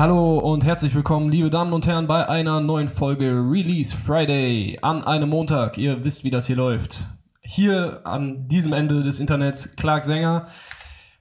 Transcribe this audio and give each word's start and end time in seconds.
Hallo 0.00 0.38
und 0.38 0.64
herzlich 0.64 0.94
willkommen, 0.94 1.30
liebe 1.30 1.50
Damen 1.50 1.74
und 1.74 1.86
Herren, 1.86 2.06
bei 2.06 2.26
einer 2.26 2.62
neuen 2.62 2.88
Folge 2.88 3.32
Release 3.32 3.94
Friday 3.94 4.78
an 4.80 5.04
einem 5.04 5.28
Montag. 5.28 5.76
Ihr 5.76 6.06
wisst, 6.06 6.24
wie 6.24 6.30
das 6.30 6.46
hier 6.46 6.56
läuft. 6.56 7.06
Hier 7.42 8.00
an 8.04 8.48
diesem 8.48 8.72
Ende 8.72 9.02
des 9.02 9.20
Internets 9.20 9.76
Clark 9.76 10.06
Sänger 10.06 10.46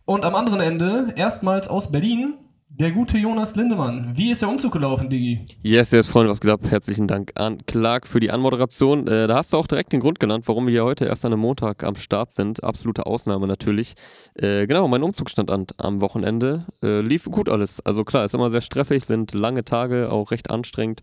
und 0.05 0.23
am 0.23 0.33
anderen 0.33 0.61
Ende 0.61 1.13
erstmals 1.17 1.67
aus 1.67 1.91
Berlin 1.91 2.35
der 2.79 2.91
gute 2.91 3.17
Jonas 3.17 3.55
Lindemann. 3.57 4.11
Wie 4.15 4.31
ist 4.31 4.41
der 4.41 4.47
Umzug 4.47 4.71
gelaufen, 4.71 5.09
Digi? 5.09 5.45
Yes, 5.61 5.91
yes, 5.91 6.07
Freunde, 6.07 6.31
was 6.31 6.39
gesagt. 6.39 6.71
Herzlichen 6.71 7.07
Dank 7.07 7.33
an 7.35 7.57
Clark 7.65 8.07
für 8.07 8.21
die 8.21 8.31
Anmoderation. 8.31 9.05
Äh, 9.05 9.27
da 9.27 9.35
hast 9.35 9.51
du 9.51 9.57
auch 9.57 9.67
direkt 9.67 9.91
den 9.91 9.99
Grund 9.99 10.19
genannt, 10.21 10.47
warum 10.47 10.65
wir 10.65 10.71
hier 10.71 10.85
heute 10.85 11.03
erst 11.03 11.25
an 11.25 11.33
einem 11.33 11.41
Montag 11.41 11.83
am 11.83 11.95
Start 11.95 12.31
sind. 12.31 12.63
Absolute 12.63 13.05
Ausnahme 13.05 13.47
natürlich. 13.47 13.95
Äh, 14.35 14.65
genau, 14.65 14.87
mein 14.87 15.03
Umzug 15.03 15.29
stand 15.29 15.51
an 15.51 15.67
am 15.77 15.99
Wochenende. 15.99 16.67
Äh, 16.81 17.01
lief 17.01 17.25
gut 17.25 17.49
alles. 17.49 17.81
Also 17.85 18.05
klar, 18.05 18.23
ist 18.23 18.33
immer 18.33 18.49
sehr 18.49 18.61
stressig, 18.61 19.03
sind 19.03 19.33
lange 19.33 19.65
Tage, 19.65 20.09
auch 20.09 20.31
recht 20.31 20.49
anstrengend. 20.49 21.01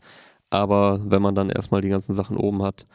Aber 0.48 1.01
wenn 1.04 1.20
man 1.20 1.34
dann 1.34 1.51
erstmal 1.51 1.82
die 1.82 1.90
ganzen 1.90 2.15
Sachen 2.15 2.38
oben 2.38 2.62
hat 2.62 2.87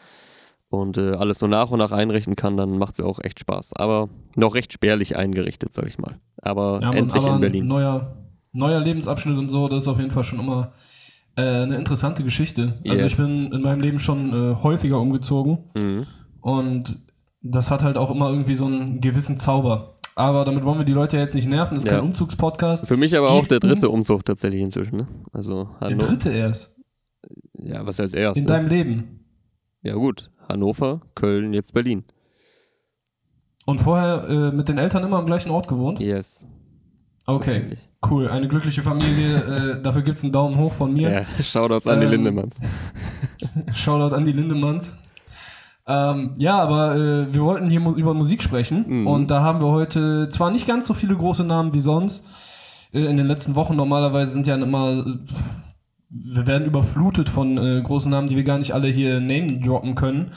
und 0.69 0.97
äh, 0.97 1.11
alles 1.11 1.37
so 1.37 1.45
nach 1.45 1.69
und 1.69 1.77
nach 1.77 1.91
einrichten 1.91 2.35
kann, 2.35 2.57
dann 2.57 2.79
macht 2.79 2.93
es 2.93 2.97
ja 2.97 3.05
auch 3.05 3.19
echt 3.21 3.39
Spaß. 3.39 3.73
Aber 3.75 4.09
noch 4.35 4.55
recht 4.55 4.73
spärlich 4.73 5.17
eingerichtet, 5.17 5.71
sag 5.71 5.85
ich 5.85 5.99
mal. 5.99 6.17
Aber 6.41 6.79
Ja, 6.81 6.93
endlich 6.93 7.21
aber 7.21 7.35
in 7.35 7.41
Berlin. 7.41 7.63
Ein 7.65 7.67
neuer, 7.67 8.17
neuer 8.53 8.79
Lebensabschnitt 8.79 9.37
und 9.37 9.49
so, 9.49 9.67
das 9.67 9.83
ist 9.83 9.87
auf 9.87 9.97
jeden 9.99 10.11
Fall 10.11 10.23
schon 10.23 10.39
immer 10.39 10.71
äh, 11.37 11.41
eine 11.41 11.77
interessante 11.77 12.23
Geschichte. 12.23 12.73
Also 12.87 13.03
Yes. 13.03 13.11
ich 13.13 13.17
bin 13.17 13.51
in 13.51 13.61
meinem 13.61 13.79
Leben 13.81 13.99
schon 13.99 14.29
äh, 14.51 14.55
häufiger 14.63 14.99
umgezogen 14.99 15.59
Mhm. 15.75 16.05
und 16.41 16.99
das 17.41 17.71
hat 17.71 17.83
halt 17.83 17.97
auch 17.97 18.11
immer 18.11 18.29
irgendwie 18.29 18.53
so 18.55 18.65
einen 18.65 18.99
gewissen 19.01 19.37
Zauber. 19.37 19.95
Aber 20.15 20.43
damit 20.43 20.65
wollen 20.65 20.77
wir 20.77 20.85
die 20.85 20.91
Leute 20.91 21.17
jetzt 21.17 21.33
nicht 21.33 21.47
nerven, 21.47 21.77
ist 21.77 21.85
Ja. 21.87 21.93
kein 21.93 22.01
Umzugspodcast. 22.01 22.85
Für 22.87 22.97
mich 22.97 23.17
aber 23.17 23.31
auch 23.31 23.47
der 23.47 23.59
Geht 23.59 23.71
dritte 23.71 23.89
Umzug 23.89 24.25
tatsächlich 24.25 24.61
inzwischen. 24.61 24.97
Ne? 24.97 25.07
Also 25.31 25.69
Der 25.79 25.87
Hannover. 25.87 26.07
dritte 26.07 26.29
erst 26.31 26.75
Ja, 27.57 27.85
was 27.85 27.97
heißt 27.97 28.13
erst? 28.13 28.37
in 28.37 28.43
Ne? 28.43 28.47
deinem 28.49 28.67
Leben. 28.67 29.25
Ja 29.83 29.93
gut, 29.95 30.29
Hannover, 30.49 31.01
Köln, 31.15 31.53
jetzt 31.53 31.73
Berlin. 31.73 32.03
Und 33.65 33.79
vorher 33.79 34.27
äh, 34.27 34.51
mit 34.51 34.67
den 34.67 34.77
Eltern 34.77 35.03
immer 35.03 35.17
am 35.17 35.25
gleichen 35.25 35.49
Ort 35.51 35.67
gewohnt? 35.67 35.99
Yes. 35.99 36.45
Okay. 37.25 37.77
Cool. 38.09 38.27
Eine 38.29 38.47
glückliche 38.47 38.81
Familie. 38.81 39.37
äh, 39.77 39.81
dafür 39.81 40.01
gibt's 40.01 40.23
einen 40.23 40.31
Daumen 40.31 40.57
hoch 40.57 40.73
von 40.73 40.93
mir. 40.93 41.11
Ja, 41.11 41.43
Shoutouts 41.43 41.87
an 41.87 41.99
die 41.99 42.05
Ähm, 42.05 42.11
Lindemanns. 42.11 42.59
Shoutout 43.75 44.15
an 44.15 44.25
die 44.25 44.31
Lindemanns. 44.31 44.97
Ähm, 45.87 46.31
ja, 46.37 46.59
aber 46.59 46.95
äh, 46.95 47.33
wir 47.33 47.41
wollten 47.41 47.69
hier 47.69 47.79
mu 47.79 47.91
über 47.93 48.13
Musik 48.13 48.41
sprechen 48.43 48.85
Mhm. 48.87 49.07
und 49.07 49.31
da 49.31 49.41
haben 49.41 49.59
wir 49.61 49.67
heute 49.67 50.29
zwar 50.29 50.51
nicht 50.51 50.67
ganz 50.67 50.85
so 50.87 50.93
viele 50.93 51.15
große 51.15 51.43
Namen 51.43 51.73
wie 51.73 51.79
sonst. 51.79 52.23
Äh, 52.93 53.05
in 53.05 53.17
den 53.17 53.27
letzten 53.27 53.55
Wochen 53.55 53.75
normalerweise 53.75 54.31
sind 54.31 54.45
ja 54.47 54.55
immer, 54.55 54.91
äh, 54.91 55.03
wir 56.09 56.45
werden 56.47 56.65
überflutet 56.67 57.29
von 57.29 57.57
äh, 57.57 57.81
großen 57.81 58.11
Namen, 58.11 58.27
die 58.27 58.35
wir 58.35 58.43
gar 58.43 58.59
nicht 58.59 58.73
alle 58.73 58.87
hier 58.89 59.19
name 59.19 59.57
droppen 59.59 59.95
können. 59.95 60.31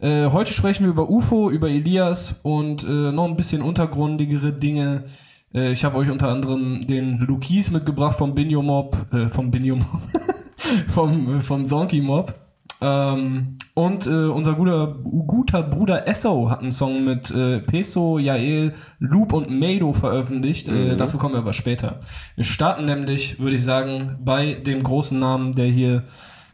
Äh, 0.00 0.30
heute 0.30 0.52
sprechen 0.54 0.84
wir 0.84 0.90
über 0.90 1.10
UFO, 1.10 1.50
über 1.50 1.68
Elias 1.68 2.36
und 2.42 2.82
noch 2.88 3.24
ein 3.26 3.36
bisschen 3.36 3.62
untergrundigere 3.62 4.52
Dinge. 4.52 5.04
Äh, 5.54 5.72
ich 5.72 5.84
habe 5.84 5.96
euch 5.98 6.10
unter 6.10 6.28
anderem 6.28 6.86
den 6.86 7.18
Lukis 7.18 7.70
mitgebracht 7.70 8.16
vom 8.16 8.34
Binio 8.34 8.62
Mob, 8.62 8.96
äh, 9.12 9.26
vom 9.26 9.50
Binio 9.50 9.76
Mob, 9.76 10.00
vom, 10.88 11.38
äh, 11.38 11.40
vom 11.40 11.64
Zonky 11.64 12.00
Mob. 12.00 12.34
Ähm, 12.80 13.56
und 13.74 14.06
äh, 14.06 14.10
unser 14.26 14.54
guter, 14.54 14.94
guter 15.26 15.62
Bruder 15.64 16.06
Esso 16.06 16.48
hat 16.48 16.62
einen 16.62 16.70
Song 16.70 17.04
mit 17.04 17.28
äh, 17.32 17.58
Peso, 17.58 18.20
Jael, 18.20 18.72
Loop 19.00 19.32
und 19.32 19.50
Mado 19.50 19.92
veröffentlicht. 19.92 20.68
Äh, 20.68 20.92
Mhm. 20.92 20.96
dazu 20.96 21.18
kommen 21.18 21.34
wir 21.34 21.38
aber 21.40 21.52
später. 21.54 21.98
Wir 22.36 22.44
starten 22.44 22.84
nämlich, 22.84 23.40
würde 23.40 23.56
ich 23.56 23.64
sagen, 23.64 24.18
bei 24.24 24.54
dem 24.54 24.84
großen 24.84 25.18
Namen, 25.18 25.54
der 25.56 25.66
hier, 25.66 26.04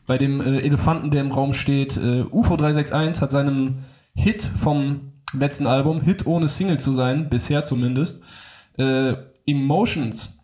bei 0.07 0.17
dem 0.17 0.41
äh, 0.41 0.61
Elefanten, 0.61 1.11
der 1.11 1.21
im 1.21 1.31
Raum 1.31 1.53
steht. 1.53 1.99
Äh, 1.99 2.25
UFO 2.31 2.57
361 2.57 3.21
hat 3.21 3.31
seinem 3.31 3.77
Hit 4.15 4.49
vom 4.59 5.13
letzten 5.39 5.67
Album, 5.67 6.01
Hit 6.01 6.27
ohne 6.27 6.49
Single 6.49 6.79
zu 6.79 6.93
sein, 6.95 7.29
bisher 7.29 7.65
zumindest, 7.65 8.23
äh, 8.79 9.15
Emotions 9.47 10.35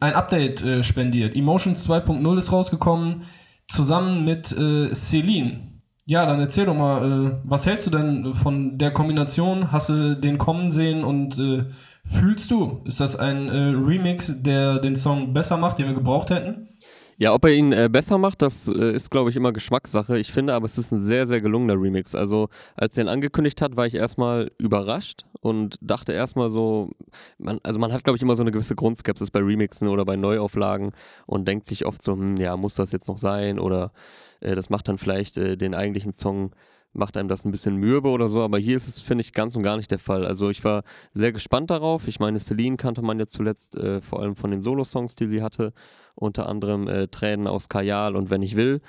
ein 0.00 0.14
Update 0.14 0.62
äh, 0.62 0.82
spendiert. 0.82 1.36
Emotions 1.36 1.88
2.0 1.88 2.38
ist 2.38 2.52
rausgekommen, 2.52 3.22
zusammen 3.68 4.24
mit 4.24 4.52
äh, 4.52 4.92
Celine. 4.94 5.74
Ja, 6.06 6.26
dann 6.26 6.40
erzähl 6.40 6.66
doch 6.66 6.76
mal, 6.76 7.02
äh, 7.02 7.36
was 7.44 7.64
hältst 7.66 7.86
du 7.86 7.90
denn 7.90 8.34
von 8.34 8.76
der 8.76 8.90
Kombination? 8.90 9.72
Hast 9.72 9.88
du 9.88 10.16
den 10.16 10.36
kommen 10.36 10.70
sehen 10.70 11.02
und 11.02 11.38
äh, 11.38 11.64
fühlst 12.04 12.50
du? 12.50 12.82
Ist 12.84 13.00
das 13.00 13.16
ein 13.16 13.48
äh, 13.48 13.70
Remix, 13.70 14.34
der 14.36 14.78
den 14.78 14.96
Song 14.96 15.32
besser 15.32 15.56
macht, 15.56 15.78
den 15.78 15.86
wir 15.86 15.94
gebraucht 15.94 16.30
hätten? 16.30 16.68
Ja, 17.16 17.32
ob 17.32 17.44
er 17.44 17.52
ihn 17.52 17.72
äh, 17.72 17.88
besser 17.90 18.18
macht, 18.18 18.42
das 18.42 18.68
äh, 18.68 18.92
ist, 18.92 19.10
glaube 19.10 19.30
ich, 19.30 19.36
immer 19.36 19.52
Geschmackssache. 19.52 20.18
Ich 20.18 20.32
finde 20.32 20.54
aber, 20.54 20.66
es 20.66 20.78
ist 20.78 20.92
ein 20.92 21.00
sehr, 21.00 21.26
sehr 21.26 21.40
gelungener 21.40 21.80
Remix. 21.80 22.14
Also, 22.14 22.48
als 22.76 22.96
er 22.98 23.04
ihn 23.04 23.08
angekündigt 23.08 23.62
hat, 23.62 23.76
war 23.76 23.86
ich 23.86 23.94
erstmal 23.94 24.50
überrascht 24.58 25.24
und 25.40 25.76
dachte 25.80 26.12
erstmal 26.12 26.50
so, 26.50 26.90
man, 27.38 27.60
also 27.62 27.78
man 27.78 27.92
hat, 27.92 28.02
glaube 28.02 28.16
ich, 28.16 28.22
immer 28.22 28.34
so 28.34 28.42
eine 28.42 28.50
gewisse 28.50 28.74
Grundskepsis 28.74 29.30
bei 29.30 29.40
Remixen 29.40 29.88
oder 29.88 30.04
bei 30.04 30.16
Neuauflagen 30.16 30.92
und 31.26 31.46
denkt 31.46 31.66
sich 31.66 31.86
oft 31.86 32.02
so, 32.02 32.14
hm, 32.14 32.36
ja, 32.36 32.56
muss 32.56 32.74
das 32.74 32.92
jetzt 32.92 33.08
noch 33.08 33.18
sein 33.18 33.58
oder 33.58 33.92
äh, 34.40 34.54
das 34.54 34.70
macht 34.70 34.88
dann 34.88 34.98
vielleicht 34.98 35.36
äh, 35.36 35.56
den 35.56 35.74
eigentlichen 35.74 36.12
Song 36.12 36.52
macht 36.94 37.16
einem 37.16 37.28
das 37.28 37.44
ein 37.44 37.50
bisschen 37.50 37.76
mürbe 37.76 38.08
oder 38.08 38.28
so, 38.28 38.42
aber 38.42 38.58
hier 38.58 38.76
ist 38.76 38.88
es, 38.88 39.00
finde 39.00 39.22
ich, 39.22 39.32
ganz 39.32 39.56
und 39.56 39.62
gar 39.62 39.76
nicht 39.76 39.90
der 39.90 39.98
Fall. 39.98 40.24
Also 40.24 40.50
ich 40.50 40.64
war 40.64 40.82
sehr 41.12 41.32
gespannt 41.32 41.70
darauf. 41.70 42.08
Ich 42.08 42.20
meine, 42.20 42.40
Celine 42.40 42.76
kannte 42.76 43.02
man 43.02 43.18
ja 43.18 43.26
zuletzt 43.26 43.76
äh, 43.76 44.00
vor 44.00 44.20
allem 44.20 44.36
von 44.36 44.50
den 44.50 44.60
Solo-Songs, 44.60 45.16
die 45.16 45.26
sie 45.26 45.42
hatte, 45.42 45.72
unter 46.14 46.48
anderem 46.48 46.88
äh, 46.88 47.08
Tränen 47.08 47.46
aus 47.46 47.68
Kajal 47.68 48.16
und 48.16 48.30
Wenn 48.30 48.42
ich 48.42 48.56
will. 48.56 48.80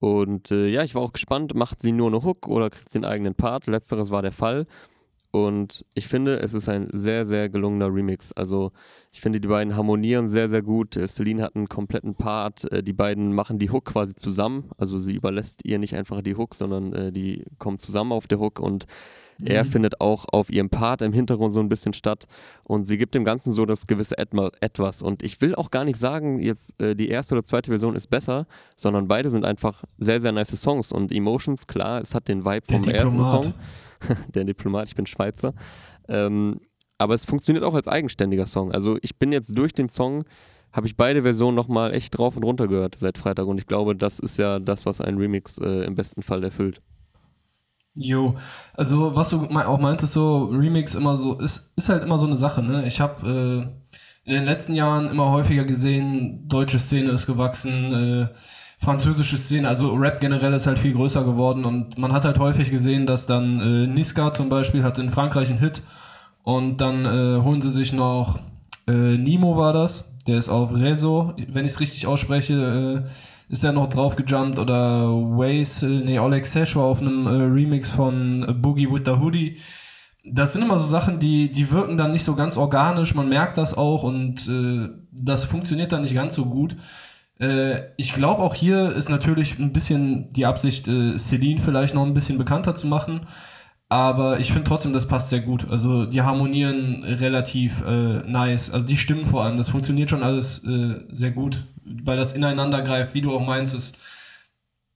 Und 0.00 0.50
äh, 0.50 0.68
ja, 0.68 0.82
ich 0.82 0.94
war 0.94 1.02
auch 1.02 1.12
gespannt, 1.12 1.54
macht 1.54 1.82
sie 1.82 1.92
nur 1.92 2.08
eine 2.08 2.24
Hook 2.24 2.48
oder 2.48 2.70
kriegt 2.70 2.88
sie 2.88 2.98
einen 2.98 3.04
eigenen 3.04 3.34
Part? 3.34 3.66
Letzteres 3.66 4.10
war 4.10 4.22
der 4.22 4.32
Fall. 4.32 4.66
Und 5.32 5.84
ich 5.94 6.08
finde, 6.08 6.40
es 6.40 6.54
ist 6.54 6.68
ein 6.68 6.88
sehr, 6.92 7.24
sehr 7.24 7.48
gelungener 7.48 7.94
Remix. 7.94 8.32
Also 8.32 8.72
ich 9.12 9.20
finde, 9.20 9.40
die 9.40 9.46
beiden 9.46 9.76
harmonieren 9.76 10.28
sehr, 10.28 10.48
sehr 10.48 10.62
gut. 10.62 10.96
Äh, 10.96 11.06
Celine 11.06 11.42
hat 11.42 11.54
einen 11.54 11.68
kompletten 11.68 12.16
Part. 12.16 12.70
Äh, 12.72 12.82
die 12.82 12.92
beiden 12.92 13.32
machen 13.32 13.60
die 13.60 13.70
Hook 13.70 13.84
quasi 13.84 14.16
zusammen. 14.16 14.70
Also 14.76 14.98
sie 14.98 15.14
überlässt 15.14 15.64
ihr 15.64 15.78
nicht 15.78 15.94
einfach 15.94 16.20
die 16.22 16.34
Hook, 16.34 16.56
sondern 16.56 16.92
äh, 16.92 17.12
die 17.12 17.44
kommen 17.58 17.78
zusammen 17.78 18.10
auf 18.10 18.26
der 18.26 18.40
Hook 18.40 18.58
und 18.58 18.86
er 19.42 19.64
findet 19.64 20.02
auch 20.02 20.26
auf 20.32 20.52
ihrem 20.52 20.68
Part 20.68 21.00
im 21.00 21.14
Hintergrund 21.14 21.54
so 21.54 21.60
ein 21.60 21.70
bisschen 21.70 21.94
statt 21.94 22.26
und 22.62 22.84
sie 22.84 22.98
gibt 22.98 23.14
dem 23.14 23.24
Ganzen 23.24 23.52
so 23.52 23.64
das 23.64 23.86
gewisse 23.86 24.18
Etma 24.18 24.50
etwas. 24.60 25.00
Und 25.00 25.22
ich 25.22 25.40
will 25.40 25.54
auch 25.54 25.70
gar 25.70 25.86
nicht 25.86 25.96
sagen, 25.96 26.40
jetzt 26.40 26.74
die 26.78 27.08
erste 27.08 27.36
oder 27.36 27.42
zweite 27.42 27.70
Version 27.70 27.96
ist 27.96 28.08
besser, 28.08 28.46
sondern 28.76 29.08
beide 29.08 29.30
sind 29.30 29.46
einfach 29.46 29.82
sehr, 29.96 30.20
sehr 30.20 30.32
nice 30.32 30.60
Songs. 30.60 30.92
Und 30.92 31.10
Emotions, 31.10 31.66
klar, 31.66 32.02
es 32.02 32.14
hat 32.14 32.28
den 32.28 32.44
Vibe 32.44 32.66
vom 32.68 32.84
ersten. 32.84 33.24
Song. 33.24 33.54
Der 34.34 34.44
Diplomat, 34.44 34.88
ich 34.88 34.94
bin 34.94 35.06
Schweizer. 35.06 35.54
Ähm, 36.08 36.60
aber 36.98 37.14
es 37.14 37.24
funktioniert 37.24 37.64
auch 37.64 37.74
als 37.74 37.88
eigenständiger 37.88 38.46
Song. 38.46 38.72
Also 38.72 38.98
ich 39.02 39.18
bin 39.18 39.32
jetzt 39.32 39.56
durch 39.56 39.72
den 39.72 39.88
Song, 39.88 40.24
habe 40.72 40.86
ich 40.86 40.96
beide 40.96 41.22
Versionen 41.22 41.56
nochmal 41.56 41.94
echt 41.94 42.16
drauf 42.16 42.36
und 42.36 42.44
runter 42.44 42.68
gehört 42.68 42.96
seit 42.96 43.18
Freitag. 43.18 43.46
Und 43.46 43.58
ich 43.58 43.66
glaube, 43.66 43.96
das 43.96 44.18
ist 44.18 44.36
ja 44.38 44.58
das, 44.58 44.86
was 44.86 45.00
ein 45.00 45.16
Remix 45.16 45.58
äh, 45.58 45.84
im 45.84 45.94
besten 45.94 46.22
Fall 46.22 46.44
erfüllt. 46.44 46.80
Jo, 47.94 48.36
also 48.74 49.16
was 49.16 49.30
du 49.30 49.42
auch 49.42 49.80
meintest, 49.80 50.12
so 50.12 50.44
Remix 50.44 50.94
immer 50.94 51.16
so, 51.16 51.38
ist, 51.38 51.72
ist 51.76 51.88
halt 51.88 52.04
immer 52.04 52.18
so 52.18 52.26
eine 52.26 52.36
Sache, 52.36 52.62
ne? 52.62 52.86
Ich 52.86 53.00
habe 53.00 53.26
äh, 53.28 54.28
in 54.28 54.34
den 54.34 54.44
letzten 54.44 54.74
Jahren 54.74 55.10
immer 55.10 55.30
häufiger 55.30 55.64
gesehen, 55.64 56.48
deutsche 56.48 56.78
Szene 56.78 57.10
ist 57.10 57.26
gewachsen, 57.26 57.92
äh, 57.92 58.28
französische 58.80 59.36
Szene, 59.36 59.68
also 59.68 59.92
Rap 59.92 60.20
generell 60.20 60.54
ist 60.54 60.66
halt 60.66 60.78
viel 60.78 60.94
größer 60.94 61.22
geworden 61.22 61.66
und 61.66 61.98
man 61.98 62.12
hat 62.12 62.24
halt 62.24 62.38
häufig 62.38 62.70
gesehen, 62.70 63.06
dass 63.06 63.26
dann 63.26 63.60
äh, 63.60 63.86
Niska 63.86 64.32
zum 64.32 64.48
Beispiel 64.48 64.82
hat 64.82 64.98
in 64.98 65.10
Frankreich 65.10 65.50
einen 65.50 65.58
Hit 65.58 65.82
und 66.44 66.80
dann 66.80 67.04
äh, 67.04 67.42
holen 67.42 67.60
sie 67.60 67.68
sich 67.68 67.92
noch 67.92 68.38
äh, 68.88 69.18
Nimo 69.18 69.58
war 69.58 69.74
das, 69.74 70.04
der 70.26 70.38
ist 70.38 70.48
auf 70.48 70.74
Rezo, 70.74 71.34
wenn 71.48 71.66
ich 71.66 71.72
es 71.72 71.80
richtig 71.80 72.06
ausspreche, 72.06 73.04
äh, 73.04 73.52
ist 73.52 73.64
er 73.64 73.72
noch 73.72 73.88
drauf 73.88 74.16
gejumpt 74.16 74.58
oder 74.58 75.08
Waze, 75.08 75.86
äh, 75.86 76.04
nee, 76.04 76.18
Oleg 76.18 76.46
Sesh 76.46 76.74
war 76.74 76.84
auf 76.84 77.02
einem 77.02 77.26
äh, 77.26 77.30
Remix 77.30 77.90
von 77.90 78.48
äh, 78.48 78.52
Boogie 78.54 78.90
with 78.90 79.02
the 79.04 79.20
Hoodie. 79.20 79.58
Das 80.24 80.54
sind 80.54 80.62
immer 80.62 80.78
so 80.78 80.86
Sachen, 80.86 81.18
die, 81.18 81.50
die 81.50 81.70
wirken 81.70 81.98
dann 81.98 82.12
nicht 82.12 82.24
so 82.24 82.34
ganz 82.34 82.56
organisch, 82.56 83.14
man 83.14 83.28
merkt 83.28 83.58
das 83.58 83.76
auch 83.76 84.04
und 84.04 84.48
äh, 84.48 84.88
das 85.12 85.44
funktioniert 85.44 85.92
dann 85.92 86.02
nicht 86.02 86.14
ganz 86.14 86.34
so 86.34 86.46
gut. 86.46 86.76
Äh, 87.40 87.82
ich 87.96 88.12
glaube 88.12 88.42
auch 88.42 88.54
hier 88.54 88.92
ist 88.92 89.08
natürlich 89.08 89.58
ein 89.58 89.72
bisschen 89.72 90.30
die 90.32 90.46
Absicht, 90.46 90.86
äh, 90.86 91.18
Celine 91.18 91.60
vielleicht 91.60 91.94
noch 91.94 92.04
ein 92.04 92.14
bisschen 92.14 92.38
bekannter 92.38 92.74
zu 92.74 92.86
machen. 92.86 93.22
Aber 93.88 94.38
ich 94.38 94.52
finde 94.52 94.68
trotzdem, 94.68 94.92
das 94.92 95.06
passt 95.06 95.30
sehr 95.30 95.40
gut. 95.40 95.68
Also 95.68 96.06
die 96.06 96.22
harmonieren 96.22 97.02
relativ 97.02 97.82
äh, 97.84 98.22
nice. 98.24 98.70
Also 98.70 98.86
die 98.86 98.96
Stimmen 98.96 99.26
vor 99.26 99.42
allem, 99.42 99.56
das 99.56 99.70
funktioniert 99.70 100.10
schon 100.10 100.22
alles 100.22 100.62
äh, 100.64 101.00
sehr 101.10 101.32
gut, 101.32 101.64
weil 101.84 102.16
das 102.16 102.32
ineinander 102.32 102.82
greift, 102.82 103.14
wie 103.14 103.20
du 103.20 103.34
auch 103.34 103.44
meinst, 103.44 103.74
ist, 103.74 103.96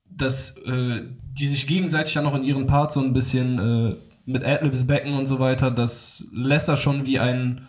dass 0.09 0.51
äh, 0.59 1.01
die 1.33 1.47
sich 1.47 1.67
gegenseitig 1.67 2.13
ja 2.13 2.21
noch 2.21 2.35
in 2.35 2.45
ihren 2.45 2.67
Parts 2.67 2.93
so 2.93 3.01
ein 3.01 3.11
bisschen 3.11 3.59
äh, 3.59 3.95
mit 4.25 4.45
Adlibs 4.45 4.87
backen 4.87 5.13
und 5.13 5.25
so 5.25 5.39
weiter, 5.39 5.71
das 5.71 6.25
lässt 6.31 6.69
das 6.69 6.81
schon 6.81 7.05
wie 7.05 7.19
ein, 7.19 7.67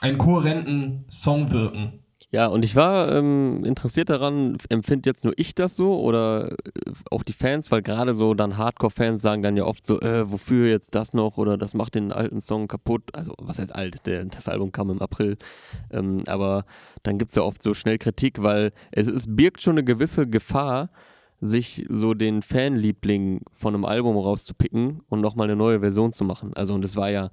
einen 0.00 0.16
kohärenten 0.16 1.04
Song 1.10 1.52
wirken. 1.52 2.00
Ja, 2.30 2.48
und 2.48 2.62
ich 2.62 2.76
war 2.76 3.10
ähm, 3.10 3.64
interessiert 3.64 4.10
daran, 4.10 4.58
empfindet 4.68 5.06
jetzt 5.06 5.24
nur 5.24 5.32
ich 5.38 5.54
das 5.54 5.76
so 5.76 5.98
oder 5.98 6.52
äh, 6.52 6.56
auch 7.10 7.22
die 7.22 7.32
Fans, 7.32 7.70
weil 7.70 7.80
gerade 7.80 8.14
so 8.14 8.34
dann 8.34 8.58
Hardcore-Fans 8.58 9.22
sagen 9.22 9.42
dann 9.42 9.56
ja 9.56 9.64
oft 9.64 9.86
so, 9.86 9.98
äh, 10.02 10.30
wofür 10.30 10.68
jetzt 10.68 10.94
das 10.94 11.14
noch 11.14 11.38
oder 11.38 11.56
das 11.56 11.72
macht 11.72 11.94
den 11.94 12.12
alten 12.12 12.42
Song 12.42 12.68
kaputt. 12.68 13.02
Also, 13.14 13.32
was 13.40 13.58
heißt 13.58 13.74
alt? 13.74 14.04
Der, 14.06 14.26
das 14.26 14.46
Album 14.46 14.72
kam 14.72 14.90
im 14.90 15.00
April. 15.00 15.38
Ähm, 15.90 16.22
aber 16.26 16.66
dann 17.02 17.16
gibt 17.16 17.30
es 17.30 17.34
ja 17.34 17.42
oft 17.42 17.62
so 17.62 17.72
schnell 17.72 17.96
Kritik, 17.96 18.42
weil 18.42 18.72
es, 18.92 19.06
es 19.06 19.24
birgt 19.26 19.62
schon 19.62 19.74
eine 19.74 19.84
gewisse 19.84 20.26
Gefahr, 20.28 20.90
sich 21.40 21.86
so 21.88 22.14
den 22.14 22.42
Fanliebling 22.42 23.42
von 23.52 23.74
einem 23.74 23.84
Album 23.84 24.16
rauszupicken 24.16 25.02
und 25.08 25.20
nochmal 25.20 25.46
eine 25.46 25.56
neue 25.56 25.80
Version 25.80 26.12
zu 26.12 26.24
machen. 26.24 26.52
Also 26.54 26.74
und 26.74 26.82
das 26.82 26.96
war 26.96 27.10
ja, 27.10 27.30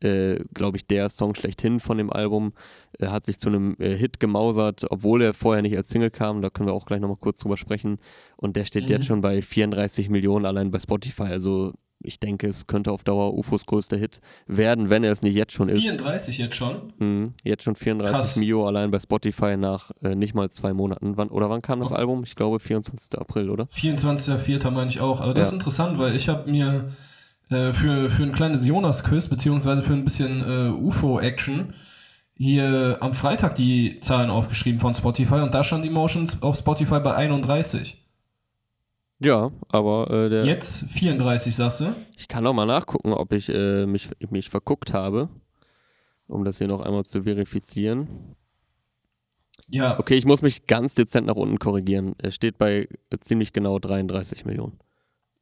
äh, 0.00 0.40
glaube 0.52 0.76
ich, 0.76 0.86
der 0.86 1.08
Song 1.08 1.34
schlechthin 1.34 1.80
von 1.80 1.96
dem 1.96 2.12
Album, 2.12 2.52
äh, 2.98 3.06
hat 3.06 3.24
sich 3.24 3.38
zu 3.38 3.48
einem 3.48 3.76
äh, 3.78 3.96
Hit 3.96 4.20
gemausert, 4.20 4.86
obwohl 4.90 5.22
er 5.22 5.32
vorher 5.32 5.62
nicht 5.62 5.76
als 5.76 5.88
Single 5.88 6.10
kam, 6.10 6.42
da 6.42 6.50
können 6.50 6.68
wir 6.68 6.74
auch 6.74 6.86
gleich 6.86 7.00
nochmal 7.00 7.16
kurz 7.16 7.40
drüber 7.40 7.56
sprechen. 7.56 7.96
Und 8.36 8.56
der 8.56 8.66
steht 8.66 8.84
mhm. 8.84 8.90
jetzt 8.90 9.06
schon 9.06 9.22
bei 9.22 9.40
34 9.40 10.10
Millionen 10.10 10.44
allein 10.44 10.70
bei 10.70 10.78
Spotify, 10.78 11.24
also 11.24 11.72
ich 12.00 12.20
denke, 12.20 12.46
es 12.46 12.66
könnte 12.66 12.92
auf 12.92 13.04
Dauer 13.04 13.34
UFOs 13.34 13.66
größter 13.66 13.96
Hit 13.96 14.20
werden, 14.46 14.90
wenn 14.90 15.04
er 15.04 15.12
es 15.12 15.22
nicht 15.22 15.34
jetzt 15.34 15.52
schon 15.52 15.68
ist. 15.68 15.82
34 15.82 16.38
jetzt 16.38 16.54
schon? 16.54 16.92
Mhm, 16.98 17.34
jetzt 17.42 17.62
schon 17.64 17.74
34 17.74 18.16
Krass. 18.16 18.36
Mio 18.36 18.66
allein 18.66 18.90
bei 18.90 18.98
Spotify 18.98 19.56
nach 19.56 19.90
äh, 20.02 20.14
nicht 20.14 20.34
mal 20.34 20.50
zwei 20.50 20.72
Monaten. 20.72 21.16
Wann, 21.16 21.28
oder 21.28 21.50
wann 21.50 21.62
kam 21.62 21.80
das 21.80 21.92
oh. 21.92 21.96
Album? 21.96 22.22
Ich 22.24 22.34
glaube 22.34 22.60
24. 22.60 23.18
April, 23.18 23.50
oder? 23.50 23.64
24.04. 23.64 24.70
meine 24.70 24.90
ich 24.90 25.00
auch. 25.00 25.20
Aber 25.20 25.34
das 25.34 25.48
ja. 25.48 25.48
ist 25.48 25.52
interessant, 25.54 25.98
weil 25.98 26.14
ich 26.14 26.28
habe 26.28 26.50
mir 26.50 26.88
äh, 27.50 27.72
für, 27.72 28.10
für 28.10 28.22
ein 28.22 28.32
kleines 28.32 28.66
Jonas-Quiz, 28.66 29.28
beziehungsweise 29.28 29.82
für 29.82 29.92
ein 29.92 30.04
bisschen 30.04 30.42
äh, 30.42 30.68
UFO-Action, 30.70 31.74
hier 32.38 32.98
am 33.00 33.14
Freitag 33.14 33.54
die 33.54 33.98
Zahlen 34.00 34.30
aufgeschrieben 34.30 34.78
von 34.78 34.94
Spotify 34.94 35.36
und 35.36 35.54
da 35.54 35.64
stand 35.64 35.86
Emotions 35.86 36.42
auf 36.42 36.56
Spotify 36.56 37.00
bei 37.00 37.14
31. 37.14 38.05
Ja, 39.18 39.50
aber 39.68 40.10
äh, 40.10 40.28
der. 40.28 40.44
Jetzt 40.44 40.84
34, 40.90 41.54
sagst 41.54 41.80
du? 41.80 41.94
Ich 42.16 42.28
kann 42.28 42.46
auch 42.46 42.52
mal 42.52 42.66
nachgucken, 42.66 43.12
ob 43.12 43.32
ich 43.32 43.48
äh, 43.48 43.86
mich, 43.86 44.10
mich 44.30 44.50
verguckt 44.50 44.92
habe, 44.92 45.28
um 46.26 46.44
das 46.44 46.58
hier 46.58 46.68
noch 46.68 46.80
einmal 46.80 47.04
zu 47.04 47.22
verifizieren. 47.22 48.36
Ja. 49.68 49.98
Okay, 49.98 50.14
ich 50.14 50.26
muss 50.26 50.42
mich 50.42 50.66
ganz 50.66 50.94
dezent 50.94 51.26
nach 51.26 51.34
unten 51.34 51.58
korrigieren. 51.58 52.14
Er 52.18 52.30
steht 52.30 52.58
bei 52.58 52.88
äh, 53.10 53.18
ziemlich 53.18 53.52
genau 53.52 53.78
33 53.78 54.44
Millionen. 54.44 54.78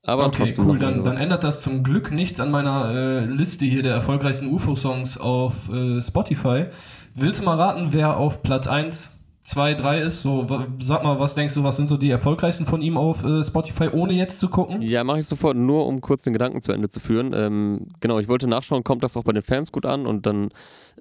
Aber 0.03 0.27
okay, 0.27 0.55
cool. 0.59 0.79
Dann, 0.79 1.03
dann, 1.03 1.17
ändert 1.17 1.44
das 1.44 1.62
zum 1.62 1.82
Glück 1.82 2.12
nichts 2.12 2.38
an 2.38 2.50
meiner 2.50 2.91
äh, 2.91 3.25
Liste 3.25 3.65
hier 3.65 3.82
der 3.82 3.94
erfolgreichsten 3.94 4.53
UFO-Songs 4.53 5.19
auf 5.19 5.70
äh, 5.70 6.00
Spotify. 6.00 6.67
Willst 7.15 7.41
du 7.41 7.44
mal 7.44 7.56
raten, 7.56 7.88
wer 7.93 8.19
auf 8.19 8.43
Platz 8.43 8.67
1 8.67 9.11
2, 9.44 9.75
3 9.75 10.00
ist. 10.00 10.20
So, 10.20 10.46
sag 10.81 11.05
mal, 11.05 11.20
was 11.20 11.35
denkst 11.35 11.55
du, 11.55 11.62
was 11.62 11.76
sind 11.76 11.87
so 11.87 11.99
die 11.99 12.11
erfolgreichsten 12.11 12.64
von 12.64 12.81
ihm 12.81 12.96
auf 12.96 13.25
äh, 13.25 13.43
Spotify, 13.43 13.88
ohne 13.93 14.14
jetzt 14.14 14.41
zu 14.41 14.49
gucken? 14.49 14.81
Ja, 14.81 15.05
mache 15.05 15.20
ich 15.20 15.26
sofort, 15.26 15.56
nur 15.56 15.87
um 15.87 16.00
kurz 16.00 16.25
den 16.25 16.32
Gedanken 16.32 16.62
zu 16.62 16.73
Ende 16.73 16.88
zu 16.88 16.99
führen. 16.99 17.32
Ähm, 17.35 17.88
genau, 18.00 18.19
ich 18.19 18.29
wollte 18.29 18.46
nachschauen, 18.46 18.85
kommt 18.85 19.05
das 19.05 19.17
auch 19.19 19.23
bei 19.25 19.32
den 19.32 19.43
Fans 19.43 19.70
gut 19.70 19.85
an? 19.85 20.06
Und 20.06 20.25
dann 20.25 20.49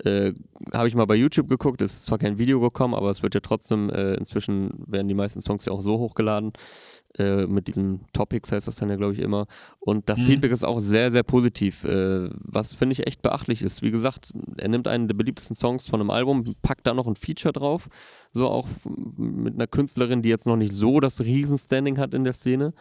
äh, 0.03 0.33
habe 0.73 0.89
ich 0.89 0.95
mal 0.95 1.05
bei 1.05 1.15
YouTube 1.15 1.47
geguckt, 1.47 1.81
es 1.81 1.93
ist 1.93 2.05
zwar 2.05 2.17
kein 2.17 2.37
Video 2.37 2.59
gekommen, 2.59 2.93
aber 2.93 3.09
es 3.09 3.23
wird 3.23 3.33
ja 3.33 3.39
trotzdem, 3.39 3.89
äh, 3.89 4.15
inzwischen 4.15 4.71
werden 4.87 5.07
die 5.07 5.13
meisten 5.13 5.39
Songs 5.39 5.63
ja 5.65 5.71
auch 5.71 5.81
so 5.81 5.97
hochgeladen. 5.97 6.51
Äh, 7.17 7.45
mit 7.45 7.67
diesen 7.67 8.05
Topics 8.11 8.51
heißt 8.51 8.67
das 8.67 8.77
dann 8.77 8.89
ja, 8.89 8.95
glaube 8.95 9.13
ich, 9.13 9.19
immer. 9.19 9.45
Und 9.79 10.09
das 10.09 10.19
mhm. 10.19 10.25
Feedback 10.25 10.51
ist 10.51 10.63
auch 10.63 10.79
sehr, 10.79 11.11
sehr 11.11 11.21
positiv, 11.21 11.83
äh, 11.83 12.29
was 12.39 12.73
finde 12.73 12.93
ich 12.93 13.05
echt 13.05 13.21
beachtlich 13.21 13.61
ist. 13.61 13.83
Wie 13.83 13.91
gesagt, 13.91 14.33
er 14.57 14.67
nimmt 14.67 14.87
einen 14.87 15.07
der 15.07 15.15
beliebtesten 15.15 15.55
Songs 15.55 15.87
von 15.87 16.01
einem 16.01 16.09
Album, 16.09 16.55
packt 16.63 16.87
da 16.87 16.93
noch 16.95 17.05
ein 17.05 17.15
Feature 17.15 17.53
drauf, 17.53 17.87
so 18.31 18.47
auch 18.49 18.67
mit 19.17 19.53
einer 19.53 19.67
Künstlerin, 19.67 20.23
die 20.23 20.29
jetzt 20.29 20.47
noch 20.47 20.55
nicht 20.55 20.73
so 20.73 20.99
das 20.99 21.19
Riesenstanding 21.19 21.99
hat 21.99 22.15
in 22.15 22.23
der 22.23 22.33
Szene. 22.33 22.73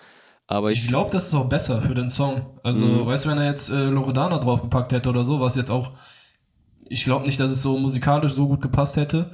Aber 0.46 0.70
ich, 0.70 0.84
ich 0.84 0.88
glaube, 0.88 1.10
das 1.10 1.26
ist 1.26 1.34
auch 1.34 1.48
besser 1.48 1.82
für 1.82 1.94
den 1.94 2.08
Song. 2.08 2.58
Also, 2.62 2.86
mhm. 2.86 3.06
weißt 3.06 3.26
du, 3.26 3.28
wenn 3.28 3.38
er 3.38 3.46
jetzt 3.46 3.68
äh, 3.68 3.90
Loredana 3.90 4.38
draufgepackt 4.38 4.92
hätte 4.92 5.10
oder 5.10 5.24
so, 5.24 5.40
was 5.40 5.56
jetzt 5.56 5.70
auch, 5.70 5.92
ich 6.88 7.04
glaube 7.04 7.26
nicht, 7.26 7.38
dass 7.38 7.50
es 7.50 7.62
so 7.62 7.78
musikalisch 7.78 8.32
so 8.32 8.48
gut 8.48 8.62
gepasst 8.62 8.96
hätte. 8.96 9.32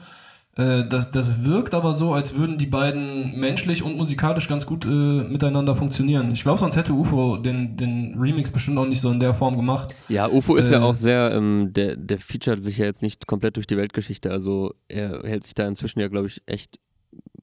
Äh, 0.58 0.86
das, 0.88 1.10
das 1.12 1.44
wirkt 1.44 1.72
aber 1.72 1.94
so, 1.94 2.12
als 2.12 2.34
würden 2.34 2.58
die 2.58 2.66
beiden 2.66 3.38
menschlich 3.38 3.84
und 3.84 3.96
musikalisch 3.96 4.48
ganz 4.48 4.66
gut 4.66 4.84
äh, 4.84 4.88
miteinander 4.88 5.76
funktionieren. 5.76 6.32
Ich 6.32 6.42
glaube, 6.42 6.58
sonst 6.58 6.76
hätte 6.76 6.92
UFO 6.92 7.36
den, 7.36 7.76
den 7.76 8.16
Remix 8.18 8.50
bestimmt 8.50 8.76
auch 8.78 8.86
nicht 8.86 9.00
so 9.00 9.10
in 9.10 9.20
der 9.20 9.34
Form 9.34 9.56
gemacht. 9.56 9.94
Ja, 10.08 10.28
UFO 10.28 10.56
ist 10.56 10.70
ja 10.70 10.80
äh, 10.80 10.82
auch 10.82 10.96
sehr, 10.96 11.32
ähm, 11.32 11.72
der, 11.72 11.96
der 11.96 12.18
featuret 12.18 12.62
sich 12.62 12.78
ja 12.78 12.86
jetzt 12.86 13.02
nicht 13.02 13.28
komplett 13.28 13.54
durch 13.56 13.68
die 13.68 13.76
Weltgeschichte. 13.76 14.32
Also 14.32 14.74
er 14.88 15.22
hält 15.22 15.44
sich 15.44 15.54
da 15.54 15.66
inzwischen 15.66 16.00
ja, 16.00 16.08
glaube 16.08 16.26
ich, 16.26 16.42
echt 16.46 16.80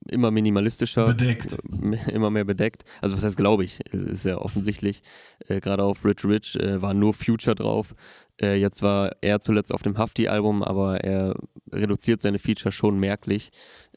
immer 0.08 0.32
minimalistischer. 0.32 1.08
Bedeckt. 1.08 1.58
Immer 2.12 2.30
mehr 2.30 2.46
bedeckt. 2.46 2.84
Also 3.02 3.16
was 3.16 3.24
heißt, 3.24 3.38
glaube 3.38 3.64
ich, 3.64 3.80
ist 3.92 4.26
ja 4.26 4.38
offensichtlich. 4.38 5.02
Äh, 5.48 5.60
Gerade 5.62 5.84
auf 5.84 6.06
Rich 6.06 6.26
Rich 6.26 6.56
äh, 6.58 6.82
war 6.82 6.94
nur 6.94 7.14
Future 7.14 7.56
drauf. 7.56 7.96
Äh, 8.42 8.56
jetzt 8.56 8.82
war 8.82 9.12
er 9.22 9.40
zuletzt 9.40 9.74
auf 9.74 9.82
dem 9.82 9.98
Hafti-Album, 9.98 10.64
aber 10.64 11.04
er 11.04 11.36
reduziert 11.72 12.22
seine 12.22 12.40
Feature 12.40 12.72
schon 12.72 13.00
merklich, 13.00 13.52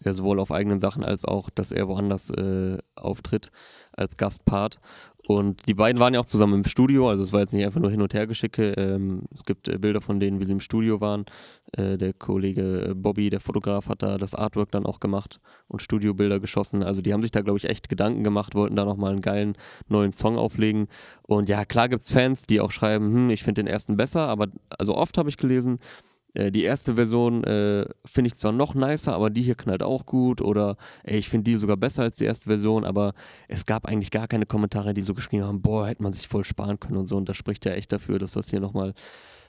äh, 0.05 0.13
sowohl 0.13 0.39
auf 0.41 0.53
eigenen 0.53 0.81
Sachen 0.81 1.05
als 1.05 1.25
auch, 1.25 1.51
dass 1.51 1.73
er 1.73 1.89
woanders 1.89 2.31
äh, 2.31 2.79
auftritt 2.95 3.51
als 3.93 4.17
Gastpart. 4.17 4.79
Und 5.29 5.69
die 5.69 5.75
beiden 5.75 6.01
waren 6.01 6.15
ja 6.15 6.21
auch 6.21 6.25
zusammen 6.25 6.55
im 6.55 6.65
Studio, 6.65 7.11
also 7.11 7.23
es 7.23 7.35
war 7.35 7.41
jetzt 7.41 7.53
nicht 7.53 7.67
einfach 7.67 7.81
nur 7.81 7.91
Hin- 7.91 8.01
und 8.01 8.15
Hergeschicke. 8.15 8.73
Ähm, 8.79 9.25
es 9.31 9.45
gibt 9.45 9.69
äh, 9.69 9.77
Bilder 9.77 10.01
von 10.01 10.21
denen, 10.21 10.41
wie 10.41 10.47
sie 10.47 10.53
im 10.53 10.61
Studio 10.61 11.03
waren. 11.03 11.27
Äh, 11.73 11.99
der 11.99 12.15
Kollege 12.15 12.95
Bobby, 12.97 13.29
der 13.29 13.41
Fotograf, 13.41 13.91
hat 13.91 14.03
da 14.03 14.17
das 14.17 14.35
Artwork 14.35 14.71
dann 14.71 14.87
auch 14.87 15.01
gemacht 15.01 15.39
und 15.67 15.83
Studiobilder 15.83 16.41
geschossen. 16.41 16.83
Also 16.83 17.03
die 17.03 17.13
haben 17.13 17.21
sich 17.21 17.31
da, 17.31 17.43
glaube 17.43 17.59
ich, 17.59 17.69
echt 17.69 17.91
Gedanken 17.91 18.25
gemacht, 18.25 18.55
wollten 18.55 18.75
da 18.75 18.87
nochmal 18.87 19.13
einen 19.13 19.21
geilen 19.21 19.59
neuen 19.89 20.13
Song 20.13 20.39
auflegen. 20.39 20.89
Und 21.25 21.51
ja, 21.51 21.67
klar 21.67 21.91
gibt 21.91 22.05
es 22.05 22.11
Fans, 22.11 22.45
die 22.45 22.63
auch 22.63 22.73
schreiben, 22.73 23.13
hm, 23.13 23.29
ich 23.29 23.43
finde 23.43 23.63
den 23.63 23.71
ersten 23.71 23.99
besser, 23.99 24.29
aber 24.29 24.47
also 24.79 24.97
oft 24.97 25.19
habe 25.19 25.29
ich 25.29 25.37
gelesen, 25.37 25.77
äh, 26.39 26.53
die 26.53 26.63
erste 26.63 26.95
Version 26.95 27.43
äh, 27.45 27.87
finde 28.05 28.29
ich 28.29 28.37
zwar 28.37 28.53
noch 28.53 28.75
nicer, 28.75 29.15
aber 29.15 29.29
die 29.29 29.43
hier 29.43 29.57
knallt 29.57 29.83
auch 29.83 30.07
gut 30.07 30.41
oder 30.41 30.77
ey, 31.03 31.19
ich 31.19 31.29
finde 31.29 31.51
die 31.51 31.59
sogar 31.59 31.77
besser 31.77 32.05
als 32.05 32.17
die 32.17 32.25
erste 32.25 32.49
Version, 32.49 32.85
aber 32.85 33.13
es 33.49 33.67
gab 33.67 33.87
eigentlich 33.87 34.11
gar 34.11 34.29
keine 34.29 34.47
Kommentare, 34.47 34.95
die 34.95 35.03
so 35.03 35.15
geschrieben 35.15 35.45
haben, 35.45 35.63
boah, 35.63 35.87
hätte 35.89 36.03
man 36.03 36.13
sich 36.13 36.29
voll 36.29 36.45
sparen 36.45 36.79
können 36.79 36.97
und 36.97 37.07
so 37.07 37.17
und 37.17 37.29
das 37.29 37.37
spricht 37.37 37.65
ja 37.65 37.73
echt 37.73 37.93
dafür, 37.93 38.19
dass 38.19 38.33
das 38.33 38.51
hier 38.51 38.61
nochmal 38.61 38.95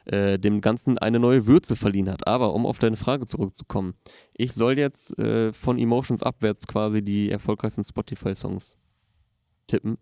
äh, 0.06 0.40
dem 0.40 0.62
Ganzen 0.62 0.98
eine 0.98 1.20
neue 1.20 1.46
Würze 1.46 1.76
verliehen 1.76 2.10
hat. 2.10 2.28
Aber 2.28 2.54
um 2.54 2.66
auf 2.66 2.80
deine 2.80 2.98
Frage 2.98 3.26
zurückzukommen, 3.28 3.94
ich 4.34 4.54
soll 4.54 4.80
jetzt 4.80 5.18
äh, 5.20 5.54
von 5.54 5.78
Emotions 5.78 6.24
abwärts 6.24 6.66
quasi 6.66 7.04
die 7.04 7.30
erfolgreichsten 7.30 7.84
Spotify-Songs 7.84 8.78
tippen. 9.68 9.98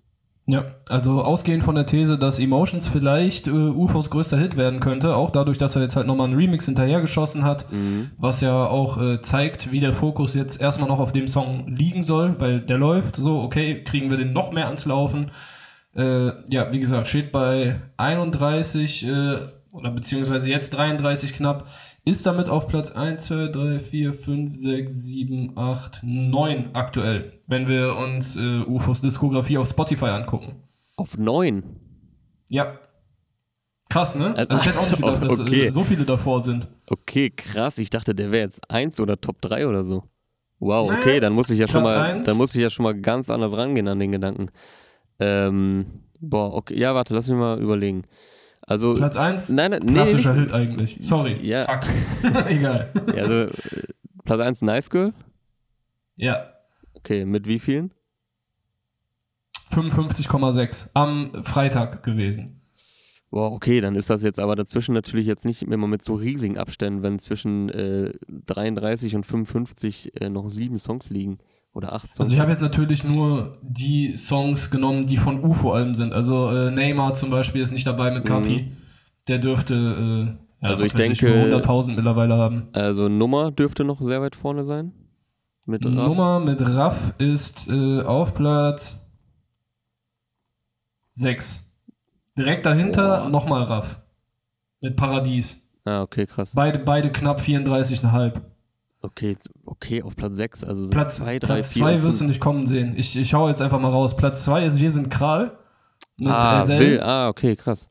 Ja, 0.50 0.64
also 0.88 1.22
ausgehend 1.22 1.66
von 1.66 1.76
der 1.76 1.86
These, 1.86 2.18
dass 2.18 2.40
Emotions 2.40 2.88
vielleicht 2.88 3.48
äh, 3.48 3.52
UFOs 3.52 4.10
größter 4.10 4.38
Hit 4.38 4.56
werden 4.56 4.80
könnte, 4.80 5.14
auch 5.14 5.30
dadurch, 5.30 5.58
dass 5.58 5.76
er 5.76 5.82
jetzt 5.82 5.98
halt 5.98 6.08
nochmal 6.08 6.28
einen 6.28 6.38
Remix 6.38 6.66
hinterhergeschossen 6.66 7.44
hat, 7.44 7.70
mhm. 7.70 8.12
was 8.18 8.40
ja 8.40 8.66
auch 8.66 9.02
äh, 9.02 9.20
zeigt, 9.22 9.74
wie 9.74 9.82
der 9.82 9.92
Fokus 9.92 10.36
jetzt 10.36 10.62
erstmal 10.62 10.88
noch 10.88 11.00
auf 11.00 11.12
dem 11.12 11.28
Song 11.28 11.68
liegen 11.68 12.02
soll, 12.02 12.40
weil 12.40 12.62
der 12.62 12.78
läuft 12.78 13.18
so, 13.18 13.42
okay, 13.42 13.84
kriegen 13.84 14.10
wir 14.10 14.16
den 14.16 14.32
noch 14.32 14.54
mehr 14.54 14.68
ans 14.68 14.86
Laufen. 14.86 15.32
Äh, 15.94 16.28
ja, 16.50 16.72
wie 16.72 16.80
gesagt, 16.80 17.10
steht 17.10 17.34
bei 17.34 17.82
31 17.98 19.06
äh, 19.06 19.40
oder 19.74 19.92
beziehungsweise 19.92 20.48
jetzt 20.48 20.70
33 20.70 21.34
knapp, 21.34 21.68
ist 22.08 22.26
damit 22.26 22.48
auf 22.48 22.68
Platz 22.68 22.92
1, 22.92 23.26
2, 23.26 23.48
3, 23.48 23.80
4, 23.80 24.14
5, 24.14 24.56
6, 24.56 24.94
7, 24.94 25.58
8, 25.58 26.00
9 26.04 26.70
aktuell, 26.74 27.42
wenn 27.48 27.68
wir 27.68 27.98
uns 27.98 28.38
äh, 28.38 28.62
UFOs 28.62 29.02
Diskografie 29.02 29.58
auf 29.58 29.68
Spotify 29.68 30.06
angucken. 30.06 30.64
Auf 30.96 31.18
9? 31.18 31.64
Ja. 32.50 32.80
Krass, 33.90 34.16
ne? 34.16 34.34
Also, 34.38 34.56
ich 34.56 34.66
hätte 34.66 34.80
auch 34.80 34.90
nicht 34.90 34.98
gedacht, 34.98 35.24
dass 35.30 35.40
okay. 35.40 35.66
äh, 35.66 35.70
so 35.70 35.84
viele 35.84 36.06
davor 36.06 36.40
sind. 36.40 36.68
Okay, 36.88 37.30
krass. 37.30 37.78
Ich 37.78 37.90
dachte, 37.90 38.16
der 38.16 38.32
wäre 38.32 38.46
jetzt 38.46 38.72
1 38.72 39.00
oder 39.02 39.20
Top 39.20 39.42
3 39.42 39.68
oder 39.68 39.84
so. 39.84 40.04
Wow, 40.60 40.90
okay, 40.92 41.20
dann 41.20 41.34
muss 41.34 41.50
ich 41.50 41.60
ja 41.60 41.68
Platz 41.68 41.90
schon 41.90 41.98
mal, 41.98 42.22
dann 42.22 42.38
muss 42.38 42.56
ich 42.56 42.62
ja 42.62 42.70
schon 42.70 42.84
mal 42.84 43.00
ganz 43.00 43.30
anders 43.30 43.56
rangehen 43.56 43.88
an 43.88 44.00
den 44.00 44.12
Gedanken. 44.12 44.50
Ähm, 45.20 45.86
boah, 46.20 46.54
okay, 46.54 46.80
ja, 46.80 46.96
warte, 46.96 47.14
lass 47.14 47.28
mich 47.28 47.38
mal 47.38 47.60
überlegen. 47.60 48.06
Also, 48.68 48.96
Platz 48.96 49.16
1? 49.16 49.50
Nein, 49.50 49.72
nein, 49.72 49.94
klassischer 49.94 50.34
nee, 50.34 50.42
Hit 50.42 50.52
eigentlich. 50.52 50.98
Sorry. 51.00 51.40
Ja. 51.42 51.64
Fuck. 51.66 51.90
Egal. 52.50 52.92
Ja, 53.16 53.24
also, 53.24 53.54
Platz 54.26 54.42
1 54.42 54.62
Nice 54.62 54.90
Girl? 54.90 55.14
Ja. 56.18 56.52
Okay, 56.94 57.26
mit 57.26 57.48
wie 57.48 57.60
vielen? 57.60 57.94
55,6 59.72 60.90
am 60.94 61.32
Freitag 61.44 62.04
gewesen. 62.04 62.62
Boah, 63.30 63.52
okay, 63.52 63.82
dann 63.82 63.96
ist 63.96 64.10
das 64.10 64.24
jetzt 64.24 64.40
aber 64.40 64.56
dazwischen 64.56 64.94
natürlich 64.94 65.28
jetzt 65.28 65.46
nicht 65.46 65.62
immer 65.62 65.88
mit 65.88 66.02
so 66.02 66.16
riesigen 66.16 66.58
Abständen, 66.58 67.04
wenn 67.04 67.20
zwischen 67.20 67.70
äh, 67.70 68.14
33 68.28 69.16
und 69.16 69.26
55 69.26 70.22
äh, 70.22 70.30
noch 70.30 70.50
sieben 70.50 70.78
Songs 70.78 71.10
liegen. 71.10 71.40
Oder 71.78 71.94
acht 71.94 72.08
Songs? 72.12 72.20
Also 72.22 72.34
ich 72.34 72.40
habe 72.40 72.50
jetzt 72.52 72.62
natürlich 72.62 73.04
nur 73.04 73.56
die 73.62 74.18
Songs 74.18 74.72
genommen, 74.72 75.06
die 75.06 75.16
von 75.18 75.44
UFO-Alben 75.44 75.94
sind. 75.94 76.12
Also 76.12 76.50
äh, 76.50 76.72
Neymar 76.72 77.14
zum 77.14 77.30
Beispiel 77.30 77.62
ist 77.62 77.72
nicht 77.72 77.86
dabei 77.86 78.10
mit 78.10 78.26
Kapi. 78.26 78.64
Mhm. 78.64 78.78
Der 79.28 79.38
dürfte 79.38 80.36
Ja, 80.60 80.70
Also 80.70 80.84
ich 80.84 80.94
denke- 80.94 81.28
über 81.28 81.56
100.000 81.58 81.96
mittlerweile 81.96 82.36
haben. 82.36 82.70
Also 82.74 83.10
Nummer 83.10 83.52
dürfte 83.52 83.84
noch 83.84 84.02
sehr 84.02 84.22
weit 84.24 84.36
vorne 84.36 84.66
sein. 84.66 84.92
Mit 85.68 85.86
Raff. 85.86 85.94
Nummer 85.94 86.40
mit 86.40 86.60
Raff 86.62 87.14
ist 87.20 87.68
äh, 87.70 88.02
auf 88.02 88.34
Platz 88.34 89.00
6. 91.12 91.62
Direkt 92.38 92.66
dahinter 92.66 93.22
Boah. 93.24 93.30
nochmal 93.30 93.64
Raff. 93.64 94.00
Mit 94.82 94.96
Paradies. 94.96 95.60
Ah, 95.86 96.02
okay, 96.02 96.26
krass. 96.26 96.54
Beide, 96.56 96.80
beide 96.80 97.12
knapp 97.12 97.40
34,5. 97.40 98.42
Okay, 99.08 99.36
okay, 99.66 100.04
auf 100.04 100.16
Platz 100.16 100.38
6, 100.38 100.64
also 100.64 100.90
Platz 100.90 101.16
2, 101.18 101.40
3, 101.40 101.48
Platz 101.48 101.74
4 101.74 101.84
2 101.84 101.96
und 101.96 102.04
wirst 102.04 102.22
du 102.22 102.26
nicht 102.26 102.40
kommen 102.40 102.68
sehen. 102.68 102.94
Ich, 102.98 103.16
ich 103.16 103.34
hau 103.34 103.48
jetzt 103.48 103.62
einfach 103.62 103.80
mal 103.80 103.90
raus. 103.92 104.16
Platz 104.16 104.44
2 104.44 104.66
ist 104.66 104.80
Wir 104.82 104.92
sind 104.92 105.10
Kral. 105.10 105.58
Mit 106.18 106.30
Ah, 106.30 106.62
Ezel. 106.64 106.80
will, 106.80 107.00
ah, 107.02 107.30
okay, 107.30 107.56
krass. 107.56 107.90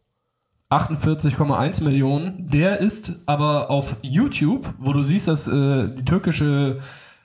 48,1 0.71 1.85
Millionen. 1.85 2.49
Der 2.51 2.81
ist 2.81 3.13
aber 3.27 3.71
auf 3.71 3.97
YouTube, 4.03 4.67
wo 4.79 4.93
du 4.93 5.03
siehst, 5.03 5.29
dass 5.29 5.47
äh, 5.49 5.89
die 5.89 6.05
türkische 6.05 6.79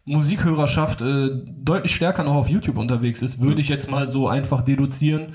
Musikhörerschaft 0.05 1.01
äh, 1.01 1.29
deutlich 1.57 1.93
stärker 1.95 2.23
noch 2.23 2.35
auf 2.35 2.49
YouTube 2.49 2.77
unterwegs 2.77 3.21
ist, 3.21 3.41
würde 3.41 3.61
ich 3.61 3.69
jetzt 3.69 3.89
mal 3.89 4.07
so 4.09 4.27
einfach 4.27 4.61
deduzieren 4.61 5.33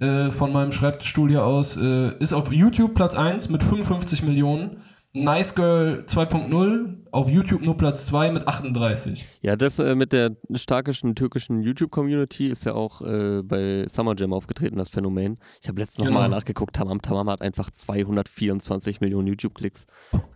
äh, 0.00 0.30
von 0.30 0.52
meinem 0.52 0.72
Schreibtischstuhl 0.72 1.28
hier 1.28 1.44
aus. 1.44 1.76
Äh, 1.76 2.16
ist 2.18 2.32
auf 2.32 2.50
YouTube 2.50 2.94
Platz 2.94 3.14
1 3.14 3.50
mit 3.50 3.62
55 3.62 4.22
Millionen. 4.22 4.78
Nice 5.16 5.54
Girl 5.54 6.04
2.0 6.08 6.96
auf 7.12 7.30
YouTube 7.30 7.62
nur 7.62 7.76
Platz 7.76 8.06
2 8.06 8.32
mit 8.32 8.48
38. 8.48 9.24
Ja, 9.42 9.54
das 9.54 9.78
äh, 9.78 9.94
mit 9.94 10.12
der 10.12 10.36
starkischen 10.56 11.14
türkischen 11.14 11.62
YouTube-Community 11.62 12.48
ist 12.48 12.64
ja 12.64 12.74
auch 12.74 13.00
äh, 13.00 13.42
bei 13.44 13.86
Summer 13.88 14.14
Jam 14.18 14.32
aufgetreten, 14.32 14.76
das 14.76 14.90
Phänomen. 14.90 15.38
Ich 15.62 15.68
habe 15.68 15.80
letztens 15.80 16.04
Genau. 16.06 16.14
nochmal 16.20 16.30
nachgeguckt, 16.30 16.74
Tamam 16.74 17.00
Tamam 17.00 17.30
hat 17.30 17.42
einfach 17.42 17.70
224 17.70 19.00
Millionen 19.00 19.28
YouTube-Klicks. 19.28 19.86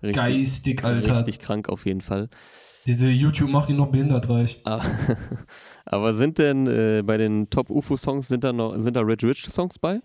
Geistig, 0.01 0.85
Alter. 0.85 1.17
richtig 1.17 1.41
krank 1.41 1.69
auf 1.69 1.85
jeden 1.85 2.01
Fall. 2.01 2.29
Diese 2.87 3.09
YouTube 3.09 3.51
macht 3.51 3.71
ihn 3.71 3.77
noch 3.77 3.89
behindertreich. 3.91 4.61
Aber, 4.63 4.83
aber 5.87 6.15
sind 6.15 6.39
denn 6.39 6.69
äh, 6.69 7.03
bei 7.05 7.17
den 7.17 7.51
Top-UFO-Songs, 7.51 8.29
sind 8.29 8.45
da 8.45 8.53
noch, 8.53 8.81
sind 8.81 8.95
da 8.97 9.01
Rich 9.01 9.25
Rich 9.25 9.49
Songs 9.49 9.79
bei? 9.81 9.99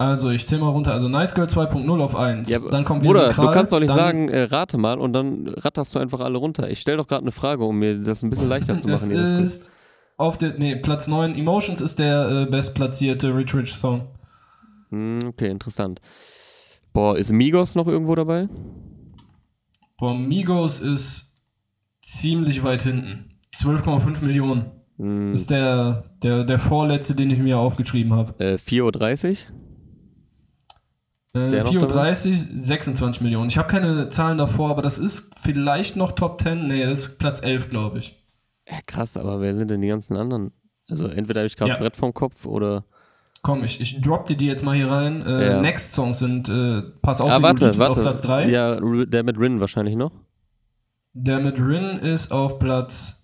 Also, 0.00 0.30
ich 0.30 0.46
zähl 0.46 0.58
mal 0.58 0.70
runter. 0.70 0.94
Also, 0.94 1.08
Nice 1.08 1.34
Girl 1.34 1.46
2.0 1.46 2.00
auf 2.00 2.16
1. 2.16 2.48
Ja, 2.48 2.58
dann 2.58 2.86
kommt 2.86 3.04
Oder 3.04 3.28
Kral, 3.28 3.46
du 3.48 3.52
kannst 3.52 3.70
doch 3.70 3.80
nicht 3.80 3.92
sagen, 3.92 4.30
äh, 4.30 4.44
rate 4.44 4.78
mal 4.78 4.98
und 4.98 5.12
dann 5.12 5.46
ratterst 5.48 5.94
du 5.94 5.98
einfach 5.98 6.20
alle 6.20 6.38
runter. 6.38 6.70
Ich 6.70 6.80
stelle 6.80 6.96
doch 6.96 7.06
gerade 7.06 7.20
eine 7.20 7.32
Frage, 7.32 7.64
um 7.64 7.78
mir 7.78 8.00
das 8.00 8.22
ein 8.22 8.30
bisschen 8.30 8.48
leichter 8.48 8.78
zu 8.78 8.88
machen. 8.88 9.12
das 9.14 9.32
ist 9.32 9.70
auf 10.16 10.38
der, 10.38 10.54
nee, 10.56 10.74
Platz 10.76 11.06
9. 11.06 11.34
Emotions 11.36 11.82
ist 11.82 11.98
der 11.98 12.30
äh, 12.30 12.46
bestplatzierte 12.46 13.34
Rich 13.36 13.54
Rich 13.54 13.74
Song. 13.76 14.08
Hm, 14.88 15.18
okay, 15.28 15.48
interessant. 15.50 16.00
Boah, 16.94 17.18
ist 17.18 17.30
Migos 17.30 17.74
noch 17.74 17.86
irgendwo 17.86 18.14
dabei? 18.14 18.48
Boah, 19.98 20.14
Migos 20.14 20.80
ist 20.80 21.26
ziemlich 22.00 22.64
weit 22.64 22.82
hinten. 22.82 23.38
12,5 23.54 24.24
Millionen. 24.24 24.64
Hm, 24.96 25.34
Ist 25.34 25.50
der, 25.50 26.04
der, 26.22 26.44
der 26.44 26.58
vorletzte, 26.58 27.14
den 27.14 27.30
ich 27.30 27.38
mir 27.38 27.58
aufgeschrieben 27.58 28.14
habe. 28.14 28.34
äh, 28.42 28.54
4.30 28.54 29.30
Uhr? 29.30 29.59
Äh, 31.32 31.48
der 31.48 31.62
noch 31.64 31.70
34, 31.70 32.38
26 32.54 33.22
Millionen. 33.22 33.48
Ich 33.48 33.58
habe 33.58 33.68
keine 33.68 34.08
Zahlen 34.08 34.38
davor, 34.38 34.70
aber 34.70 34.82
das 34.82 34.98
ist 34.98 35.30
vielleicht 35.36 35.96
noch 35.96 36.12
Top 36.12 36.40
10. 36.42 36.66
Nee, 36.66 36.84
das 36.84 37.00
ist 37.00 37.18
Platz 37.18 37.40
11, 37.42 37.70
glaube 37.70 37.98
ich. 37.98 38.16
Ja, 38.68 38.78
krass, 38.86 39.16
aber 39.16 39.40
wer 39.40 39.54
sind 39.54 39.70
denn 39.70 39.80
die 39.80 39.88
ganzen 39.88 40.16
anderen? 40.16 40.52
Also 40.88 41.06
entweder 41.06 41.40
habe 41.40 41.46
ich 41.46 41.56
gerade 41.56 41.72
Ja. 41.72 41.78
Brett 41.78 41.96
vom 41.96 42.12
Kopf 42.12 42.46
oder. 42.46 42.84
Komm, 43.42 43.64
ich, 43.64 43.80
ich 43.80 44.00
drop 44.00 44.26
dir 44.26 44.36
die 44.36 44.46
jetzt 44.46 44.64
mal 44.64 44.74
hier 44.76 44.90
rein. 44.90 45.22
Äh, 45.24 45.52
Ja. 45.52 45.60
Next 45.60 45.92
Songs 45.92 46.18
sind 46.18 46.48
äh, 46.48 46.82
Pass 47.00 47.20
auf, 47.20 47.30
ah, 47.30 47.40
warte, 47.40 47.66
warte. 47.78 47.90
auf 47.92 48.00
Platz 48.00 48.22
3. 48.22 48.48
Ja, 48.50 48.80
der 49.06 49.22
mit 49.22 49.38
Rin 49.38 49.60
wahrscheinlich 49.60 49.94
noch. 49.96 50.12
Der 51.12 51.40
mit 51.40 51.58
Rin 51.60 51.98
ist 52.00 52.32
auf 52.32 52.58
Platz 52.58 53.19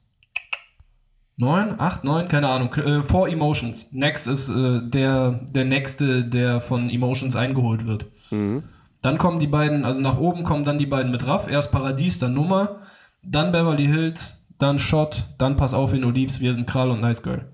9, 1.38 1.78
8, 1.78 2.04
9, 2.04 2.28
keine 2.28 2.48
Ahnung. 2.48 2.72
Äh, 2.74 3.02
vor 3.02 3.28
Emotions. 3.28 3.88
Next 3.92 4.26
ist 4.26 4.48
äh, 4.48 4.80
der, 4.82 5.40
der 5.52 5.64
nächste, 5.64 6.24
der 6.24 6.60
von 6.60 6.88
Emotions 6.88 7.36
eingeholt 7.36 7.86
wird. 7.86 8.06
Mhm. 8.30 8.62
Dann 9.02 9.18
kommen 9.18 9.38
die 9.38 9.46
beiden, 9.46 9.84
also 9.84 10.00
nach 10.00 10.18
oben 10.18 10.44
kommen 10.44 10.64
dann 10.64 10.78
die 10.78 10.86
beiden 10.86 11.12
mit 11.12 11.26
Raff. 11.26 11.48
Erst 11.48 11.70
Paradies, 11.72 12.18
dann 12.18 12.32
Nummer, 12.34 12.76
dann 13.22 13.52
Beverly 13.52 13.86
Hills, 13.86 14.38
dann 14.58 14.78
Shot, 14.78 15.26
dann 15.38 15.56
Pass 15.56 15.74
auf, 15.74 15.92
wen 15.92 16.02
du 16.02 16.10
liebst. 16.10 16.40
Wir 16.40 16.54
sind 16.54 16.66
Kral 16.66 16.90
und 16.90 17.02
Nice 17.02 17.22
Girl. 17.22 17.44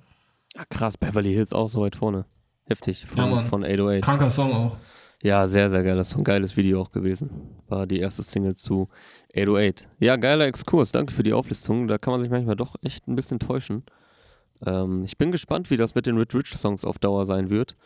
Ah, 0.56 0.64
krass, 0.68 0.96
Beverly 0.96 1.32
Hills 1.34 1.52
auch 1.52 1.66
so 1.66 1.82
weit 1.82 1.96
vorne. 1.96 2.24
Heftig, 2.66 3.02
Ja, 3.02 3.22
von, 3.22 3.30
Mann. 3.30 3.44
von 3.46 3.64
808. 3.64 4.04
Kranker 4.04 4.30
Song 4.30 4.52
auch. 4.52 4.76
Ja, 5.22 5.46
sehr, 5.46 5.70
sehr 5.70 5.84
geil. 5.84 5.96
Das 5.96 6.10
ist 6.10 6.16
ein 6.16 6.24
geiles 6.24 6.56
Video 6.56 6.80
auch 6.80 6.90
gewesen. 6.90 7.30
War 7.68 7.86
die 7.86 8.00
erste 8.00 8.24
Single 8.24 8.54
zu 8.54 8.88
808. 9.36 9.88
Ja, 10.00 10.16
geiler 10.16 10.46
Exkurs. 10.46 10.90
Danke 10.90 11.12
für 11.12 11.22
die 11.22 11.32
Auflistung. 11.32 11.86
Da 11.86 11.96
kann 11.96 12.12
man 12.12 12.20
sich 12.20 12.30
manchmal 12.30 12.56
doch 12.56 12.74
echt 12.82 13.06
ein 13.06 13.14
bisschen 13.14 13.38
täuschen. 13.38 13.84
Ähm, 14.66 15.04
ich 15.04 15.16
bin 15.18 15.30
gespannt, 15.30 15.70
wie 15.70 15.76
das 15.76 15.94
mit 15.94 16.06
den 16.06 16.18
Rich 16.18 16.34
Rich 16.34 16.56
Songs 16.56 16.84
auf 16.84 16.98
Dauer 16.98 17.24
sein 17.24 17.50
wird. 17.50 17.76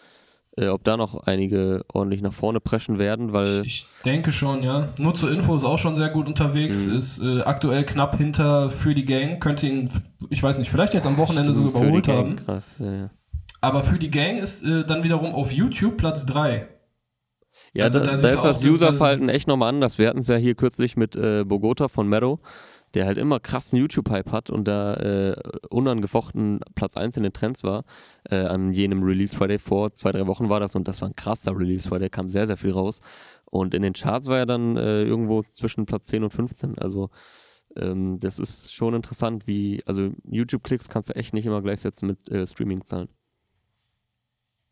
Äh, 0.58 0.68
ob 0.68 0.84
da 0.84 0.96
noch 0.96 1.24
einige 1.24 1.84
ordentlich 1.92 2.22
nach 2.22 2.32
vorne 2.32 2.60
preschen 2.60 2.98
werden, 2.98 3.34
weil. 3.34 3.62
Ich 3.66 3.86
denke 4.06 4.32
schon, 4.32 4.62
ja. 4.62 4.88
Nur 4.98 5.12
zur 5.12 5.30
Info 5.30 5.54
ist 5.54 5.64
auch 5.64 5.78
schon 5.78 5.94
sehr 5.94 6.08
gut 6.08 6.28
unterwegs. 6.28 6.86
Mhm. 6.86 6.96
Ist 6.96 7.22
äh, 7.22 7.42
aktuell 7.42 7.84
knapp 7.84 8.16
hinter 8.16 8.70
für 8.70 8.94
die 8.94 9.04
Gang. 9.04 9.38
Könnte 9.40 9.66
ihn, 9.66 9.90
ich 10.30 10.42
weiß 10.42 10.56
nicht, 10.56 10.70
vielleicht 10.70 10.94
jetzt 10.94 11.06
am 11.06 11.18
Wochenende 11.18 11.52
Stimmt, 11.52 11.66
die 11.66 11.78
überholt 11.78 12.06
Gang. 12.06 12.18
haben. 12.18 12.36
Krass, 12.36 12.76
ja, 12.78 12.92
ja. 12.92 13.10
Aber 13.60 13.82
für 13.82 13.98
die 13.98 14.08
Gang 14.10 14.38
ist 14.38 14.62
äh, 14.62 14.86
dann 14.86 15.02
wiederum 15.02 15.34
auf 15.34 15.52
YouTube 15.52 15.98
Platz 15.98 16.24
3. 16.24 16.68
Ja, 17.76 17.84
Also 17.84 17.98
da, 18.00 18.16
da 18.16 18.28
ist 18.28 18.42
das 18.42 18.64
Userverhalten 18.64 19.28
echt 19.28 19.48
nochmal 19.48 19.68
anders. 19.68 19.98
Wir 19.98 20.08
hatten 20.08 20.20
es 20.20 20.28
ja 20.28 20.36
hier 20.36 20.54
kürzlich 20.54 20.96
mit 20.96 21.14
äh, 21.16 21.44
Bogota 21.44 21.88
von 21.88 22.08
Meadow, 22.08 22.40
der 22.94 23.06
halt 23.06 23.18
immer 23.18 23.38
krassen 23.38 23.78
YouTube-Hype 23.78 24.32
hat 24.32 24.48
und 24.50 24.66
da 24.66 24.94
äh, 24.94 25.36
unangefochten 25.68 26.60
Platz 26.74 26.96
1 26.96 27.18
in 27.18 27.22
den 27.24 27.32
Trends 27.32 27.64
war. 27.64 27.84
Äh, 28.24 28.36
an 28.36 28.72
jenem 28.72 29.02
Release 29.02 29.36
Friday 29.36 29.58
vor 29.58 29.92
zwei, 29.92 30.12
drei 30.12 30.26
Wochen 30.26 30.48
war 30.48 30.60
das 30.60 30.74
und 30.74 30.88
das 30.88 31.02
war 31.02 31.08
ein 31.08 31.16
krasser 31.16 31.56
Release 31.56 31.88
Friday, 31.88 32.08
kam 32.08 32.28
sehr, 32.28 32.46
sehr 32.46 32.56
viel 32.56 32.72
raus. 32.72 33.00
Und 33.44 33.74
in 33.74 33.82
den 33.82 33.92
Charts 33.92 34.28
war 34.28 34.38
er 34.38 34.46
dann 34.46 34.76
äh, 34.76 35.02
irgendwo 35.02 35.42
zwischen 35.42 35.86
Platz 35.86 36.06
10 36.06 36.24
und 36.24 36.30
15. 36.32 36.78
Also 36.78 37.10
ähm, 37.76 38.18
das 38.18 38.38
ist 38.38 38.72
schon 38.72 38.94
interessant, 38.94 39.46
wie, 39.46 39.82
also 39.84 40.12
YouTube-Klicks 40.24 40.88
kannst 40.88 41.10
du 41.10 41.16
echt 41.16 41.34
nicht 41.34 41.46
immer 41.46 41.60
gleichsetzen 41.60 42.08
mit 42.08 42.30
äh, 42.30 42.46
Streaming-Zahlen. 42.46 43.08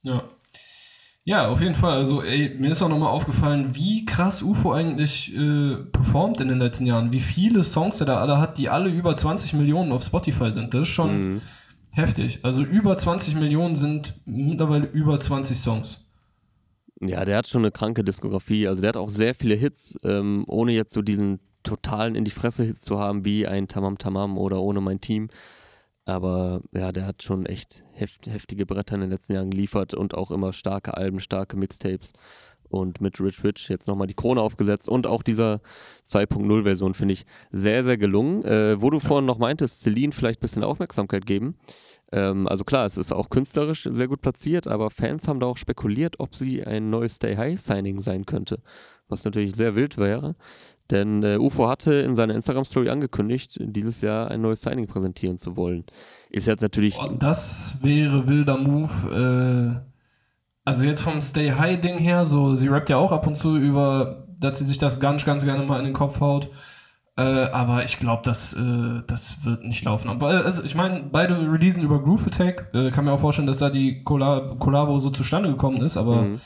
Ja. 0.03 0.29
Ja, 1.27 1.49
auf 1.49 1.61
jeden 1.63 1.75
Fall. 1.75 1.95
Also, 1.95 2.23
ey, 2.23 2.55
mir 2.59 2.71
ist 2.73 2.83
auch 2.83 2.89
nochmal 2.91 3.09
aufgefallen, 3.09 3.75
wie 3.75 4.05
krass 4.05 4.43
UFO 4.43 4.73
eigentlich 4.73 5.35
äh, 5.35 5.77
performt 5.91 6.41
in 6.43 6.49
den 6.49 6.59
letzten 6.59 6.85
Jahren. 6.85 7.13
Wie 7.13 7.21
viele 7.21 7.63
Songs 7.63 7.99
er 8.01 8.07
da 8.07 8.19
alle 8.19 8.39
hat, 8.39 8.59
die 8.59 8.69
alle 8.69 8.91
über 8.91 9.17
20 9.17 9.55
Millionen 9.55 9.91
auf 9.91 10.03
Spotify 10.05 10.53
sind. 10.53 10.75
Das 10.75 10.83
ist 10.83 10.89
schon 10.89 11.35
Mhm. 11.35 11.41
heftig. 11.95 12.41
Also, 12.43 12.63
über 12.63 12.97
20 12.99 13.37
Millionen 13.37 13.75
sind 13.75 14.15
mittlerweile 14.27 14.87
über 14.87 15.19
20 15.19 15.59
Songs. 15.59 16.01
Ja, 17.01 17.25
der 17.25 17.39
hat 17.39 17.49
schon 17.49 17.63
eine 17.63 17.73
kranke 17.73 18.05
Diskografie. 18.05 18.69
Also 18.69 18.81
der 18.83 18.91
hat 18.91 18.97
auch 18.97 19.09
sehr 19.09 19.35
viele 19.35 19.55
Hits, 19.55 19.99
ähm, 20.05 20.45
ohne 20.47 20.73
jetzt 20.73 20.93
so 20.93 21.03
diesen 21.03 21.41
totalen 21.63 22.15
in 22.15 22.25
die 22.25 22.31
Fresse 22.31 22.63
Hits 22.65 22.83
zu 22.83 22.99
haben 22.99 23.25
wie 23.25 23.47
ein 23.47 23.67
Tamam 23.69 23.99
Tamam 23.99 24.39
oder 24.39 24.61
ohne 24.61 24.81
mein 24.81 25.01
Team. 25.01 25.29
Aber 26.07 26.61
ja, 26.73 26.93
der 26.93 27.07
hat 27.07 27.23
schon 27.23 27.47
echt 27.47 27.83
heft, 27.93 28.27
heftige 28.27 28.67
Bretter 28.67 28.97
in 28.97 29.03
den 29.03 29.11
letzten 29.11 29.35
Jahren 29.35 29.51
geliefert 29.51 29.95
und 29.95 30.15
auch 30.15 30.31
immer 30.31 30.53
starke 30.53 30.97
Alben, 30.97 31.21
starke 31.21 31.57
Mixtapes. 31.57 32.13
Und 32.69 33.01
mit 33.01 33.21
Rich 33.21 33.45
Rich 33.45 33.69
jetzt 33.69 33.87
nochmal 33.87 34.09
die 34.09 34.15
Krone 34.15 34.41
aufgesetzt 34.41 34.89
und 34.89 35.07
auch 35.07 35.23
dieser 35.23 35.61
2.0-Version 36.09 36.95
finde 36.95 37.15
ich 37.15 37.25
sehr, 37.53 37.85
sehr 37.85 37.97
gelungen. 37.97 38.43
Äh, 38.45 38.83
wo 38.83 38.91
du 38.91 38.99
vorhin 38.99 39.27
noch 39.27 39.39
meintest, 39.39 39.83
Celine 39.83 40.13
vielleicht 40.13 40.41
ein 40.41 40.43
bisschen 40.43 40.65
Aufmerksamkeit 40.65 41.25
geben. 41.25 41.57
Ähm, 42.11 42.49
also 42.49 42.65
klar, 42.65 42.85
es 42.85 42.97
ist 42.97 43.13
auch 43.13 43.31
künstlerisch 43.31 43.89
sehr 43.91 44.09
gut 44.09 44.23
platziert, 44.23 44.67
aber 44.67 44.91
Fans 44.91 45.29
haben 45.29 45.41
da 45.41 45.47
auch 45.47 45.57
spekuliert, 45.57 46.19
ob 46.19 46.35
sie 46.35 46.65
ein 46.65 46.91
neues 46.91 47.17
Stay 47.17 47.37
High 47.37 47.61
Signing 47.61 48.01
sein 48.01 48.27
könnte. 48.27 48.61
Was 49.09 49.25
natürlich 49.25 49.55
sehr 49.55 49.77
wild 49.77 49.99
wäre. 49.99 50.35
Denn 50.91 51.23
äh, 51.23 51.39
UFO 51.39 51.69
hatte 51.69 51.95
in 51.95 52.15
seiner 52.15 52.35
Instagram-Story 52.35 52.91
angekündigt, 52.91 53.59
dieses 53.61 54.03
Jahr 54.03 54.31
ein 54.31 54.43
neues 54.43 54.61
Signing 54.61 54.87
präsentieren 54.87 55.39
zu 55.39 55.57
wollen. 55.57 55.85
Ist 56.31 56.47
jetzt 56.47 56.61
natürlich. 56.61 56.97
Boah, 56.97 57.09
das 57.09 57.77
wäre 57.81 58.29
wilder 58.29 58.59
Move. 58.59 59.83
Äh, 59.83 59.91
also 60.65 60.85
jetzt 60.85 61.03
vom 61.03 61.21
Stay 61.21 61.53
High 61.53 61.81
Ding 61.81 61.99
her, 61.99 62.25
so 62.25 62.55
sie 62.55 62.69
rappt 62.69 62.91
ja 62.91 62.97
auch 62.97 63.13
ab 63.13 63.27
und 63.27 63.37
zu 63.37 63.57
über, 63.57 64.27
dass 64.39 64.59
sie 64.59 64.65
sich 64.65 64.79
das 64.79 65.01
ganz, 65.01 65.25
ganz 65.25 65.45
gerne 65.45 65.65
mal 65.65 65.79
in 65.79 65.85
den 65.87 65.95
Kopf 65.95 66.21
haut. 66.21 66.51
Äh, 67.17 67.23
aber 67.23 67.85
ich 67.85 67.99
glaube, 67.99 68.23
das, 68.25 68.55
äh, 68.55 69.03
das 69.07 69.45
wird 69.45 69.65
nicht 69.65 69.85
laufen. 69.85 70.09
Aber 70.09 70.33
äh, 70.33 70.43
also 70.43 70.65
ich 70.65 70.75
meine, 70.75 71.05
beide 71.11 71.51
releasen 71.51 71.83
über 71.83 72.03
Groove 72.03 72.27
Attack. 72.27 72.71
Äh, 72.75 72.91
kann 72.91 73.05
mir 73.05 73.13
auch 73.13 73.21
vorstellen, 73.21 73.47
dass 73.47 73.59
da 73.59 73.71
die 73.71 74.03
Collab 74.03 74.59
Kollabo 74.59 74.99
so 74.99 75.11
zustande 75.11 75.49
gekommen 75.51 75.81
ist. 75.81 75.97
Aber 75.97 76.23
Mhm. 76.23 76.41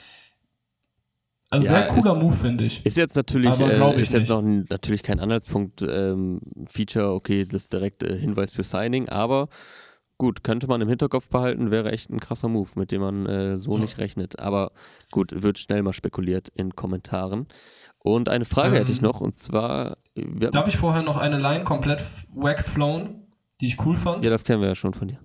Also 1.50 1.64
Ja, 1.64 1.72
wäre 1.72 1.88
cooler 1.88 2.14
Move, 2.14 2.34
finde 2.34 2.64
ich. 2.64 2.84
Ist 2.84 2.96
jetzt 2.96 3.16
natürlich, 3.16 3.50
Aber 3.50 3.96
äh, 3.96 4.00
ist 4.02 4.12
jetzt 4.12 4.28
noch 4.28 4.40
ein, 4.42 4.66
natürlich 4.68 5.02
kein 5.02 5.20
Anhaltspunkt, 5.20 5.82
ähm, 5.82 6.40
Feature, 6.64 7.12
okay, 7.14 7.44
das 7.44 7.62
ist 7.64 7.72
direkt 7.72 8.02
äh, 8.02 8.16
Hinweis 8.18 8.52
für 8.52 8.62
Signing, 8.62 9.08
aber 9.08 9.48
gut, 10.18 10.42
könnte 10.42 10.66
man 10.66 10.80
im 10.80 10.88
Hinterkopf 10.88 11.28
behalten, 11.30 11.70
wäre 11.70 11.92
echt 11.92 12.10
ein 12.10 12.18
krasser 12.20 12.48
Move, 12.48 12.68
mit 12.74 12.90
dem 12.90 13.00
man 13.02 13.26
äh, 13.26 13.58
so 13.58 13.74
Ja. 13.74 13.80
nicht 13.80 13.98
rechnet. 13.98 14.38
Aber 14.40 14.72
gut, 15.10 15.42
wird 15.42 15.58
schnell 15.58 15.82
mal 15.82 15.92
spekuliert 15.92 16.48
in 16.54 16.74
Kommentaren. 16.74 17.46
Und 18.00 18.28
eine 18.28 18.44
Frage 18.44 18.76
hätte 18.76 18.90
ich 18.92 18.98
Ähm, 18.98 19.04
noch, 19.04 19.20
und 19.20 19.34
zwar, 19.36 19.94
wir 20.14 20.50
Darf 20.50 20.66
ich 20.66 20.76
vorher 20.76 21.02
noch 21.02 21.16
eine 21.18 21.38
Line 21.38 21.64
komplett 21.64 22.02
wack 22.34 22.64
flown, 22.66 23.26
die 23.60 23.66
ich 23.68 23.84
cool 23.86 23.96
fand? 23.96 24.24
ja, 24.24 24.30
das 24.30 24.44
kennen 24.44 24.60
wir 24.60 24.68
ja 24.68 24.74
schon 24.74 24.92
von 24.92 25.08
dir. 25.08 25.18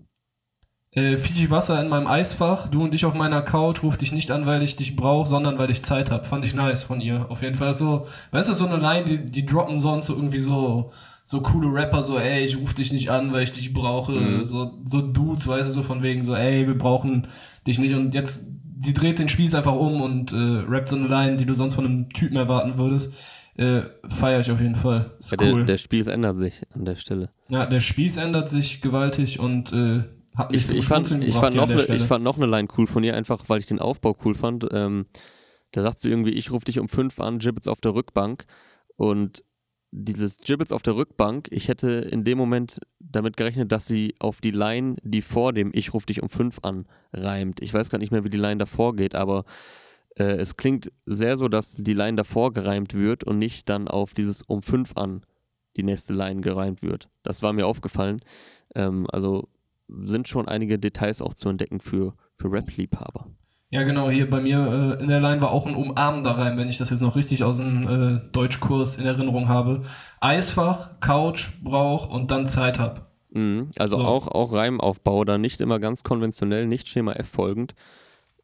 Äh, 0.96 1.18
Fiji 1.18 1.50
Wasser 1.50 1.82
in 1.82 1.90
meinem 1.90 2.06
Eisfach, 2.06 2.68
du 2.68 2.84
und 2.84 2.94
ich 2.94 3.06
auf 3.06 3.16
meiner 3.16 3.42
Couch, 3.42 3.82
ruf 3.82 3.98
dich 3.98 4.12
nicht 4.12 4.30
an, 4.30 4.46
weil 4.46 4.62
ich 4.62 4.76
dich 4.76 4.96
brauche, 4.96 5.28
sondern 5.28 5.58
weil 5.58 5.72
ich 5.72 5.82
Zeit 5.84 6.12
habe. 6.12 6.24
Fand 6.24 6.46
ich 6.46 6.54
nice 6.54 6.84
von 6.84 7.02
ihr. 7.02 7.26
Auf 7.30 7.42
jeden 7.42 7.56
Fall 7.56 7.74
so, 7.74 8.06
weißt 8.32 8.50
du, 8.50 8.54
so 8.54 8.68
eine 8.68 8.78
Line, 8.78 9.04
die, 9.04 9.26
die 9.26 9.46
droppen 9.46 9.80
sonst 9.80 10.06
so 10.06 10.14
irgendwie 10.14 10.38
so, 10.40 10.92
so 11.26 11.42
coole 11.42 11.74
Rapper, 11.74 12.04
so, 12.04 12.20
ey, 12.20 12.44
ich 12.44 12.58
ruf 12.58 12.74
dich 12.76 12.94
nicht 12.94 13.10
an, 13.10 13.34
weil 13.34 13.44
ich 13.44 13.52
dich 13.52 13.74
brauche. 13.74 14.12
Mhm. 14.12 14.46
So, 14.46 14.78
so 14.84 15.02
Dudes, 15.02 15.48
weißt 15.48 15.70
du, 15.70 15.74
so 15.74 15.82
von 15.82 16.04
wegen 16.04 16.24
so, 16.24 16.36
ey, 16.36 16.68
wir 16.68 16.78
brauchen 16.78 17.26
dich 17.66 17.80
nicht. 17.80 17.96
Und 17.96 18.14
jetzt, 18.14 18.44
sie 18.80 18.94
dreht 18.94 19.18
den 19.18 19.30
Spieß 19.30 19.56
einfach 19.56 19.74
um 19.74 20.00
und 20.00 20.32
äh, 20.32 20.36
rappt 20.70 20.90
so 20.90 20.96
eine 20.96 21.08
Line, 21.08 21.38
die 21.38 21.46
du 21.46 21.56
sonst 21.56 21.74
von 21.74 21.86
einem 21.86 22.10
Typen 22.10 22.36
erwarten 22.38 22.78
würdest. 22.78 23.12
Äh, 23.56 23.82
Feier 24.10 24.42
ich 24.42 24.52
auf 24.52 24.60
jeden 24.62 24.76
Fall. 24.76 25.12
Ist 25.18 25.32
Ja, 25.32 25.38
cool. 25.42 25.58
der, 25.58 25.66
der 25.66 25.78
Spieß 25.78 26.08
ändert 26.08 26.38
sich 26.38 26.62
an 26.76 26.86
der 26.86 26.96
Stelle. 26.98 27.30
ja, 27.50 27.66
der 27.66 27.80
Spieß 27.80 28.18
ändert 28.18 28.50
sich 28.50 28.82
gewaltig 28.82 29.40
und 29.40 29.72
äh, 29.74 30.04
hat 30.36 30.52
mich 30.52 30.66
Ich, 30.66 30.72
ich, 30.72 30.86
fand, 30.86 31.08
Schmunzeln 31.08 31.22
ich, 31.22 31.36
fand 31.36 31.56
noch 31.56 31.68
ne, 31.68 31.96
ich 31.96 32.04
fand 32.04 32.24
noch 32.24 32.38
eine 32.38 32.46
Line 32.46 32.68
cool 32.78 32.88
von 32.88 33.04
ihr, 33.04 33.16
einfach 33.16 33.44
weil 33.48 33.60
ich 33.60 33.68
den 33.68 33.80
Aufbau 33.80 34.16
cool 34.26 34.36
fand. 34.36 34.68
Ähm, 34.72 35.06
da 35.72 35.82
sagt 35.82 36.00
sie 36.00 36.10
irgendwie, 36.10 36.32
ich 36.32 36.52
rufe 36.52 36.66
dich 36.66 36.80
um 36.80 36.88
fünf 36.88 37.20
an, 37.20 37.40
Gibbets 37.40 37.68
auf 37.68 37.82
der 37.82 37.96
Rückbank. 37.96 38.46
Und 38.96 39.44
dieses 39.92 40.40
Gibbets 40.40 40.72
auf 40.72 40.82
der 40.82 40.96
Rückbank, 40.96 41.48
ich 41.52 41.68
hätte 41.68 41.90
in 41.90 42.24
dem 42.24 42.38
Moment 42.38 42.80
damit 43.00 43.38
gerechnet, 43.38 43.72
dass 43.72 43.86
sie 43.86 44.16
auf 44.20 44.42
die 44.42 44.52
Line, 44.52 44.96
die 45.04 45.22
vor 45.22 45.54
dem 45.54 45.72
Ich 45.74 45.94
rufe 45.94 46.08
dich 46.08 46.22
um 46.22 46.30
fünf 46.30 46.60
an, 46.64 46.88
reimt. 47.12 47.62
Ich 47.62 47.74
weiß 47.74 47.90
gar 47.90 48.00
nicht 48.00 48.12
mehr, 48.12 48.24
wie 48.24 48.30
die 48.30 48.38
Line 48.38 48.58
davor 48.58 48.96
geht, 48.96 49.14
aber 49.14 49.46
äh, 50.16 50.36
es 50.36 50.58
klingt 50.58 50.92
sehr 51.06 51.38
so, 51.38 51.48
dass 51.48 51.76
die 51.76 51.94
Line 51.94 52.18
davor 52.18 52.54
gereimt 52.54 52.94
wird 52.94 53.24
und 53.24 53.38
nicht 53.38 53.70
dann 53.70 53.88
auf 53.88 54.14
dieses 54.14 54.42
um 54.42 54.62
fünf 54.62 54.94
an 54.96 55.26
die 55.78 55.84
nächste 55.84 56.14
Line 56.14 56.42
gereimt 56.42 56.82
wird. 56.82 57.10
Das 57.24 57.42
war 57.42 57.54
mir 57.54 57.68
aufgefallen. 57.68 58.22
Ähm, 58.76 59.08
also 59.12 59.48
sind 60.02 60.28
schon 60.28 60.48
einige 60.48 60.80
Details 60.80 61.22
auch 61.22 61.34
zu 61.34 61.50
entdecken 61.50 61.80
für, 61.80 62.16
für 62.36 62.52
Rap-Liebhaber. 62.52 63.28
Ja, 63.70 63.82
genau, 63.82 64.10
hier 64.12 64.30
bei 64.30 64.40
mir 64.40 64.98
äh, 65.00 65.02
in 65.02 65.10
der 65.10 65.20
Line 65.20 65.42
war 65.42 65.52
auch 65.52 65.66
ein 65.66 65.74
umarmender 65.74 66.38
Reim, 66.38 66.58
wenn 66.58 66.70
ich 66.70 66.78
das 66.78 66.92
jetzt 66.92 67.02
noch 67.02 67.16
richtig 67.16 67.44
aus 67.44 67.58
dem 67.58 67.88
äh, 67.88 68.22
Deutschkurs 68.32 68.98
in 68.98 69.06
Erinnerung 69.06 69.50
habe. 69.50 69.82
Eisfach, 70.22 71.00
Couch, 71.00 71.50
Brauch 71.64 72.08
und 72.14 72.30
dann 72.30 72.46
Zeit 72.46 72.78
hab. 72.78 73.12
Mhm. 73.32 73.72
Also 73.80 73.96
So. 73.96 74.04
auch, 74.04 74.28
auch 74.28 74.54
Reimaufbau, 74.54 75.26
da 75.26 75.40
nicht 75.40 75.60
immer 75.60 75.80
ganz 75.80 76.04
konventionell, 76.04 76.68
nicht 76.68 76.88
Schema 76.88 77.14
F 77.14 77.30
folgend. 77.30 77.74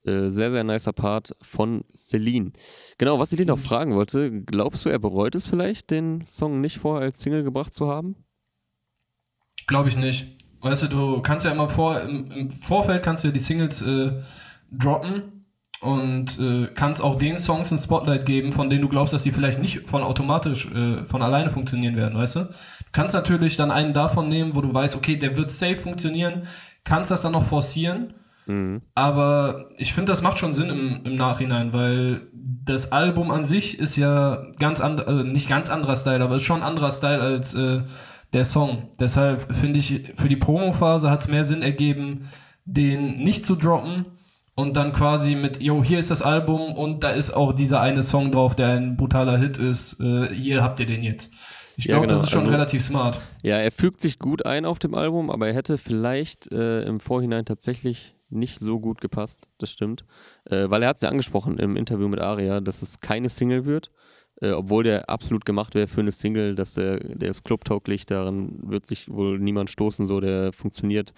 Äh, 0.03 0.29
sehr, 0.29 0.49
sehr 0.49 0.63
nicer 0.63 0.93
Part 0.93 1.35
von 1.41 1.83
Celine. 1.93 2.53
Genau, 2.97 3.19
was 3.19 3.31
ich 3.31 3.37
dich 3.37 3.45
noch 3.47 3.59
fragen 3.59 3.93
wollte, 3.93 4.31
glaubst 4.31 4.83
du, 4.85 4.89
er 4.89 4.97
bereut 4.97 5.35
es 5.35 5.45
vielleicht, 5.45 5.91
den 5.91 6.25
Song 6.25 6.59
nicht 6.59 6.79
vorher 6.79 7.03
als 7.03 7.19
Single 7.19 7.43
gebracht 7.43 7.73
zu 7.75 7.87
haben? 7.87 8.15
Glaube 9.67 9.89
ich 9.89 9.97
nicht. 9.97 10.38
Weißt 10.61 10.83
du, 10.83 10.87
du 10.87 11.21
kannst 11.21 11.45
ja 11.45 11.51
immer 11.51 11.69
vor, 11.69 12.01
im, 12.01 12.29
im 12.31 12.51
Vorfeld 12.51 13.03
kannst 13.03 13.23
du 13.23 13.29
ja 13.29 13.33
die 13.33 13.39
Singles 13.39 13.81
äh, 13.81 14.11
droppen 14.71 15.45
und 15.81 16.37
äh, 16.39 16.67
kannst 16.75 17.01
auch 17.01 17.17
den 17.17 17.37
Songs 17.37 17.71
ein 17.71 17.77
Spotlight 17.77 18.25
geben, 18.25 18.51
von 18.51 18.69
denen 18.69 18.81
du 18.81 18.89
glaubst, 18.89 19.13
dass 19.13 19.23
die 19.23 19.31
vielleicht 19.31 19.59
nicht 19.61 19.87
von 19.87 20.03
automatisch 20.03 20.65
äh, 20.67 21.05
von 21.05 21.21
alleine 21.21 21.49
funktionieren 21.49 21.95
werden, 21.95 22.19
weißt 22.19 22.35
du? 22.35 22.39
Du 22.41 22.91
kannst 22.91 23.13
natürlich 23.13 23.55
dann 23.55 23.71
einen 23.71 23.93
davon 23.93 24.27
nehmen, 24.27 24.55
wo 24.55 24.61
du 24.61 24.73
weißt, 24.73 24.95
okay, 24.95 25.15
der 25.15 25.37
wird 25.37 25.49
safe 25.49 25.77
funktionieren, 25.77 26.41
kannst 26.83 27.11
das 27.11 27.21
dann 27.21 27.31
noch 27.31 27.45
forcieren, 27.45 28.13
Mhm. 28.49 28.81
aber 28.95 29.67
ich 29.77 29.93
finde, 29.93 30.11
das 30.11 30.23
macht 30.23 30.39
schon 30.39 30.53
Sinn 30.53 30.69
im, 30.69 31.05
im 31.05 31.15
Nachhinein, 31.15 31.71
weil 31.71 32.27
das 32.33 32.91
Album 32.91 33.29
an 33.29 33.43
sich 33.43 33.77
ist 33.77 33.95
ja 33.95 34.41
ganz 34.59 34.81
and, 34.81 35.07
äh, 35.07 35.23
nicht 35.23 35.47
ganz 35.47 35.69
anderer 35.69 35.95
Style, 35.95 36.23
aber 36.23 36.37
ist 36.37 36.43
schon 36.45 36.61
ein 36.61 36.67
anderer 36.67 36.89
Style 36.89 37.21
als 37.21 37.53
äh, 37.53 37.83
der 38.33 38.45
Song. 38.45 38.89
Deshalb 38.99 39.53
finde 39.55 39.79
ich, 39.79 40.13
für 40.15 40.29
die 40.29 40.35
Promo-Phase 40.35 41.09
hat 41.09 41.21
es 41.21 41.27
mehr 41.27 41.45
Sinn 41.45 41.61
ergeben, 41.61 42.29
den 42.65 43.17
nicht 43.17 43.45
zu 43.45 43.55
droppen 43.55 44.05
und 44.55 44.75
dann 44.77 44.93
quasi 44.93 45.35
mit, 45.35 45.61
yo, 45.61 45.83
hier 45.83 45.99
ist 45.99 46.11
das 46.11 46.21
Album 46.21 46.73
und 46.73 47.03
da 47.03 47.09
ist 47.11 47.31
auch 47.31 47.53
dieser 47.53 47.81
eine 47.81 48.03
Song 48.03 48.31
drauf, 48.31 48.55
der 48.55 48.69
ein 48.69 48.97
brutaler 48.97 49.37
Hit 49.37 49.57
ist. 49.57 49.99
Äh, 49.99 50.33
hier 50.33 50.61
habt 50.63 50.79
ihr 50.79 50.85
den 50.85 51.01
jetzt. 51.03 51.31
Ich 51.77 51.85
Ja, 51.85 51.93
glaube, 51.93 52.07
genau, 52.07 52.15
das 52.15 52.23
ist 52.23 52.31
schon 52.31 52.41
also- 52.41 52.51
relativ 52.51 52.83
smart. 52.83 53.19
Ja, 53.41 53.55
er 53.57 53.71
fügt 53.71 54.01
sich 54.01 54.19
gut 54.19 54.45
ein 54.45 54.65
auf 54.65 54.79
dem 54.79 54.93
Album, 54.95 55.29
aber 55.31 55.47
er 55.47 55.53
hätte 55.55 55.77
vielleicht 55.77 56.51
äh, 56.51 56.81
im 56.83 56.99
Vorhinein 56.99 57.45
tatsächlich 57.45 58.15
nicht 58.29 58.59
so 58.59 58.79
gut 58.79 59.01
gepasst, 59.01 59.47
das 59.57 59.71
stimmt. 59.71 60.03
Äh, 60.45 60.69
weil 60.69 60.83
er 60.83 60.89
hat 60.89 60.97
es 60.97 61.01
ja 61.01 61.09
angesprochen 61.09 61.57
im 61.57 61.75
Interview 61.77 62.09
mit 62.09 62.19
Aria, 62.19 62.59
dass 62.61 62.81
es 62.83 62.99
keine 62.99 63.29
Single 63.29 63.65
wird, 63.65 63.91
äh, 64.41 64.51
obwohl 64.51 64.83
der 64.83 65.09
absolut 65.09 65.45
gemacht 65.45 65.75
wäre 65.75 65.87
für 65.87 66.01
eine 66.01 66.11
Single, 66.11 66.55
dass 66.55 66.73
der, 66.73 66.99
der 66.99 67.29
ist 67.29 67.43
clubtauglich, 67.43 68.05
daran 68.05 68.59
wird 68.63 68.85
sich 68.85 69.09
wohl 69.09 69.39
niemand 69.39 69.69
stoßen, 69.69 70.05
so 70.05 70.19
der 70.19 70.53
funktioniert 70.53 71.13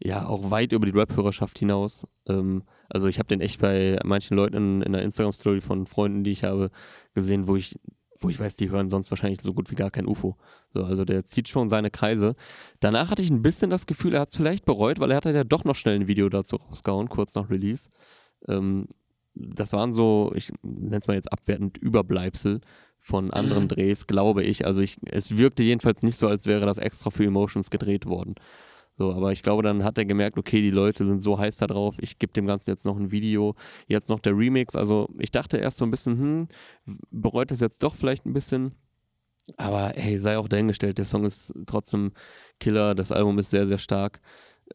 ja 0.00 0.26
auch 0.26 0.50
weit 0.50 0.72
über 0.72 0.86
die 0.86 0.96
Rap-Hörerschaft 0.96 1.58
hinaus. 1.58 2.06
Ähm, 2.28 2.62
also 2.88 3.08
ich 3.08 3.18
habe 3.18 3.28
den 3.28 3.40
echt 3.40 3.60
bei 3.60 3.98
manchen 4.04 4.36
Leuten 4.36 4.82
in, 4.82 4.92
der 4.92 5.02
Instagram-Story 5.02 5.60
von 5.60 5.86
Freunden, 5.86 6.24
die 6.24 6.30
ich 6.30 6.44
habe, 6.44 6.70
gesehen, 7.14 7.48
wo 7.48 7.56
ich 7.56 7.78
wo 8.20 8.28
ich 8.28 8.40
weiß, 8.40 8.56
die 8.56 8.70
hören 8.70 8.88
sonst 8.88 9.10
wahrscheinlich 9.10 9.40
so 9.42 9.54
gut 9.54 9.70
wie 9.70 9.76
gar 9.76 9.90
kein 9.90 10.06
UFO. 10.06 10.36
So, 10.70 10.82
also 10.82 11.04
der 11.04 11.22
zieht 11.22 11.48
schon 11.48 11.68
seine 11.68 11.88
Kreise. 11.90 12.34
Danach 12.80 13.12
hatte 13.12 13.22
ich 13.22 13.30
ein 13.30 13.42
bisschen 13.42 13.70
das 13.70 13.86
Gefühl, 13.86 14.14
er 14.14 14.22
hat 14.22 14.28
es 14.28 14.36
vielleicht 14.36 14.64
bereut, 14.64 14.98
weil 14.98 15.12
er 15.12 15.18
hatte 15.18 15.30
ja 15.30 15.44
doch 15.44 15.64
noch 15.64 15.76
schnell 15.76 15.94
ein 15.94 16.08
Video 16.08 16.28
dazu 16.28 16.56
rausgehauen, 16.56 17.08
kurz 17.08 17.36
nach 17.36 17.48
Release. 17.48 17.90
Ähm, 18.48 18.88
das 19.38 19.72
waren 19.72 19.92
so, 19.92 20.32
ich 20.34 20.52
nenne 20.62 20.98
es 20.98 21.06
mal 21.06 21.14
jetzt 21.14 21.32
abwertend, 21.32 21.78
Überbleibsel 21.78 22.60
von 22.98 23.30
anderen 23.30 23.64
Mhm. 23.64 23.68
Drehs, 23.68 24.06
glaube 24.06 24.42
ich. 24.42 24.66
Also 24.66 24.80
ich, 24.80 24.96
es 25.06 25.36
wirkte 25.36 25.62
jedenfalls 25.62 26.02
nicht 26.02 26.16
so, 26.16 26.28
als 26.28 26.46
wäre 26.46 26.66
das 26.66 26.78
extra 26.78 27.10
für 27.10 27.24
Emotions 27.24 27.70
gedreht 27.70 28.06
worden. 28.06 28.34
So, 28.96 29.12
aber 29.12 29.32
ich 29.32 29.42
glaube, 29.44 29.62
dann 29.62 29.84
hat 29.84 29.96
er 29.98 30.04
gemerkt, 30.06 30.38
okay, 30.38 30.60
die 30.60 30.70
Leute 30.70 31.04
sind 31.06 31.22
so 31.22 31.38
heiß 31.38 31.58
da 31.58 31.68
drauf, 31.68 31.96
ich 32.00 32.18
gebe 32.18 32.32
dem 32.32 32.46
Ganzen 32.46 32.70
jetzt 32.70 32.84
noch 32.84 32.96
ein 32.98 33.12
Video, 33.12 33.54
jetzt 33.86 34.08
noch 34.10 34.18
der 34.20 34.36
Remix. 34.36 34.74
Also 34.74 35.08
ich 35.18 35.30
dachte 35.30 35.58
erst 35.58 35.78
so 35.78 35.84
ein 35.84 35.92
bisschen, 35.92 36.18
hm, 36.18 36.48
bereut 37.10 37.52
es 37.52 37.60
jetzt 37.60 37.82
doch 37.84 37.94
vielleicht 37.94 38.26
ein 38.26 38.32
bisschen. 38.32 38.74
Aber 39.56 39.92
hey, 39.96 40.18
sei 40.18 40.36
auch 40.38 40.48
dahingestellt, 40.48 40.98
der 40.98 41.06
Song 41.06 41.24
ist 41.24 41.54
trotzdem 41.66 42.12
Killer, 42.60 42.94
das 42.94 43.12
Album 43.12 43.38
ist 43.38 43.50
sehr, 43.50 43.66
sehr 43.66 43.78
stark 43.78 44.20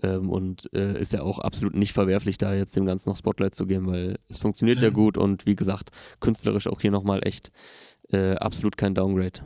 ähm, 0.01 0.29
und 0.29 0.69
äh, 0.73 0.99
ist 0.99 1.13
ja 1.13 1.21
auch 1.21 1.39
absolut 1.39 1.75
nicht 1.75 1.93
verwerflich, 1.93 2.37
da 2.37 2.53
jetzt 2.53 2.75
dem 2.75 2.85
Ganzen 2.85 3.09
noch 3.09 3.17
Spotlight 3.17 3.53
zu 3.55 3.65
geben, 3.67 3.87
weil 3.87 4.17
es 4.29 4.39
funktioniert 4.39 4.79
ja, 4.81 4.87
Ja. 4.87 4.93
gut 4.93 5.17
und 5.17 5.45
wie 5.45 5.55
gesagt, 5.55 5.91
künstlerisch 6.19 6.67
auch 6.67 6.81
hier 6.81 6.91
nochmal 6.91 7.25
echt 7.25 7.51
äh, 8.11 8.35
absolut 8.35 8.77
kein 8.77 8.95
Downgrade 8.95 9.41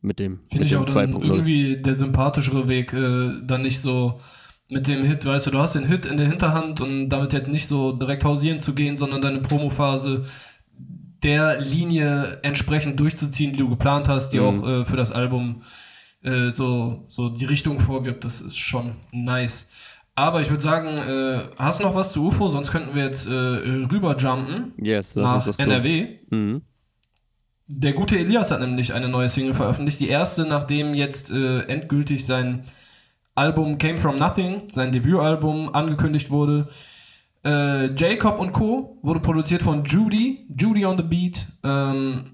mit 0.00 0.18
dem, 0.18 0.40
Finde 0.48 0.64
ich 0.64 0.70
dem 0.72 0.80
auch 0.80 0.84
dann 0.86 1.12
2.0. 1.12 1.24
irgendwie 1.24 1.76
der 1.80 1.94
sympathischere 1.94 2.66
Weg, 2.68 2.92
äh, 2.92 3.30
dann 3.44 3.62
nicht 3.62 3.80
so 3.80 4.18
mit 4.68 4.88
dem 4.88 5.04
Hit, 5.04 5.24
weißt 5.24 5.46
du, 5.46 5.50
du 5.50 5.58
hast 5.58 5.74
den 5.74 5.84
Hit 5.86 6.06
in 6.06 6.16
der 6.16 6.26
Hinterhand 6.28 6.80
und 6.80 7.08
damit 7.10 7.32
jetzt 7.34 7.48
nicht 7.48 7.66
so 7.68 7.92
direkt 7.92 8.24
hausieren 8.24 8.58
zu 8.60 8.74
gehen, 8.74 8.96
sondern 8.96 9.20
deine 9.20 9.40
Promophase 9.40 10.24
der 11.22 11.60
Linie 11.60 12.38
entsprechend 12.42 12.98
durchzuziehen, 12.98 13.52
die 13.52 13.58
du 13.58 13.68
geplant 13.68 14.08
hast, 14.08 14.30
die 14.30 14.40
Mhm. 14.40 14.44
auch 14.44 14.68
äh, 14.68 14.84
für 14.84 14.96
das 14.96 15.12
Album 15.12 15.62
äh, 16.24 16.50
so, 16.52 17.04
so 17.08 17.28
die 17.28 17.44
Richtung 17.44 17.80
vorgibt. 17.80 18.24
Das 18.24 18.40
ist 18.40 18.56
schon 18.58 18.96
nice. 19.12 19.66
Aber 20.14 20.42
ich 20.42 20.50
würde 20.50 20.62
sagen, 20.62 20.88
äh, 20.88 21.40
hast 21.56 21.80
du 21.80 21.84
noch 21.84 21.94
was 21.94 22.12
zu 22.12 22.26
UFO? 22.26 22.48
Sonst 22.48 22.70
könnten 22.70 22.94
wir 22.94 23.04
jetzt 23.04 23.26
äh, 23.26 23.32
rüberjumpen 23.32 24.72
Yes, 24.76 25.16
nach. 25.16 25.46
NRW. 25.58 26.18
Mhm. 26.30 26.62
Der 27.66 27.94
gute 27.94 28.18
Elias 28.18 28.50
hat 28.50 28.60
nämlich 28.60 28.92
eine 28.92 29.08
neue 29.08 29.30
Single 29.30 29.54
veröffentlicht. 29.54 30.00
Die 30.00 30.08
erste, 30.08 30.42
nachdem 30.42 30.94
jetzt 30.94 31.30
äh, 31.30 31.60
endgültig 31.62 32.26
sein 32.26 32.64
Album 33.34 33.78
Came 33.78 33.96
From 33.96 34.18
Nothing, 34.18 34.62
sein 34.70 34.92
Debütalbum, 34.92 35.74
angekündigt 35.74 36.30
wurde. 36.30 36.68
Äh, 37.44 37.94
Jacob 37.94 38.38
und 38.38 38.52
Co. 38.52 38.98
wurde 39.02 39.20
produziert 39.20 39.62
von 39.62 39.84
Judy, 39.84 40.46
Judy 40.54 40.84
on 40.84 40.98
the 40.98 41.02
Beat. 41.02 41.46
Ähm, 41.64 42.31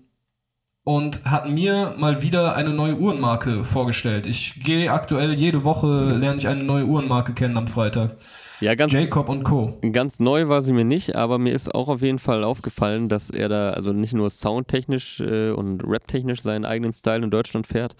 und 0.88 1.22
hat 1.26 1.50
mir 1.50 1.92
mal 1.98 2.22
wieder 2.22 2.56
eine 2.56 2.70
neue 2.70 2.96
Uhrenmarke 2.96 3.62
vorgestellt. 3.62 4.24
Ich 4.24 4.54
gehe 4.64 4.90
aktuell 4.90 5.34
jede 5.34 5.62
Woche, 5.62 6.16
lerne 6.18 6.38
ich 6.38 6.48
eine 6.48 6.64
neue 6.64 6.86
Uhrenmarke 6.86 7.34
kennen 7.34 7.58
am 7.58 7.66
Freitag. 7.66 8.16
Ja, 8.62 8.74
ganz, 8.74 8.94
Jacob 8.94 9.28
und 9.28 9.42
Co. 9.42 9.78
Ganz 9.92 10.18
neu 10.18 10.48
war 10.48 10.62
sie 10.62 10.72
mir 10.72 10.86
nicht, 10.86 11.14
aber 11.14 11.38
mir 11.38 11.52
ist 11.52 11.74
auch 11.74 11.88
auf 11.88 12.00
jeden 12.00 12.18
Fall 12.18 12.42
aufgefallen, 12.42 13.10
dass 13.10 13.28
er 13.28 13.50
da 13.50 13.72
also 13.72 13.92
nicht 13.92 14.14
nur 14.14 14.30
soundtechnisch 14.30 15.20
äh, 15.20 15.50
und 15.50 15.82
raptechnisch 15.84 16.40
seinen 16.40 16.64
eigenen 16.64 16.94
Style 16.94 17.22
in 17.22 17.30
Deutschland 17.30 17.66
fährt, 17.66 17.94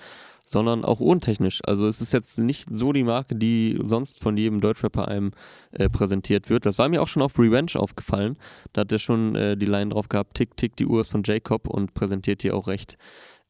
sondern 0.51 0.85
auch 0.85 1.01
uhrentechnisch. 1.01 1.61
Also 1.65 1.87
es 1.87 2.01
ist 2.01 2.13
jetzt 2.13 2.39
nicht 2.39 2.69
so 2.75 2.93
die 2.93 3.05
Marke, 3.05 3.37
die 3.37 3.79
sonst 3.83 4.21
von 4.21 4.37
jedem 4.37 4.61
Deutschrapper 4.61 5.09
einem 5.09 5.33
äh, 5.73 5.89
präsentiert 5.89 6.49
wird. 6.51 6.65
Das 6.67 6.79
war 6.79 6.89
mir 6.89 7.03
auch 7.03 7.09
schon 7.09 7.23
auf 7.23 7.39
Revenge 7.39 7.73
aufgefallen. 7.77 8.37
Da 8.73 8.81
hat 8.83 8.93
er 8.93 8.99
schon 8.99 9.35
äh, 9.35 9.57
die 9.57 9.67
Line 9.67 9.91
drauf 9.91 10.09
gehabt, 10.09 10.35
tick, 10.37 10.57
tick, 10.57 10.77
die 10.77 10.87
Uhr 10.87 11.01
ist 11.01 11.11
von 11.11 11.23
Jacob 11.25 11.69
und 11.69 11.95
präsentiert 11.95 12.43
die 12.43 12.51
auch 12.53 12.67
recht 12.69 12.97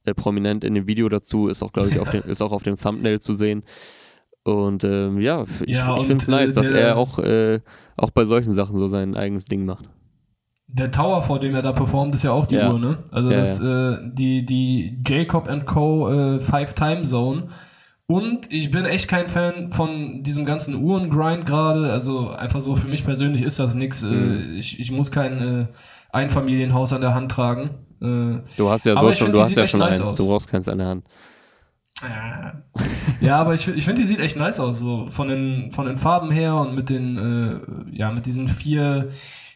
äh, 0.05 0.15
prominent 0.15 0.65
in 0.65 0.75
dem 0.75 0.87
Video 0.87 1.09
dazu. 1.09 1.49
Ist 1.49 1.63
auch, 1.63 1.73
glaube 1.73 1.91
ich, 1.91 1.99
auf 2.01 2.11
dem, 2.11 2.23
ist 2.29 2.43
auch 2.43 2.53
auf 2.53 2.63
dem 2.63 2.77
Thumbnail 2.77 3.21
zu 3.21 3.33
sehen. 3.35 3.63
Und 4.45 4.83
ähm, 4.85 5.21
ja, 5.21 5.45
ich, 5.65 5.75
Ja, 5.77 5.97
ich 5.99 6.05
finde 6.05 6.23
es 6.23 6.29
nice, 6.29 6.53
äh, 6.53 6.55
dass 6.55 6.69
der- 6.69 6.81
er 6.81 6.97
auch, 6.97 7.19
äh, 7.19 7.61
auch 7.97 8.11
bei 8.11 8.25
solchen 8.25 8.55
Sachen 8.55 8.79
so 8.79 8.89
sein 8.89 9.15
eigenes 9.17 9.45
Ding 9.45 9.65
macht. 9.67 9.89
Der 10.71 10.91
Tower, 10.91 11.23
vor 11.23 11.41
dem 11.41 11.55
er 11.55 11.63
da 11.63 11.73
performt, 11.73 12.15
ist 12.15 12.25
ja 12.25 12.31
auch 12.33 12.45
die 12.47 12.57
Ja. 12.57 12.71
Uhr, 12.71 12.79
ne? 12.79 12.99
Also 13.11 13.31
Ja, 13.31 13.41
das, 13.41 13.59
Äh, 13.59 13.97
die, 14.13 14.45
die 14.45 14.99
Jacob 15.07 15.49
Co. 15.65 16.11
Äh, 16.11 16.41
Five 16.41 16.75
Time 16.75 17.03
Zone. 17.03 17.47
Und 18.07 18.51
ich 18.53 18.71
bin 18.71 18.85
echt 18.85 19.09
kein 19.09 19.29
Fan 19.29 19.71
von 19.71 20.23
diesem 20.23 20.45
ganzen 20.47 20.75
Uhrengrind 20.77 21.45
gerade. 21.47 21.91
Also 21.91 22.31
einfach 22.31 22.61
so 22.61 22.77
für 22.77 22.87
mich 22.89 23.05
persönlich 23.05 23.43
ist 23.43 23.59
das 23.59 23.75
nix. 23.75 24.03
Äh, 24.03 24.07
Mhm. 24.09 24.57
ich, 24.59 24.79
ich 24.79 24.91
muss 24.93 25.11
kein 25.11 25.39
äh, 25.41 25.67
Einfamilienhaus 26.13 26.93
an 26.93 27.01
der 27.01 27.15
Hand 27.15 27.31
tragen. 27.33 27.71
Äh, 28.01 28.41
Du 28.57 28.71
hast 28.71 28.85
ja 28.87 28.95
so 28.97 29.13
schon, 29.13 29.33
du 29.33 29.41
hast 29.41 29.55
ja 29.57 29.67
schon 29.67 29.81
nice 29.81 30.01
eins, 30.01 30.09
aus. 30.09 30.15
du 30.17 30.27
brauchst 30.27 30.49
keins 30.49 30.69
an 30.69 30.79
der 30.79 30.87
Hand. 30.89 31.05
ja, 33.21 33.37
aber 33.41 33.55
ich, 33.55 33.67
ich 33.69 33.85
finde, 33.85 34.03
die 34.03 34.07
sieht 34.07 34.21
echt 34.21 34.37
nice 34.37 34.61
aus. 34.61 34.79
So 34.79 35.09
von 35.11 35.29
den, 35.29 35.73
von 35.73 35.87
den 35.87 35.97
Farben 35.99 36.31
her 36.31 36.55
und 36.57 36.75
mit 36.75 36.91
den, 36.91 37.19
äh, 37.91 37.97
ja, 37.97 38.11
mit 38.11 38.27
diesen 38.27 38.49
vier 38.49 39.09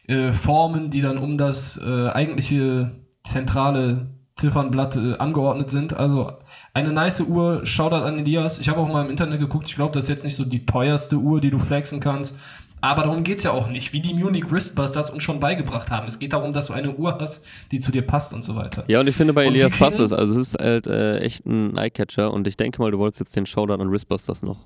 äh, 0.07 0.31
Formen, 0.31 0.89
die 0.89 1.01
dann 1.01 1.17
um 1.17 1.37
das 1.37 1.77
äh, 1.77 2.09
eigentliche 2.09 2.91
zentrale 3.23 4.07
Ziffernblatt 4.35 4.95
äh, 4.95 5.17
angeordnet 5.17 5.69
sind. 5.69 5.93
Also 5.93 6.31
eine 6.73 6.91
nice 6.91 7.21
Uhr, 7.21 7.65
Shoutout 7.65 8.03
an 8.03 8.19
Elias. 8.19 8.59
Ich 8.59 8.67
habe 8.67 8.79
auch 8.79 8.91
mal 8.91 9.05
im 9.05 9.11
Internet 9.11 9.39
geguckt, 9.39 9.65
ich 9.67 9.75
glaube, 9.75 9.93
das 9.93 10.05
ist 10.05 10.09
jetzt 10.09 10.23
nicht 10.23 10.35
so 10.35 10.43
die 10.43 10.65
teuerste 10.65 11.17
Uhr, 11.17 11.39
die 11.39 11.51
du 11.51 11.59
flexen 11.59 11.99
kannst. 11.99 12.35
Aber 12.81 13.03
darum 13.03 13.23
geht's 13.23 13.43
ja 13.43 13.51
auch 13.51 13.69
nicht, 13.69 13.93
wie 13.93 14.01
die 14.01 14.13
Munich 14.13 14.51
Wristbusters 14.51 15.09
uns 15.09 15.23
schon 15.23 15.39
beigebracht 15.39 15.89
haben. 15.89 16.05
Es 16.05 16.19
geht 16.19 16.33
darum, 16.33 16.51
dass 16.51 16.65
du 16.65 16.73
eine 16.73 16.93
Uhr 16.93 17.17
hast, 17.17 17.45
die 17.71 17.79
zu 17.79 17.93
dir 17.93 18.01
passt 18.01 18.33
und 18.33 18.43
so 18.43 18.57
weiter. 18.57 18.83
Ja, 18.89 18.99
und 18.99 19.07
ich 19.07 19.15
finde 19.15 19.31
bei 19.31 19.47
Und 19.47 19.53
Elias 19.53 19.77
passt 19.77 19.99
es. 19.99 20.11
Also 20.11 20.37
es 20.37 20.49
ist 20.49 20.59
halt 20.59 20.87
äh, 20.87 21.19
echt 21.19 21.45
ein 21.45 21.77
Eyecatcher 21.77 22.33
und 22.33 22.45
ich 22.45 22.57
denke 22.57 22.81
mal, 22.81 22.91
du 22.91 22.99
wolltest 22.99 23.21
jetzt 23.21 23.35
den 23.37 23.45
Showdown 23.45 23.79
an 23.79 23.89
Wristbusters 23.89 24.43
noch 24.43 24.57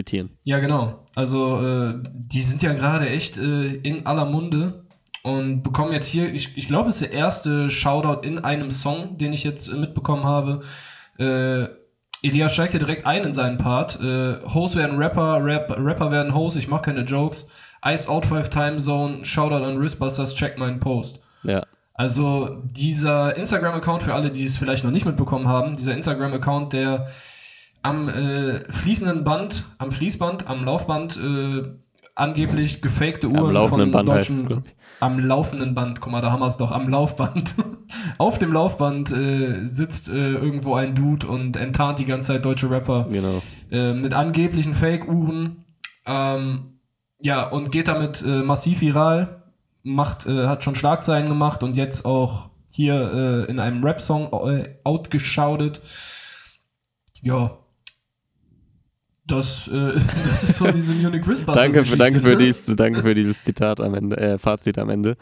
zitieren. 0.00 0.30
Ja, 0.44 0.58
genau. 0.58 1.04
Also, 1.14 1.60
äh, 1.60 1.94
die 2.12 2.42
sind 2.42 2.62
ja 2.62 2.72
gerade 2.72 3.08
echt 3.08 3.38
äh, 3.38 3.74
in 3.74 4.06
aller 4.06 4.24
Munde 4.24 4.84
und 5.22 5.62
bekommen 5.62 5.92
jetzt 5.92 6.06
hier, 6.06 6.32
ich, 6.32 6.56
ich 6.56 6.66
glaube, 6.66 6.88
es 6.88 7.00
ist 7.00 7.12
der 7.12 7.12
erste 7.12 7.70
Shoutout 7.70 8.26
in 8.26 8.38
einem 8.38 8.70
Song, 8.70 9.18
den 9.18 9.32
ich 9.32 9.44
jetzt 9.44 9.68
äh, 9.68 9.74
mitbekommen 9.74 10.24
habe. 10.24 10.60
Äh, 11.18 11.68
Elias 12.22 12.52
steigt 12.52 12.72
hier 12.72 12.80
direkt 12.80 13.06
ein 13.06 13.24
in 13.24 13.32
seinen 13.32 13.56
Part. 13.56 13.98
Äh, 14.00 14.36
Hoes 14.52 14.76
werden 14.76 14.98
Rapper, 14.98 15.44
Rap, 15.44 15.74
Rapper 15.78 16.10
werden 16.10 16.34
Hoes, 16.34 16.56
ich 16.56 16.68
mache 16.68 16.82
keine 16.82 17.02
Jokes. 17.02 17.46
Ice 17.84 18.08
Out 18.08 18.26
5 18.26 18.48
Time 18.50 18.76
Zone, 18.78 19.24
Shoutout 19.24 19.64
an 19.64 19.80
Wristbusters, 19.80 20.34
check 20.34 20.58
meinen 20.58 20.80
Post. 20.80 21.20
Ja. 21.42 21.62
Also 21.94 22.62
dieser 22.64 23.36
Instagram-Account, 23.36 24.02
für 24.02 24.14
alle, 24.14 24.30
die 24.30 24.44
es 24.44 24.56
vielleicht 24.56 24.84
noch 24.84 24.90
nicht 24.90 25.06
mitbekommen 25.06 25.48
haben, 25.48 25.76
dieser 25.76 25.94
Instagram-Account, 25.94 26.72
der 26.72 27.06
am 27.82 28.08
äh, 28.08 28.60
fließenden 28.72 29.24
Band, 29.24 29.64
am 29.78 29.92
Fließband, 29.92 30.48
am 30.48 30.64
Laufband 30.64 31.16
äh, 31.16 31.62
angeblich 32.14 32.82
gefakte 32.82 33.28
Uhren 33.28 33.56
Am 33.56 33.68
von 33.68 33.90
Band 33.90 34.10
heißt 34.10 34.30
deutschen, 34.30 34.62
ich. 34.66 34.74
am 35.00 35.18
laufenden 35.18 35.74
Band, 35.74 36.00
guck 36.00 36.12
mal, 36.12 36.20
da 36.20 36.30
haben 36.32 36.40
wir 36.40 36.46
es 36.46 36.56
doch, 36.58 36.70
am 36.72 36.88
Laufband. 36.88 37.54
Auf 38.18 38.38
dem 38.38 38.52
Laufband 38.52 39.10
äh, 39.12 39.66
sitzt 39.66 40.08
äh, 40.10 40.32
irgendwo 40.32 40.74
ein 40.74 40.94
Dude 40.94 41.26
und 41.26 41.56
enttarnt 41.56 41.98
die 41.98 42.04
ganze 42.04 42.28
Zeit 42.28 42.44
deutsche 42.44 42.70
Rapper 42.70 43.06
Genau. 43.10 43.42
äh, 43.70 43.94
mit 43.94 44.12
angeblichen 44.14 44.74
Fake-Uhren. 44.74 45.64
Ähm, 46.06 46.78
ja, 47.22 47.48
und 47.48 47.72
geht 47.72 47.88
damit 47.88 48.22
äh, 48.22 48.42
massiv 48.42 48.80
viral, 48.80 49.42
macht, 49.82 50.26
äh, 50.26 50.46
hat 50.46 50.62
schon 50.64 50.74
Schlagzeilen 50.74 51.28
gemacht 51.28 51.62
und 51.62 51.76
jetzt 51.76 52.04
auch 52.04 52.50
hier 52.70 53.46
äh, 53.48 53.50
in 53.50 53.58
einem 53.58 53.82
Rap-Song 53.82 54.30
äh, 54.48 54.68
outgeschaudet. 54.84 55.80
Ja. 57.22 57.56
Das, 59.30 59.68
äh, 59.68 59.92
das 60.28 60.42
ist 60.44 60.56
so 60.56 60.66
diese 60.66 60.92
Munich 60.94 61.26
Wristbusters 61.26 61.62
Danke 61.64 61.84
für, 61.84 61.96
danke, 61.96 62.20
für 62.20 62.28
ne? 62.30 62.36
dies, 62.36 62.66
danke 62.66 63.02
für 63.02 63.14
dieses 63.14 63.42
Zitat 63.42 63.80
am 63.80 63.94
Ende, 63.94 64.16
äh, 64.16 64.38
Fazit 64.38 64.78
am 64.78 64.90
Ende. 64.90 65.16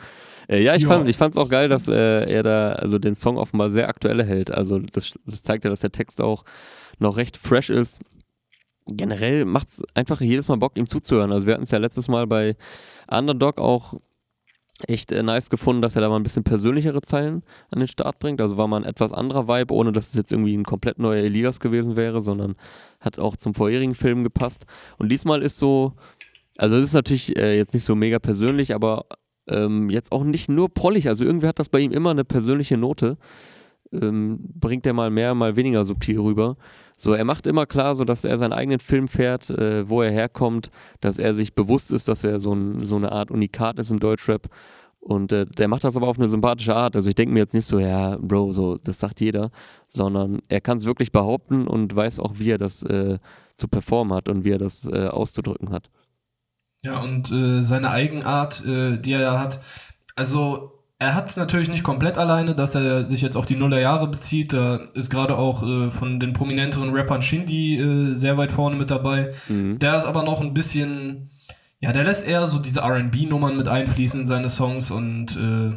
Äh, 0.48 0.62
ja, 0.62 0.74
ich 0.74 0.82
Ja. 0.82 0.88
fand 0.88 1.08
ich 1.08 1.16
fand's 1.16 1.36
auch 1.36 1.48
geil, 1.48 1.68
dass 1.68 1.88
äh, 1.88 2.24
er 2.30 2.42
da 2.42 2.72
also 2.72 2.98
den 2.98 3.14
Song 3.14 3.36
offenbar 3.36 3.70
sehr 3.70 3.88
aktuell 3.88 4.24
hält. 4.24 4.50
Also 4.50 4.78
das, 4.78 5.18
das 5.26 5.42
zeigt 5.42 5.64
ja, 5.64 5.70
dass 5.70 5.80
der 5.80 5.92
Text 5.92 6.20
auch 6.20 6.44
noch 6.98 7.16
recht 7.16 7.36
fresh 7.36 7.70
ist. 7.70 8.00
Generell 8.86 9.44
macht's 9.44 9.82
einfach 9.94 10.20
jedes 10.20 10.48
Mal 10.48 10.56
Bock, 10.56 10.78
ihm 10.78 10.86
zuzuhören. 10.86 11.30
Also 11.30 11.46
wir 11.46 11.54
hatten 11.54 11.64
es 11.64 11.70
ja 11.70 11.78
letztes 11.78 12.08
Mal 12.08 12.26
bei 12.26 12.56
Underdog 13.10 13.58
auch 13.60 13.94
echt 14.86 15.10
äh, 15.10 15.22
nice 15.22 15.50
gefunden, 15.50 15.82
dass 15.82 15.96
er 15.96 16.02
da 16.02 16.08
mal 16.08 16.16
ein 16.16 16.22
bisschen 16.22 16.44
persönlichere 16.44 17.00
Zeilen 17.00 17.42
an 17.70 17.80
den 17.80 17.88
Start 17.88 18.18
bringt. 18.18 18.40
Also 18.40 18.56
war 18.56 18.68
mal 18.68 18.78
ein 18.78 18.84
etwas 18.84 19.12
anderer 19.12 19.48
Vibe, 19.48 19.74
ohne 19.74 19.92
dass 19.92 20.08
es 20.08 20.14
jetzt 20.14 20.30
irgendwie 20.30 20.56
ein 20.56 20.64
komplett 20.64 20.98
neuer 20.98 21.22
Elias 21.22 21.58
gewesen 21.60 21.96
wäre, 21.96 22.22
sondern 22.22 22.54
hat 23.00 23.18
auch 23.18 23.36
zum 23.36 23.54
vorherigen 23.54 23.94
Film 23.94 24.22
gepasst. 24.22 24.66
Und 24.98 25.08
diesmal 25.08 25.42
ist 25.42 25.58
so, 25.58 25.94
also 26.56 26.76
es 26.76 26.84
ist 26.84 26.94
natürlich 26.94 27.36
äh, 27.36 27.56
jetzt 27.56 27.74
nicht 27.74 27.84
so 27.84 27.94
mega 27.96 28.18
persönlich, 28.18 28.74
aber 28.74 29.06
ähm, 29.48 29.90
jetzt 29.90 30.12
auch 30.12 30.24
nicht 30.24 30.48
nur 30.48 30.68
prollig. 30.68 31.08
Also 31.08 31.24
irgendwie 31.24 31.48
hat 31.48 31.58
das 31.58 31.68
bei 31.68 31.80
ihm 31.80 31.92
immer 31.92 32.10
eine 32.10 32.24
persönliche 32.24 32.76
Note. 32.76 33.16
Ähm, 33.92 34.38
bringt 34.54 34.86
er 34.86 34.92
mal 34.92 35.10
mehr, 35.10 35.34
mal 35.34 35.56
weniger 35.56 35.84
subtil 35.84 36.20
rüber. 36.20 36.56
So, 36.96 37.12
er 37.12 37.24
macht 37.24 37.46
immer 37.46 37.66
klar, 37.66 37.94
so 37.94 38.04
dass 38.04 38.24
er 38.24 38.36
seinen 38.38 38.52
eigenen 38.52 38.80
Film 38.80 39.08
fährt, 39.08 39.50
äh, 39.50 39.88
wo 39.88 40.02
er 40.02 40.10
herkommt, 40.10 40.70
dass 41.00 41.18
er 41.18 41.34
sich 41.34 41.54
bewusst 41.54 41.90
ist, 41.90 42.08
dass 42.08 42.24
er 42.24 42.40
so, 42.40 42.52
ein, 42.52 42.84
so 42.84 42.96
eine 42.96 43.12
Art 43.12 43.30
Unikat 43.30 43.78
ist 43.78 43.90
im 43.90 44.00
Deutschrap. 44.00 44.48
Und 45.00 45.32
äh, 45.32 45.46
der 45.46 45.68
macht 45.68 45.84
das 45.84 45.96
aber 45.96 46.08
auf 46.08 46.18
eine 46.18 46.28
sympathische 46.28 46.74
Art. 46.74 46.96
Also 46.96 47.08
ich 47.08 47.14
denke 47.14 47.32
mir 47.32 47.40
jetzt 47.40 47.54
nicht 47.54 47.66
so, 47.66 47.78
ja, 47.78 48.18
Bro, 48.18 48.52
so, 48.52 48.76
das 48.76 48.98
sagt 48.98 49.20
jeder, 49.20 49.50
sondern 49.86 50.40
er 50.48 50.60
kann 50.60 50.78
es 50.78 50.84
wirklich 50.84 51.12
behaupten 51.12 51.66
und 51.66 51.94
weiß 51.94 52.18
auch, 52.18 52.34
wie 52.38 52.50
er 52.50 52.58
das 52.58 52.82
äh, 52.82 53.18
zu 53.54 53.68
performen 53.68 54.14
hat 54.14 54.28
und 54.28 54.44
wie 54.44 54.50
er 54.50 54.58
das 54.58 54.86
äh, 54.86 55.06
auszudrücken 55.06 55.70
hat. 55.70 55.88
Ja, 56.82 57.00
und 57.00 57.30
äh, 57.32 57.62
seine 57.62 57.90
Eigenart, 57.90 58.64
äh, 58.64 58.98
die 58.98 59.12
er 59.12 59.38
hat, 59.40 59.60
also 60.14 60.77
er 61.00 61.14
hat 61.14 61.30
es 61.30 61.36
natürlich 61.36 61.68
nicht 61.68 61.84
komplett 61.84 62.18
alleine, 62.18 62.54
dass 62.56 62.74
er 62.74 63.04
sich 63.04 63.22
jetzt 63.22 63.36
auf 63.36 63.46
die 63.46 63.54
Nullerjahre 63.54 64.08
bezieht. 64.08 64.52
Da 64.52 64.76
ist 64.94 65.10
gerade 65.10 65.38
auch 65.38 65.62
äh, 65.62 65.90
von 65.90 66.18
den 66.18 66.32
prominenteren 66.32 66.90
Rappern 66.90 67.22
Shindy 67.22 67.76
äh, 67.78 68.14
sehr 68.14 68.36
weit 68.36 68.50
vorne 68.50 68.76
mit 68.76 68.90
dabei. 68.90 69.30
Mhm. 69.48 69.78
Der 69.78 69.96
ist 69.96 70.04
aber 70.04 70.24
noch 70.24 70.40
ein 70.40 70.54
bisschen, 70.54 71.30
ja, 71.80 71.92
der 71.92 72.02
lässt 72.04 72.26
eher 72.26 72.46
so 72.48 72.58
diese 72.58 72.80
RB-Nummern 72.82 73.56
mit 73.56 73.68
einfließen 73.68 74.22
in 74.22 74.26
seine 74.26 74.50
Songs 74.50 74.90
und 74.90 75.36
äh, 75.36 75.76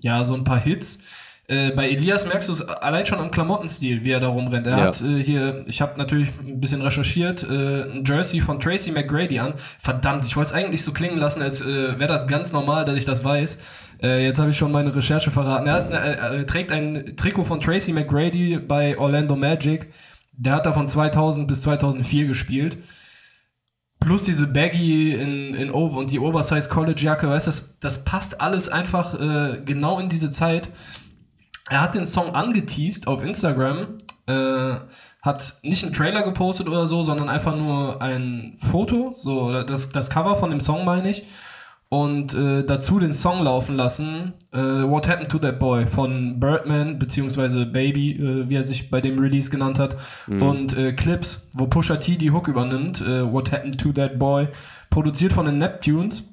ja, 0.00 0.24
so 0.24 0.34
ein 0.34 0.44
paar 0.44 0.58
Hits. 0.60 1.00
Äh, 1.48 1.72
bei 1.72 1.90
Elias 1.90 2.24
merkst 2.26 2.48
du 2.48 2.52
es 2.52 2.62
allein 2.62 3.04
schon 3.04 3.18
am 3.18 3.30
Klamottenstil, 3.30 4.04
wie 4.04 4.10
er 4.12 4.20
da 4.20 4.28
rumrennt. 4.28 4.66
Er 4.66 4.78
Ja. 4.78 4.84
hat 4.86 5.02
äh, 5.02 5.22
hier, 5.22 5.64
ich 5.66 5.82
habe 5.82 5.98
natürlich 5.98 6.28
ein 6.46 6.60
bisschen 6.60 6.80
recherchiert, 6.80 7.42
äh, 7.42 7.82
ein 7.92 8.04
Jersey 8.06 8.40
von 8.40 8.58
Tracy 8.58 8.90
McGrady 8.92 9.38
an. 9.40 9.52
Verdammt, 9.78 10.24
ich 10.24 10.36
wollte 10.36 10.50
es 10.50 10.54
eigentlich 10.54 10.82
so 10.82 10.92
klingen 10.92 11.18
lassen, 11.18 11.42
als 11.42 11.62
wäre 11.62 12.06
das 12.06 12.26
ganz 12.26 12.52
normal, 12.52 12.84
dass 12.86 12.96
ich 12.96 13.04
das 13.04 13.22
weiß. 13.22 13.58
Äh, 14.02 14.24
jetzt 14.24 14.40
habe 14.40 14.50
ich 14.50 14.56
schon 14.56 14.72
meine 14.72 14.94
Recherche 14.94 15.30
verraten. 15.30 15.68
Er, 15.68 15.74
hat, 15.74 15.92
äh, 15.92 16.36
er 16.38 16.46
trägt 16.46 16.72
ein 16.72 17.16
Trikot 17.16 17.44
von 17.44 17.60
Tracy 17.60 17.92
McGrady 17.92 18.58
bei 18.58 18.98
Orlando 18.98 19.36
Magic. 19.36 19.92
Der 20.32 20.54
hat 20.54 20.66
da 20.66 20.72
von 20.72 20.88
2000 20.88 21.46
bis 21.46 21.62
2004 21.62 22.26
gespielt. 22.26 22.78
Plus 24.00 24.24
diese 24.24 24.48
Baggy 24.48 25.12
in, 25.12 25.54
in 25.54 25.70
Over 25.70 25.98
und 25.98 26.10
die 26.10 26.18
Oversize 26.18 26.68
College 26.68 27.02
Jacke, 27.04 27.28
weißt 27.28 27.46
du, 27.46 27.50
das, 27.50 27.78
das 27.78 28.04
passt 28.04 28.40
alles 28.40 28.68
einfach 28.68 29.14
äh, 29.14 29.60
genau 29.64 30.00
in 30.00 30.08
diese 30.08 30.32
Zeit. 30.32 30.70
Er 31.70 31.82
hat 31.82 31.94
den 31.94 32.04
Song 32.04 32.34
angeteased 32.34 33.06
auf 33.06 33.22
Instagram, 33.22 33.98
äh, 34.26 34.74
hat 35.22 35.54
nicht 35.62 35.84
einen 35.84 35.92
Trailer 35.92 36.22
gepostet 36.22 36.68
oder 36.68 36.88
so, 36.88 37.04
sondern 37.04 37.28
einfach 37.28 37.56
nur 37.56 38.02
ein 38.02 38.58
Foto, 38.60 39.14
so 39.16 39.62
das, 39.62 39.90
das 39.90 40.10
Cover 40.10 40.34
von 40.34 40.50
dem 40.50 40.58
Song 40.58 40.84
meine 40.84 41.08
ich, 41.08 41.22
und 41.92 42.32
äh, 42.32 42.64
dazu 42.64 42.98
den 42.98 43.12
Song 43.12 43.44
laufen 43.44 43.76
lassen, 43.76 44.32
äh, 44.50 44.56
What 44.56 45.06
Happened 45.06 45.28
to 45.28 45.38
That 45.38 45.58
Boy 45.58 45.86
von 45.86 46.40
Birdman, 46.40 46.98
beziehungsweise 46.98 47.66
Baby, 47.66 48.12
äh, 48.12 48.48
wie 48.48 48.54
er 48.54 48.62
sich 48.62 48.90
bei 48.90 49.02
dem 49.02 49.18
Release 49.18 49.50
genannt 49.50 49.78
hat, 49.78 49.96
und 50.26 50.74
äh, 50.74 50.94
Clips, 50.94 51.50
wo 51.52 51.66
Pusha 51.66 51.96
T 51.96 52.16
die 52.16 52.30
Hook 52.30 52.48
übernimmt, 52.48 53.02
äh, 53.02 53.30
What 53.30 53.52
Happened 53.52 53.78
to 53.78 53.92
That 53.92 54.18
Boy, 54.18 54.48
produziert 54.88 55.34
von 55.34 55.44
den 55.44 55.58
Neptunes. 55.58 56.24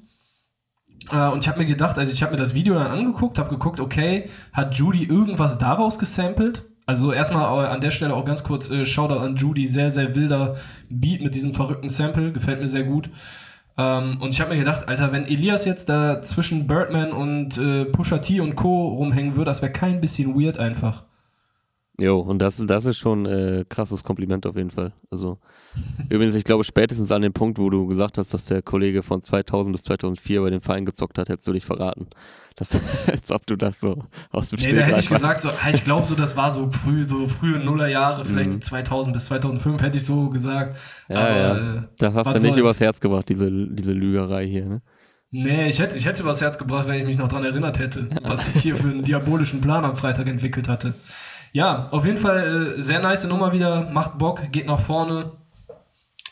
Äh, 1.12 1.28
und 1.28 1.40
ich 1.40 1.48
habe 1.48 1.58
mir 1.58 1.66
gedacht, 1.66 1.98
also 1.98 2.10
ich 2.10 2.22
habe 2.22 2.32
mir 2.32 2.38
das 2.38 2.54
Video 2.54 2.72
dann 2.72 2.86
angeguckt, 2.86 3.38
habe 3.38 3.50
geguckt, 3.50 3.80
okay, 3.80 4.30
hat 4.54 4.74
Judy 4.76 5.04
irgendwas 5.04 5.58
daraus 5.58 5.98
gesampelt? 5.98 6.64
Also 6.86 7.12
erstmal 7.12 7.66
an 7.66 7.82
der 7.82 7.90
Stelle 7.90 8.14
auch 8.14 8.24
ganz 8.24 8.42
kurz 8.42 8.70
Shoutout 8.88 9.20
an 9.20 9.36
Judy, 9.36 9.66
sehr, 9.66 9.90
sehr 9.90 10.14
wilder 10.14 10.56
Beat 10.88 11.20
mit 11.20 11.34
diesem 11.34 11.52
verrückten 11.52 11.90
Sample, 11.90 12.32
gefällt 12.32 12.62
mir 12.62 12.68
sehr 12.68 12.84
gut. 12.84 13.10
Ähm, 13.78 14.18
und 14.20 14.30
ich 14.30 14.40
habe 14.40 14.50
mir 14.50 14.58
gedacht, 14.58 14.88
Alter, 14.88 15.12
wenn 15.12 15.26
Elias 15.26 15.64
jetzt 15.64 15.88
da 15.88 16.22
zwischen 16.22 16.66
Birdman 16.66 17.12
und 17.12 17.58
äh, 17.58 17.84
Pusha 17.84 18.18
T 18.18 18.40
und 18.40 18.56
Co. 18.56 18.88
rumhängen 18.88 19.36
würde, 19.36 19.50
das 19.50 19.62
wäre 19.62 19.72
kein 19.72 20.00
bisschen 20.00 20.38
weird 20.40 20.58
einfach. 20.58 21.04
Jo, 21.98 22.20
und 22.20 22.38
das, 22.38 22.64
das 22.64 22.86
ist 22.86 22.98
schon 22.98 23.26
äh, 23.26 23.64
krasses 23.68 24.04
Kompliment 24.04 24.46
auf 24.46 24.56
jeden 24.56 24.70
Fall. 24.70 24.92
Also, 25.10 25.38
übrigens, 26.08 26.34
ich 26.34 26.44
glaube, 26.44 26.64
spätestens 26.64 27.12
an 27.12 27.20
dem 27.20 27.32
Punkt, 27.32 27.58
wo 27.58 27.68
du 27.68 27.86
gesagt 27.86 28.16
hast, 28.16 28.32
dass 28.32 28.46
der 28.46 28.62
Kollege 28.62 29.02
von 29.02 29.22
2000 29.22 29.72
bis 29.74 29.82
2004 29.82 30.40
bei 30.40 30.50
dem 30.50 30.60
Verein 30.60 30.84
gezockt 30.86 31.18
hat, 31.18 31.28
hättest 31.28 31.46
du 31.46 31.52
dich 31.52 31.64
verraten. 31.64 32.08
Das, 32.56 32.78
als 33.06 33.30
ob 33.30 33.46
du 33.46 33.56
das 33.56 33.80
so 33.80 34.04
aus 34.32 34.50
dem 34.50 34.60
Nee, 34.60 34.72
da 34.72 34.82
hätte 34.82 35.00
ich 35.00 35.08
gesagt, 35.08 35.40
so, 35.40 35.48
ich 35.72 35.82
glaube 35.82 36.04
so, 36.04 36.14
das 36.14 36.36
war 36.36 36.50
so 36.50 36.70
früh, 36.70 37.04
so 37.04 37.26
frühe 37.26 37.58
Nullerjahre, 37.58 38.26
vielleicht 38.26 38.50
mhm. 38.50 38.60
2000 38.60 39.14
bis 39.14 39.26
2005 39.26 39.80
hätte 39.80 39.96
ich 39.96 40.04
so 40.04 40.28
gesagt. 40.28 40.76
Ja, 41.08 41.20
aber, 41.20 41.36
ja. 41.36 41.56
Äh, 41.56 41.82
das 41.96 42.14
hast 42.14 42.26
du 42.26 42.32
nicht 42.32 42.42
soll's? 42.42 42.56
übers 42.56 42.80
Herz 42.80 43.00
gebracht, 43.00 43.30
diese, 43.30 43.50
diese 43.50 43.92
Lügerei 43.94 44.46
hier, 44.46 44.66
ne? 44.66 44.82
Nee, 45.30 45.70
ich 45.70 45.78
hätte, 45.78 45.96
ich 45.96 46.04
hätte 46.04 46.22
übers 46.22 46.40
Herz 46.42 46.58
gebracht, 46.58 46.88
wenn 46.88 47.00
ich 47.00 47.06
mich 47.06 47.16
noch 47.16 47.28
daran 47.28 47.44
erinnert 47.44 47.78
hätte, 47.78 48.10
was 48.24 48.48
ich 48.48 48.62
hier 48.62 48.76
für 48.76 48.88
einen 48.88 49.04
diabolischen 49.04 49.62
Plan 49.62 49.84
am 49.84 49.96
Freitag 49.96 50.28
entwickelt 50.28 50.68
hatte. 50.68 50.94
Ja, 51.52 51.88
auf 51.90 52.04
jeden 52.06 52.18
Fall 52.18 52.76
äh, 52.78 52.80
sehr 52.80 53.00
nice 53.00 53.24
Nummer 53.24 53.52
wieder, 53.52 53.90
macht 53.90 54.18
Bock, 54.18 54.52
geht 54.52 54.66
nach 54.66 54.80
vorne. 54.80 55.32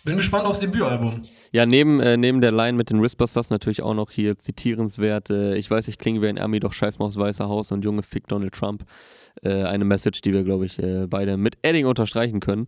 Bin 0.04 0.16
gespannt 0.16 0.46
aufs 0.46 0.60
Debütalbum. 0.60 1.22
Ja, 1.50 1.66
neben, 1.66 2.00
äh, 2.00 2.16
neben 2.16 2.40
der 2.40 2.52
Line 2.52 2.76
mit 2.76 2.88
den 2.88 3.02
Whisperstars 3.02 3.50
natürlich 3.50 3.82
auch 3.82 3.94
noch 3.94 4.10
hier 4.10 4.38
zitierenswert. 4.38 5.30
Äh, 5.30 5.56
ich 5.56 5.70
weiß, 5.70 5.88
ich 5.88 5.98
klinge 5.98 6.22
wie 6.22 6.28
ein 6.28 6.38
Army, 6.38 6.60
doch 6.60 6.72
scheiß 6.72 6.98
mal 6.98 7.06
aufs 7.06 7.18
Weiße 7.18 7.46
Haus 7.48 7.72
und 7.72 7.84
Junge 7.84 8.02
Fick 8.02 8.26
Donald 8.28 8.54
Trump. 8.54 8.84
Äh, 9.42 9.64
eine 9.64 9.84
Message, 9.84 10.20
die 10.20 10.32
wir, 10.32 10.44
glaube 10.44 10.66
ich, 10.66 10.78
äh, 10.78 11.06
beide 11.08 11.36
mit 11.36 11.58
Edding 11.62 11.86
unterstreichen 11.86 12.40
können. 12.40 12.66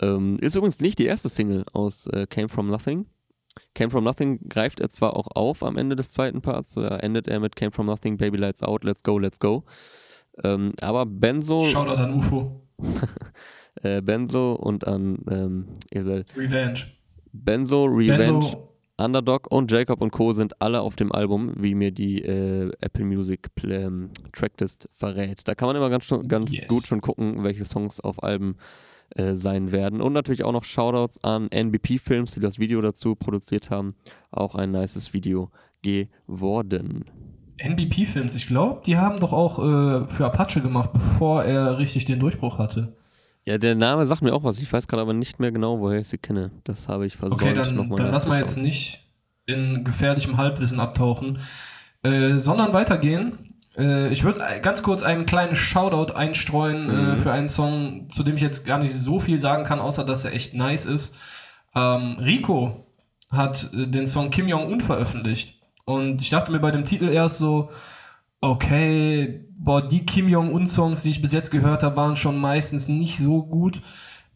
Ähm, 0.00 0.38
ist 0.40 0.56
übrigens 0.56 0.80
nicht 0.80 0.98
die 0.98 1.06
erste 1.06 1.28
Single 1.28 1.64
aus 1.72 2.06
äh, 2.06 2.26
Came 2.26 2.48
From 2.48 2.68
Nothing. 2.68 3.06
Came 3.74 3.90
From 3.90 4.04
Nothing 4.04 4.48
greift 4.48 4.80
er 4.80 4.88
zwar 4.88 5.16
auch 5.16 5.28
auf 5.34 5.62
am 5.62 5.76
Ende 5.76 5.94
des 5.94 6.12
zweiten 6.12 6.40
Parts, 6.40 6.76
endet 6.76 7.28
er 7.28 7.40
mit 7.40 7.56
Came 7.56 7.72
From 7.72 7.86
Nothing, 7.86 8.16
Baby 8.16 8.38
Lights 8.38 8.62
Out, 8.62 8.84
Let's 8.84 9.02
Go, 9.02 9.18
Let's 9.18 9.40
Go. 9.40 9.64
Ähm, 10.44 10.72
aber 10.80 11.06
Benzo. 11.06 11.64
Shoutout 11.64 12.00
an 12.00 12.14
UFO. 12.14 12.62
äh, 13.82 14.00
Benzo 14.00 14.54
und 14.54 14.86
an 14.86 15.18
ähm, 15.30 15.68
Esel. 15.90 16.24
Revenge. 16.36 16.86
Benzo, 17.32 17.84
Revenge, 17.84 18.18
Benzo. 18.18 18.70
Underdog 19.00 19.50
und 19.50 19.72
Jacob 19.72 20.02
und 20.02 20.10
Co. 20.10 20.32
sind 20.32 20.60
alle 20.60 20.82
auf 20.82 20.94
dem 20.94 21.10
Album, 21.10 21.54
wie 21.56 21.74
mir 21.74 21.90
die 21.90 22.22
äh, 22.22 22.70
Apple 22.80 23.04
Music 23.04 23.50
ähm, 23.64 24.10
Tracklist 24.32 24.88
verrät. 24.92 25.48
Da 25.48 25.54
kann 25.54 25.68
man 25.68 25.76
immer 25.76 25.88
ganz, 25.88 26.12
ganz 26.28 26.52
yes. 26.52 26.68
gut 26.68 26.86
schon 26.86 27.00
gucken, 27.00 27.42
welche 27.42 27.64
Songs 27.64 28.00
auf 28.00 28.22
Alben 28.22 28.56
äh, 29.16 29.34
sein 29.34 29.72
werden. 29.72 30.02
Und 30.02 30.12
natürlich 30.12 30.44
auch 30.44 30.52
noch 30.52 30.64
Shoutouts 30.64 31.24
an 31.24 31.48
NBP 31.50 31.98
Films, 31.98 32.32
die 32.32 32.40
das 32.40 32.58
Video 32.58 32.80
dazu 32.82 33.14
produziert 33.14 33.70
haben. 33.70 33.94
Auch 34.30 34.54
ein 34.54 34.70
nices 34.70 35.14
Video 35.14 35.50
geworden. 35.82 37.04
NBP-Films, 37.62 38.34
ich 38.34 38.46
glaube, 38.46 38.82
die 38.84 38.96
haben 38.96 39.20
doch 39.20 39.32
auch 39.32 39.58
äh, 39.58 40.06
für 40.06 40.26
Apache 40.26 40.60
gemacht, 40.60 40.92
bevor 40.92 41.44
er 41.44 41.78
richtig 41.78 42.04
den 42.04 42.18
Durchbruch 42.18 42.58
hatte. 42.58 42.94
Ja, 43.44 43.58
der 43.58 43.74
Name 43.74 44.06
sagt 44.06 44.22
mir 44.22 44.34
auch 44.34 44.44
was. 44.44 44.58
Ich 44.58 44.72
weiß 44.72 44.86
gerade 44.86 45.02
aber 45.02 45.14
nicht 45.14 45.40
mehr 45.40 45.50
genau, 45.50 45.80
woher 45.80 45.98
ich 45.98 46.08
sie 46.08 46.18
kenne. 46.18 46.50
Das 46.64 46.88
habe 46.88 47.06
ich 47.06 47.16
versucht. 47.16 47.42
Okay, 47.42 47.54
dann, 47.54 47.76
dann 47.96 48.10
lass 48.10 48.26
mal 48.26 48.38
jetzt 48.38 48.58
nicht 48.58 49.06
in 49.46 49.84
gefährlichem 49.84 50.36
Halbwissen 50.36 50.78
abtauchen, 50.78 51.38
äh, 52.02 52.34
sondern 52.34 52.72
weitergehen. 52.72 53.38
Äh, 53.76 54.12
ich 54.12 54.24
würde 54.24 54.40
ganz 54.62 54.82
kurz 54.82 55.02
einen 55.02 55.26
kleinen 55.26 55.56
Shoutout 55.56 56.14
einstreuen 56.14 56.90
äh, 56.90 56.92
mhm. 56.92 57.18
für 57.18 57.32
einen 57.32 57.48
Song, 57.48 58.08
zu 58.10 58.22
dem 58.22 58.36
ich 58.36 58.42
jetzt 58.42 58.66
gar 58.66 58.78
nicht 58.78 58.94
so 58.94 59.20
viel 59.20 59.38
sagen 59.38 59.64
kann, 59.64 59.80
außer 59.80 60.04
dass 60.04 60.24
er 60.24 60.34
echt 60.34 60.54
nice 60.54 60.86
ist. 60.86 61.14
Ähm, 61.74 62.18
Rico 62.20 62.86
hat 63.30 63.70
äh, 63.74 63.86
den 63.86 64.06
Song 64.06 64.30
Kim 64.30 64.48
Jong-un 64.48 64.80
veröffentlicht. 64.80 65.59
Und 65.90 66.20
ich 66.20 66.30
dachte 66.30 66.52
mir 66.52 66.60
bei 66.60 66.70
dem 66.70 66.84
Titel 66.84 67.08
erst 67.08 67.38
so, 67.38 67.70
okay, 68.40 69.44
boah, 69.58 69.82
die 69.82 70.06
Kim 70.06 70.28
Jong-un-Songs, 70.28 71.02
die 71.02 71.10
ich 71.10 71.22
bis 71.22 71.32
jetzt 71.32 71.50
gehört 71.50 71.82
habe, 71.82 71.96
waren 71.96 72.16
schon 72.16 72.40
meistens 72.40 72.88
nicht 72.88 73.18
so 73.18 73.42
gut. 73.42 73.82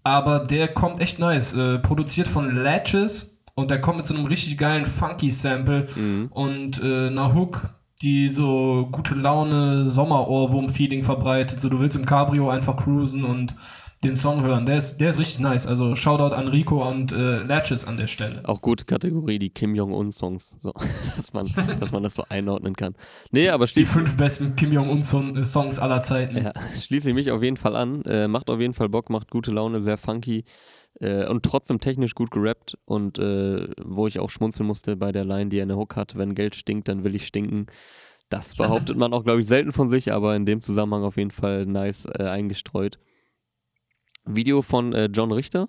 Aber 0.03 0.41
der 0.41 0.69
kommt 0.69 1.01
echt 1.01 1.19
nice. 1.19 1.55
Äh, 1.55 1.79
produziert 1.79 2.29
von 2.29 2.55
Latches 2.55 3.31
und 3.55 3.71
der 3.71 3.81
kommt 3.81 3.99
mit 3.99 4.07
so 4.07 4.15
einem 4.15 4.27
richtig 4.27 4.59
geilen 4.59 4.85
Funky-Sample 4.85 5.89
mhm. 5.95 6.29
und 6.31 6.83
äh, 6.83 7.07
einer 7.07 7.35
Hook, 7.35 7.69
die 8.03 8.29
so 8.29 8.89
gute 8.93 9.15
Laune, 9.15 9.87
Sommerohrwurm-Feeling 9.87 11.05
verbreitet. 11.05 11.61
So, 11.61 11.69
du 11.71 11.81
willst 11.81 11.97
im 11.97 12.05
Cabrio 12.05 12.51
einfach 12.51 12.77
cruisen 12.77 13.25
und 13.25 13.55
den 14.05 14.17
Song 14.17 14.43
hören. 14.43 14.67
Der 14.67 14.77
ist, 14.77 14.99
der 14.99 15.09
ist 15.09 15.19
richtig 15.19 15.41
nice. 15.41 15.67
Also 15.67 15.97
Shoutout 15.97 16.35
an 16.35 16.49
Rico 16.49 16.89
und 16.89 17.13
äh, 17.13 17.43
Latches 17.43 17.85
an 17.85 17.97
der 17.97 18.07
Stelle. 18.07 18.43
Auch 18.45 18.61
gute 18.61 18.85
Kategorie, 18.85 19.39
die 19.39 19.51
Kim 19.51 19.75
Jong-un-Songs. 19.75 20.57
So, 20.61 20.73
dass, 21.17 21.33
man, 21.33 21.51
dass 21.81 21.93
man 21.93 22.03
das 22.03 22.15
so 22.15 22.25
einordnen 22.29 22.77
kann. 22.77 22.95
Nee, 23.31 23.49
aber 23.49 23.67
Die 23.67 23.85
fünf 23.85 24.17
besten 24.17 24.55
Kim 24.57 24.73
Jong-un-Songs 24.73 25.79
aller 25.79 26.03
Zeiten. 26.03 26.37
Ja, 26.37 26.53
schließe 26.81 27.09
ich 27.09 27.15
mich 27.15 27.31
auf 27.31 27.43
jeden 27.43 27.57
Fall 27.57 27.77
an. 27.77 28.03
Äh, 28.03 28.29
macht 28.29 28.51
auf 28.51 28.61
jeden 28.61 28.75
Fall 28.75 28.89
Bock, 28.89 29.11
macht 29.11 29.31
gute 29.31 29.51
Laune, 29.51 29.81
sehr 29.81 29.97
funky. 29.97 30.45
Äh, 31.01 31.27
und 31.27 31.43
trotzdem 31.43 31.81
technisch 31.81 32.15
gut 32.15 32.31
gerappt 32.31 32.79
und 32.85 33.19
äh, 33.19 33.69
wo 33.83 34.07
ich 34.07 34.21
auch 34.21 34.31
schmunzeln 34.31 34.67
musste 34.67 34.97
bei 34.97 35.11
der 35.11 35.25
Line, 35.25 35.51
die 35.51 35.59
er 35.59 35.65
in 35.65 35.69
der 35.69 35.79
Hook 35.79 35.97
hat, 35.97 36.17
wenn 36.17 36.35
Geld 36.35 36.55
stinkt, 36.55 36.89
dann 36.89 37.03
will 37.03 37.15
ich 37.15 37.27
stinken. 37.27 37.67
Das 38.29 38.55
behauptet 38.57 38.97
man 38.97 39.13
auch, 39.13 39.25
glaube 39.25 39.41
ich, 39.41 39.47
selten 39.47 39.73
von 39.73 39.89
sich, 39.89 40.13
aber 40.13 40.37
in 40.37 40.47
dem 40.47 40.61
Zusammenhang 40.61 41.03
auf 41.03 41.17
jeden 41.17 41.31
Fall 41.31 41.67
nice 41.67 42.07
äh, 42.07 42.25
eingestreut. 42.25 42.99
Video 44.25 44.63
von 44.63 44.93
äh, 44.93 45.07
John 45.13 45.33
Richter. 45.33 45.69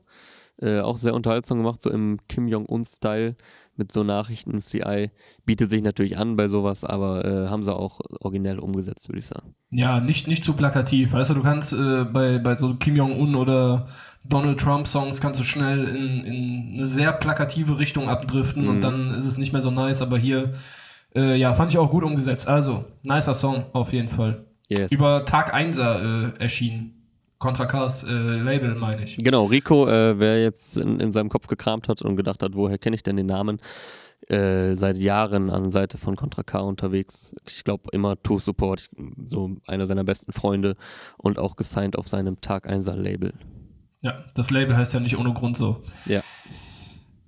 Äh, 0.58 0.80
auch 0.80 0.98
sehr 0.98 1.14
unterhaltsam 1.14 1.58
gemacht, 1.58 1.82
so 1.82 1.90
im 1.90 2.18
Kim 2.30 2.48
Jong-un-Style 2.48 3.36
mit 3.76 3.92
so 3.92 4.04
Nachrichten. 4.04 4.62
CI 4.62 5.12
bietet 5.46 5.70
sich 5.70 5.82
natürlich 5.82 6.18
an 6.18 6.38
bei 6.38 6.48
sowas, 6.48 6.86
aber 6.86 7.26
äh, 7.26 7.48
haben 7.50 7.62
sie 7.62 7.76
auch 7.76 8.00
originell 8.22 8.60
umgesetzt, 8.60 9.10
würde 9.10 9.20
ich 9.20 9.26
sagen. 9.26 9.54
Ja, 9.72 10.00
nicht, 10.00 10.30
nicht 10.30 10.46
zu 10.46 10.54
plakativ. 10.54 11.12
Weißt 11.12 11.32
du, 11.32 11.34
du 11.34 11.42
kannst 11.42 11.74
äh, 11.74 12.06
bei, 12.06 12.40
bei 12.40 12.56
so 12.56 12.74
Kim 12.76 12.96
Jong-un 12.96 13.36
oder 13.36 13.88
Donald 14.24 14.58
Trump-Songs 14.58 15.20
kannst 15.20 15.42
du 15.42 15.44
schnell 15.44 15.90
in, 15.90 16.24
in 16.24 16.74
eine 16.78 16.88
sehr 16.88 17.12
plakative 17.12 17.78
Richtung 17.78 18.08
abdriften 18.08 18.64
mhm. 18.64 18.70
und 18.70 18.82
dann 18.82 19.14
ist 19.14 19.26
es 19.26 19.38
nicht 19.38 19.52
mehr 19.52 19.62
so 19.62 19.72
nice, 19.72 20.02
aber 20.02 20.18
hier, 20.18 20.54
äh, 21.14 21.36
ja, 21.36 21.54
fand 21.54 21.72
ich 21.72 21.78
auch 21.78 21.92
gut 21.92 22.06
umgesetzt. 22.06 22.48
Also, 22.48 22.86
nicer 23.04 23.34
Song 23.34 23.66
auf 23.74 23.92
jeden 23.92 24.08
Fall. 24.08 24.46
Yes. 24.70 24.90
Über 24.92 25.26
Tag 25.26 25.54
1er 25.54 26.36
äh, 26.38 26.40
erschienen. 26.40 26.95
Contra 27.46 27.68
Cars 27.68 28.02
äh, 28.02 28.12
Label, 28.12 28.74
meine 28.74 29.04
ich. 29.04 29.18
Genau, 29.18 29.46
Rico, 29.46 29.88
äh, 29.88 30.18
wer 30.18 30.42
jetzt 30.42 30.78
in, 30.78 31.00
in, 31.00 31.12
seinem 31.12 31.30
Kopf 31.30 31.46
gekramt 31.46 31.88
hat 31.88 32.02
und 32.02 32.16
gedacht 32.16 32.42
hat, 32.42 32.56
woher 32.56 32.80
kenne 32.80 32.96
ich 32.96 33.04
denn 33.04 33.18
den 33.18 33.28
Namen, 33.28 33.60
äh, 34.30 34.74
seit 34.76 34.98
Jahren 34.98 35.52
an 35.52 35.70
Seite 35.70 36.00
von 36.00 36.16
Contra 36.16 36.42
K 36.42 36.62
unterwegs. 36.62 37.36
Ich 37.46 37.64
glaube 37.64 37.84
immer 37.92 38.20
Tour 38.24 38.40
Support, 38.40 38.90
so 39.28 39.58
einer 39.68 39.86
seiner 39.86 40.04
besten 40.04 40.32
Freunde 40.32 40.76
und 41.18 41.38
auch 41.38 41.56
gesigned 41.56 42.00
auf 42.00 42.08
seinem 42.08 42.42
Tag 42.42 42.68
1er 42.68 42.96
Label. 42.96 43.32
Ja, 44.02 44.24
das 44.34 44.50
Label 44.50 44.76
heißt 44.76 44.96
ja 44.96 45.00
nicht 45.00 45.16
ohne 45.16 45.32
Grund 45.32 45.56
so. 45.56 45.84
Ja. 46.08 46.22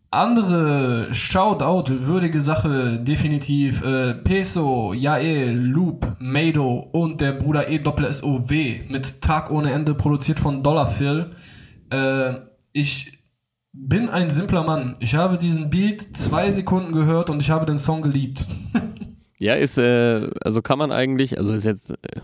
Andere 0.10 1.14
Shoutout-würdige 1.14 2.40
Sache, 2.40 2.98
definitiv 3.00 3.84
äh, 3.84 4.14
Peso, 4.14 4.94
Jael, 4.94 5.54
Loop, 5.54 6.16
Mado 6.20 6.90
und 6.94 7.20
der 7.20 7.34
Bruder 7.34 7.70
E-Doppel-S-O-W 7.70 8.84
mit 8.88 9.22
Tag 9.22 9.52
ohne 9.52 9.72
Ende 9.72 9.94
produziert 9.94 10.40
von 10.40 10.64
Dollar 10.64 10.88
Phil. 10.88 11.32
Äh, 11.90 12.36
ich 12.72 13.20
bin 13.74 14.08
ein 14.08 14.30
simpler 14.30 14.64
Mann. 14.64 14.96
Ich 15.00 15.14
habe 15.14 15.38
diesen 15.38 15.70
Beat 15.70 16.16
zwei 16.16 16.52
Sekunden 16.52 16.94
gehört 16.94 17.30
und 17.30 17.42
ich 17.42 17.50
habe 17.50 17.66
den 17.66 17.78
Song 17.78 18.02
geliebt. 18.02 18.46
ja, 19.40 19.56
ist, 19.56 19.78
äh, 19.78 20.30
also 20.42 20.62
kann 20.62 20.80
man 20.80 20.94
eigentlich, 20.94 21.38
also 21.38 21.52
ist 21.52 21.66
jetzt, 21.66 21.92
äh, 21.92 22.22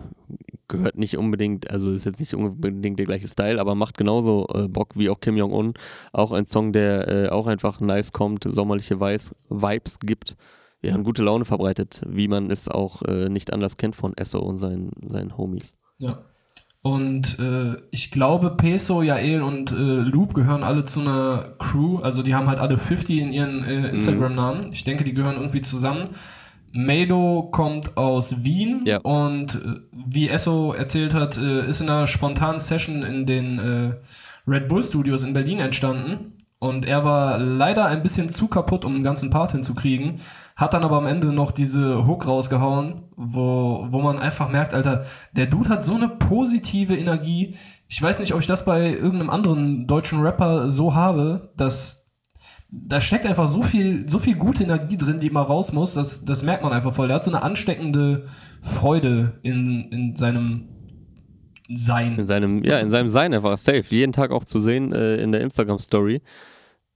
gehört 0.73 0.97
nicht 0.97 1.17
unbedingt, 1.17 1.69
also 1.69 1.91
ist 1.91 2.05
jetzt 2.05 2.19
nicht 2.19 2.33
unbedingt 2.33 2.97
der 2.97 3.05
gleiche 3.05 3.27
Style, 3.27 3.61
aber 3.61 3.75
macht 3.75 3.97
genauso 3.97 4.47
äh, 4.53 4.67
Bock 4.67 4.89
wie 4.95 5.09
auch 5.09 5.19
Kim 5.19 5.37
Jong-un. 5.37 5.75
Auch 6.11 6.31
ein 6.31 6.45
Song, 6.45 6.73
der 6.73 7.07
äh, 7.07 7.29
auch 7.29 7.45
einfach 7.47 7.79
nice 7.79 8.11
kommt, 8.11 8.45
sommerliche 8.49 8.99
Weiß, 8.99 9.35
Vibes 9.49 9.99
gibt. 9.99 10.35
Ja, 10.81 10.95
und 10.95 11.03
gute 11.03 11.23
Laune 11.23 11.45
verbreitet, 11.45 12.01
wie 12.07 12.27
man 12.27 12.49
es 12.49 12.67
auch 12.67 13.03
äh, 13.03 13.29
nicht 13.29 13.53
anders 13.53 13.77
kennt 13.77 13.95
von 13.95 14.17
Esso 14.17 14.39
und 14.39 14.57
seinen, 14.57 14.91
seinen 15.07 15.37
Homies. 15.37 15.77
Ja. 15.99 16.25
Und 16.81 17.39
äh, 17.39 17.77
ich 17.91 18.11
glaube, 18.11 18.57
Peso, 18.57 19.03
Jael 19.03 19.41
und 19.41 19.71
äh, 19.71 19.75
Loop 19.75 20.33
gehören 20.33 20.63
alle 20.63 20.83
zu 20.83 20.99
einer 20.99 21.53
Crew. 21.57 21.99
Also 21.99 22.23
die 22.23 22.35
haben 22.35 22.47
halt 22.47 22.59
alle 22.59 22.77
50 22.77 23.19
in 23.19 23.31
ihren 23.31 23.63
äh, 23.63 23.79
mhm. 23.79 23.85
Instagram-Namen. 23.85 24.73
Ich 24.73 24.83
denke, 24.83 25.05
die 25.05 25.13
gehören 25.13 25.37
irgendwie 25.37 25.61
zusammen. 25.61 26.03
Mado 26.73 27.49
kommt 27.51 27.97
aus 27.97 28.43
Wien 28.43 28.81
ja. 28.85 28.97
und 29.01 29.55
äh, 29.55 29.79
wie 29.91 30.27
Esso 30.27 30.73
erzählt 30.73 31.13
hat, 31.13 31.37
äh, 31.37 31.67
ist 31.67 31.81
in 31.81 31.89
einer 31.89 32.07
spontanen 32.07 32.59
Session 32.59 33.03
in 33.03 33.25
den 33.25 33.59
äh, 33.59 33.95
Red 34.47 34.67
Bull 34.67 34.83
Studios 34.83 35.23
in 35.23 35.33
Berlin 35.33 35.59
entstanden. 35.59 36.33
Und 36.59 36.85
er 36.85 37.03
war 37.03 37.37
leider 37.39 37.85
ein 37.85 38.01
bisschen 38.01 38.29
zu 38.29 38.47
kaputt, 38.47 38.85
um 38.85 38.93
den 38.93 39.03
ganzen 39.03 39.29
Part 39.29 39.51
hinzukriegen. 39.51 40.21
Hat 40.55 40.73
dann 40.73 40.83
aber 40.83 40.97
am 40.97 41.07
Ende 41.07 41.27
noch 41.33 41.51
diese 41.51 42.07
Hook 42.07 42.25
rausgehauen, 42.25 43.03
wo, 43.17 43.85
wo 43.89 44.01
man 44.01 44.17
einfach 44.17 44.49
merkt, 44.49 44.73
Alter, 44.73 45.05
der 45.33 45.47
Dude 45.47 45.69
hat 45.69 45.83
so 45.83 45.93
eine 45.93 46.07
positive 46.07 46.95
Energie. 46.95 47.57
Ich 47.89 48.01
weiß 48.01 48.19
nicht, 48.19 48.33
ob 48.33 48.39
ich 48.39 48.47
das 48.47 48.63
bei 48.63 48.93
irgendeinem 48.93 49.29
anderen 49.29 49.87
deutschen 49.87 50.21
Rapper 50.21 50.69
so 50.69 50.95
habe, 50.95 51.51
dass 51.57 52.02
da 52.73 52.99
steckt 52.99 53.25
einfach 53.25 53.47
so 53.47 53.61
viel, 53.61 54.09
so 54.09 54.17
viel 54.17 54.35
gute 54.35 54.63
Energie 54.63 54.97
drin, 54.97 55.19
die 55.19 55.27
immer 55.27 55.41
raus 55.41 55.73
muss. 55.73 55.93
Das, 55.93 56.25
das 56.25 56.43
merkt 56.43 56.63
man 56.63 56.73
einfach 56.73 56.93
voll. 56.93 57.07
Der 57.07 57.15
hat 57.15 57.23
so 57.23 57.31
eine 57.31 57.43
ansteckende 57.43 58.25
Freude 58.61 59.33
in, 59.43 59.91
in 59.91 60.15
seinem 60.15 60.69
Sein. 61.71 62.17
In 62.17 62.25
seinem, 62.25 62.63
ja, 62.63 62.79
in 62.79 62.89
seinem 62.89 63.09
Sein 63.09 63.33
einfach 63.33 63.57
safe. 63.57 63.83
Jeden 63.89 64.11
Tag 64.11 64.31
auch 64.31 64.43
zu 64.43 64.59
sehen 64.59 64.91
äh, 64.91 65.17
in 65.17 65.31
der 65.31 65.41
Instagram-Story. 65.41 66.21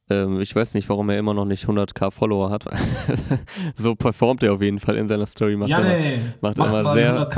Ähm, 0.10 0.39
ich 0.39 0.56
weiß 0.56 0.74
nicht, 0.74 0.88
warum 0.89 1.10
er 1.10 1.17
immer 1.17 1.34
noch 1.34 1.46
nicht 1.46 1.65
100k 1.65 2.12
Follower 2.12 2.50
hat. 2.50 2.65
so 3.76 3.96
performt 3.96 4.41
er 4.43 4.54
auf 4.54 4.62
jeden 4.62 4.80
Fall 4.80 4.96
in 4.96 5.08
seiner 5.08 5.26
Story. 5.26 5.58
Macht 5.58 5.70
ja, 5.70 5.80
immer, 5.80 5.89
nee, 5.89 6.20
macht, 6.41 6.58
macht 6.58 6.70
immer 6.70 6.93
sehr, 6.93 7.30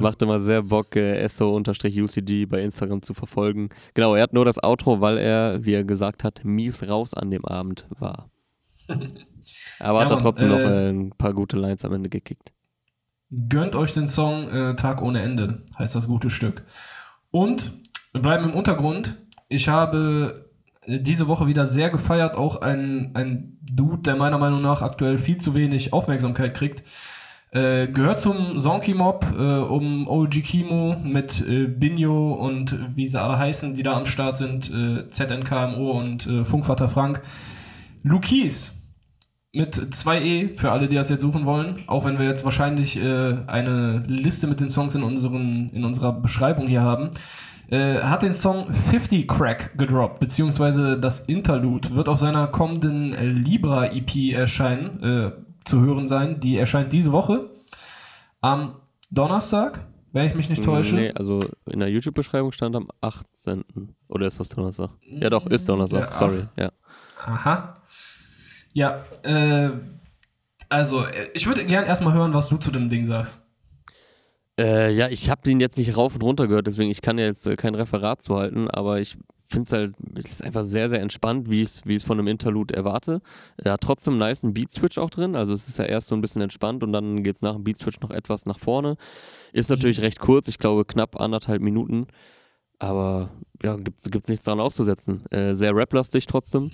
macht 0.00 0.22
immer 0.22 0.40
sehr 0.40 0.62
Bock, 0.62 0.96
äh, 0.96 1.26
SO-UCD 1.28 2.46
bei 2.46 2.62
Instagram 2.62 3.02
zu 3.02 3.12
verfolgen. 3.12 3.68
Genau, 3.92 4.14
er 4.14 4.22
hat 4.22 4.32
nur 4.32 4.44
das 4.44 4.62
Outro, 4.62 5.00
weil 5.00 5.18
er, 5.18 5.64
wie 5.64 5.74
er 5.74 5.84
gesagt 5.84 6.24
hat, 6.24 6.44
mies 6.44 6.88
raus 6.88 7.12
an 7.14 7.30
dem 7.30 7.44
Abend 7.44 7.86
war. 7.98 8.30
Aber 9.80 9.98
ja, 9.98 10.04
hat 10.04 10.10
er 10.10 10.18
trotzdem 10.18 10.50
äh, 10.50 10.50
noch 10.50 10.70
äh, 10.70 10.88
ein 10.90 11.10
paar 11.10 11.34
gute 11.34 11.58
Lines 11.58 11.84
am 11.84 11.92
Ende 11.92 12.08
gekickt. 12.08 12.52
Gönnt 13.48 13.74
euch 13.74 13.92
den 13.92 14.08
Song 14.08 14.48
äh, 14.48 14.76
Tag 14.76 15.02
ohne 15.02 15.20
Ende, 15.20 15.64
heißt 15.78 15.94
das 15.94 16.06
gute 16.06 16.30
Stück. 16.30 16.64
Und 17.30 17.72
wir 18.12 18.22
bleiben 18.22 18.44
im 18.44 18.54
Untergrund. 18.54 19.16
Ich 19.48 19.68
habe 19.68 20.43
diese 20.86 21.28
Woche 21.28 21.46
wieder 21.46 21.66
sehr 21.66 21.90
gefeiert. 21.90 22.36
Auch 22.36 22.60
ein, 22.60 23.10
ein 23.14 23.58
Dude, 23.62 24.02
der 24.02 24.16
meiner 24.16 24.38
Meinung 24.38 24.62
nach 24.62 24.82
aktuell 24.82 25.18
viel 25.18 25.38
zu 25.38 25.54
wenig 25.54 25.92
Aufmerksamkeit 25.92 26.54
kriegt. 26.54 26.82
Äh, 27.50 27.86
gehört 27.86 28.18
zum 28.18 28.58
Zonky 28.58 28.94
Mob 28.94 29.24
äh, 29.38 29.40
um 29.40 30.08
OG 30.08 30.42
Kimo 30.42 30.96
mit 31.04 31.40
äh, 31.40 31.66
Binho 31.66 32.32
und 32.32 32.76
wie 32.96 33.06
sie 33.06 33.20
alle 33.22 33.38
heißen, 33.38 33.74
die 33.74 33.84
da 33.84 33.96
am 33.96 34.06
Start 34.06 34.36
sind, 34.36 34.70
äh, 34.70 35.08
ZNKMO 35.08 35.92
und 35.92 36.26
äh, 36.26 36.44
Funkvater 36.44 36.88
Frank. 36.88 37.22
Lukis 38.02 38.72
mit 39.52 39.76
2E 39.76 40.58
für 40.58 40.72
alle, 40.72 40.88
die 40.88 40.96
das 40.96 41.10
jetzt 41.10 41.20
suchen 41.20 41.46
wollen. 41.46 41.84
Auch 41.86 42.04
wenn 42.04 42.18
wir 42.18 42.26
jetzt 42.26 42.44
wahrscheinlich 42.44 42.96
äh, 42.96 43.36
eine 43.46 44.02
Liste 44.08 44.48
mit 44.48 44.58
den 44.58 44.68
Songs 44.68 44.96
in, 44.96 45.04
unseren, 45.04 45.70
in 45.70 45.84
unserer 45.84 46.12
Beschreibung 46.12 46.66
hier 46.66 46.82
haben. 46.82 47.10
Äh, 47.70 48.00
hat 48.02 48.22
den 48.22 48.32
Song 48.32 48.72
50 48.72 49.26
Crack 49.26 49.76
gedroppt, 49.78 50.20
beziehungsweise 50.20 50.98
das 50.98 51.20
Interlude 51.20 51.96
wird 51.96 52.08
auf 52.08 52.18
seiner 52.18 52.46
kommenden 52.46 53.14
äh, 53.14 53.26
Libra 53.26 53.86
EP 53.86 54.32
erscheinen, 54.32 55.02
äh, 55.02 55.32
zu 55.64 55.80
hören 55.80 56.06
sein. 56.06 56.40
Die 56.40 56.58
erscheint 56.58 56.92
diese 56.92 57.12
Woche 57.12 57.50
am 58.42 58.76
Donnerstag, 59.10 59.86
wenn 60.12 60.26
ich 60.26 60.34
mich 60.34 60.50
nicht 60.50 60.62
täusche. 60.62 60.94
Nee, 60.94 61.12
also 61.12 61.40
in 61.70 61.80
der 61.80 61.88
YouTube-Beschreibung 61.88 62.52
stand 62.52 62.76
am 62.76 62.88
18. 63.00 63.64
Oder 64.08 64.26
ist 64.26 64.38
das 64.38 64.50
Donnerstag? 64.50 64.90
Ja, 65.00 65.30
doch, 65.30 65.46
ist 65.46 65.68
Donnerstag, 65.68 66.10
ja, 66.10 66.18
sorry, 66.18 66.42
ja. 66.58 66.70
Aha. 67.24 67.76
Ja, 68.74 69.04
äh, 69.22 69.70
also 70.68 71.06
ich 71.32 71.46
würde 71.46 71.64
gerne 71.64 71.86
erstmal 71.86 72.12
hören, 72.12 72.34
was 72.34 72.48
du 72.48 72.56
zu 72.56 72.70
dem 72.70 72.88
Ding 72.88 73.06
sagst. 73.06 73.43
Äh, 74.58 74.94
ja, 74.94 75.08
ich 75.08 75.30
habe 75.30 75.42
den 75.42 75.58
jetzt 75.60 75.78
nicht 75.78 75.96
rauf 75.96 76.14
und 76.14 76.22
runter 76.22 76.46
gehört, 76.46 76.66
deswegen 76.66 76.90
ich 76.90 77.02
kann 77.02 77.18
ja 77.18 77.24
jetzt 77.24 77.46
äh, 77.46 77.56
kein 77.56 77.74
Referat 77.74 78.22
zu 78.22 78.36
halten, 78.36 78.70
aber 78.70 79.00
ich 79.00 79.16
finde 79.48 79.64
es 79.64 79.72
halt, 79.72 79.94
es 80.16 80.30
ist 80.30 80.44
einfach 80.44 80.64
sehr, 80.64 80.88
sehr 80.88 81.00
entspannt, 81.00 81.50
wie 81.50 81.62
ich 81.62 81.84
es 81.86 82.04
von 82.04 82.18
einem 82.18 82.28
Interlude 82.28 82.74
erwarte. 82.74 83.20
Er 83.56 83.72
hat 83.72 83.80
trotzdem 83.80 84.14
einen 84.14 84.20
nice 84.20 84.42
Beat-Switch 84.44 84.98
auch 84.98 85.10
drin, 85.10 85.34
also 85.34 85.52
es 85.52 85.68
ist 85.68 85.78
ja 85.78 85.84
erst 85.84 86.08
so 86.08 86.14
ein 86.14 86.20
bisschen 86.20 86.40
entspannt 86.40 86.84
und 86.84 86.92
dann 86.92 87.22
geht 87.22 87.36
es 87.36 87.42
nach 87.42 87.54
dem 87.54 87.64
Beat-Switch 87.64 88.00
noch 88.00 88.10
etwas 88.10 88.46
nach 88.46 88.58
vorne. 88.58 88.96
Ist 89.52 89.70
natürlich 89.70 89.98
mhm. 89.98 90.04
recht 90.04 90.20
kurz, 90.20 90.46
ich 90.46 90.58
glaube 90.58 90.84
knapp 90.84 91.20
anderthalb 91.20 91.60
Minuten, 91.60 92.06
aber 92.78 93.30
ja, 93.62 93.76
gibt 93.76 93.98
es 93.98 94.28
nichts 94.28 94.44
daran 94.44 94.60
auszusetzen. 94.60 95.26
Äh, 95.30 95.54
sehr 95.54 95.74
rap-lastig 95.74 96.26
trotzdem 96.26 96.70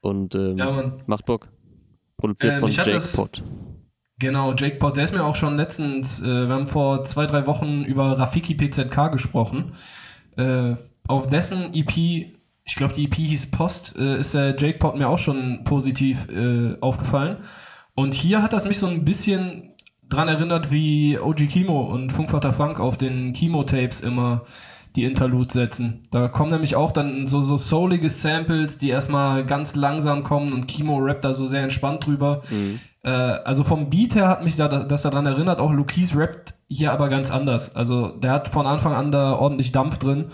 und 0.00 0.34
ähm, 0.34 0.56
ja, 0.58 0.98
macht 1.06 1.24
Bock. 1.24 1.48
Produziert 2.16 2.54
ähm, 2.54 2.60
von 2.60 2.70
Jake 2.70 3.00
Pot. 3.14 3.42
Genau, 4.18 4.54
Jake 4.54 4.76
Pot, 4.76 4.96
der 4.96 5.04
ist 5.04 5.14
mir 5.14 5.24
auch 5.24 5.36
schon 5.36 5.56
letztens, 5.56 6.22
äh, 6.22 6.48
wir 6.48 6.54
haben 6.54 6.66
vor 6.66 7.04
zwei, 7.04 7.26
drei 7.26 7.46
Wochen 7.46 7.84
über 7.84 8.18
Rafiki 8.18 8.54
PZK 8.54 9.12
gesprochen. 9.12 9.72
Äh, 10.36 10.74
auf 11.06 11.26
dessen 11.26 11.74
EP, 11.74 11.96
ich 11.96 12.74
glaube 12.76 12.94
die 12.94 13.04
EP 13.04 13.14
hieß 13.14 13.50
Post, 13.50 13.94
äh, 13.98 14.18
ist 14.18 14.32
der 14.32 14.56
Jake 14.56 14.78
Pot 14.78 14.96
mir 14.96 15.08
auch 15.08 15.18
schon 15.18 15.64
positiv 15.64 16.28
äh, 16.30 16.76
aufgefallen. 16.80 17.38
Und 17.94 18.14
hier 18.14 18.42
hat 18.42 18.54
das 18.54 18.64
mich 18.66 18.78
so 18.78 18.86
ein 18.86 19.04
bisschen 19.04 19.74
dran 20.08 20.28
erinnert, 20.28 20.70
wie 20.70 21.18
OG 21.18 21.48
Kimo 21.48 21.80
und 21.82 22.10
Funkvater 22.10 22.52
Frank 22.52 22.80
auf 22.80 22.96
den 22.96 23.32
Kimo-Tapes 23.32 24.00
immer 24.00 24.44
die 24.94 25.04
Interludes 25.04 25.52
setzen. 25.52 26.02
Da 26.10 26.28
kommen 26.28 26.50
nämlich 26.50 26.74
auch 26.74 26.90
dann 26.90 27.26
so, 27.26 27.42
so 27.42 27.58
soulige 27.58 28.08
Samples, 28.08 28.78
die 28.78 28.88
erstmal 28.88 29.44
ganz 29.44 29.74
langsam 29.74 30.24
kommen 30.24 30.52
und 30.52 30.66
Kimo 30.66 30.96
rappt 30.98 31.24
da 31.24 31.34
so 31.34 31.44
sehr 31.44 31.62
entspannt 31.62 32.06
drüber. 32.06 32.40
Mhm. 32.50 32.80
Äh, 33.06 33.10
also 33.44 33.62
vom 33.62 33.88
Beat 33.88 34.16
her 34.16 34.26
hat 34.26 34.42
mich 34.42 34.56
da, 34.56 34.66
das 34.66 35.02
daran 35.02 35.26
erinnert, 35.26 35.60
auch 35.60 35.72
Lukis 35.72 36.16
rappt 36.16 36.54
hier 36.68 36.92
aber 36.92 37.08
ganz 37.08 37.30
anders. 37.30 37.74
Also 37.76 38.08
der 38.08 38.32
hat 38.32 38.48
von 38.48 38.66
Anfang 38.66 38.92
an 38.94 39.12
da 39.12 39.34
ordentlich 39.34 39.70
Dampf 39.70 39.98
drin. 39.98 40.32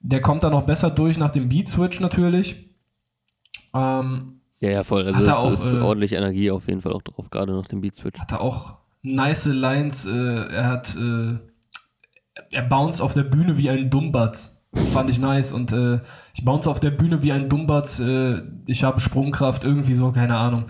Der 0.00 0.20
kommt 0.20 0.42
da 0.42 0.50
noch 0.50 0.62
besser 0.62 0.90
durch 0.90 1.16
nach 1.16 1.30
dem 1.30 1.48
Beat-Switch 1.48 2.00
natürlich. 2.00 2.56
Ähm, 3.72 4.40
ja, 4.58 4.70
ja, 4.70 4.84
voll. 4.84 5.06
Also 5.06 5.22
es 5.22 5.28
auch, 5.28 5.52
ist 5.52 5.74
äh, 5.74 5.78
ordentlich 5.78 6.12
Energie 6.12 6.50
auf 6.50 6.66
jeden 6.66 6.82
Fall 6.82 6.92
auch 6.92 7.02
drauf, 7.02 7.30
gerade 7.30 7.52
nach 7.52 7.68
dem 7.68 7.80
Beat-Switch. 7.80 8.18
Hat 8.18 8.32
er 8.32 8.40
auch 8.40 8.74
nice 9.02 9.44
Lines. 9.44 10.04
Äh, 10.04 10.48
er 10.52 10.66
hat 10.66 10.96
äh, 10.96 11.38
er 12.50 12.62
bounced 12.62 13.00
auf 13.00 13.14
der 13.14 13.24
Bühne 13.24 13.56
wie 13.56 13.70
ein 13.70 13.90
Dummbatz. 13.90 14.58
Fand 14.92 15.08
ich 15.08 15.18
nice. 15.18 15.52
Und 15.52 15.72
äh, 15.72 16.00
ich 16.34 16.44
bounce 16.44 16.68
auf 16.68 16.78
der 16.78 16.90
Bühne 16.90 17.22
wie 17.22 17.32
ein 17.32 17.48
Dummbatz. 17.48 18.00
Äh, 18.00 18.42
ich 18.66 18.84
habe 18.84 19.00
Sprungkraft, 19.00 19.64
irgendwie 19.64 19.94
so, 19.94 20.12
keine 20.12 20.36
Ahnung. 20.36 20.66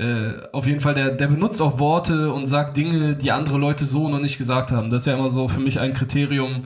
Äh, 0.00 0.48
auf 0.52 0.66
jeden 0.66 0.80
Fall, 0.80 0.94
der, 0.94 1.10
der 1.10 1.26
benutzt 1.26 1.60
auch 1.60 1.78
Worte 1.78 2.32
und 2.32 2.46
sagt 2.46 2.78
Dinge, 2.78 3.16
die 3.16 3.32
andere 3.32 3.58
Leute 3.58 3.84
so 3.84 4.08
noch 4.08 4.20
nicht 4.20 4.38
gesagt 4.38 4.72
haben. 4.72 4.88
Das 4.88 5.02
ist 5.02 5.06
ja 5.06 5.14
immer 5.14 5.28
so 5.28 5.46
für 5.46 5.60
mich 5.60 5.78
ein 5.78 5.92
Kriterium, 5.92 6.62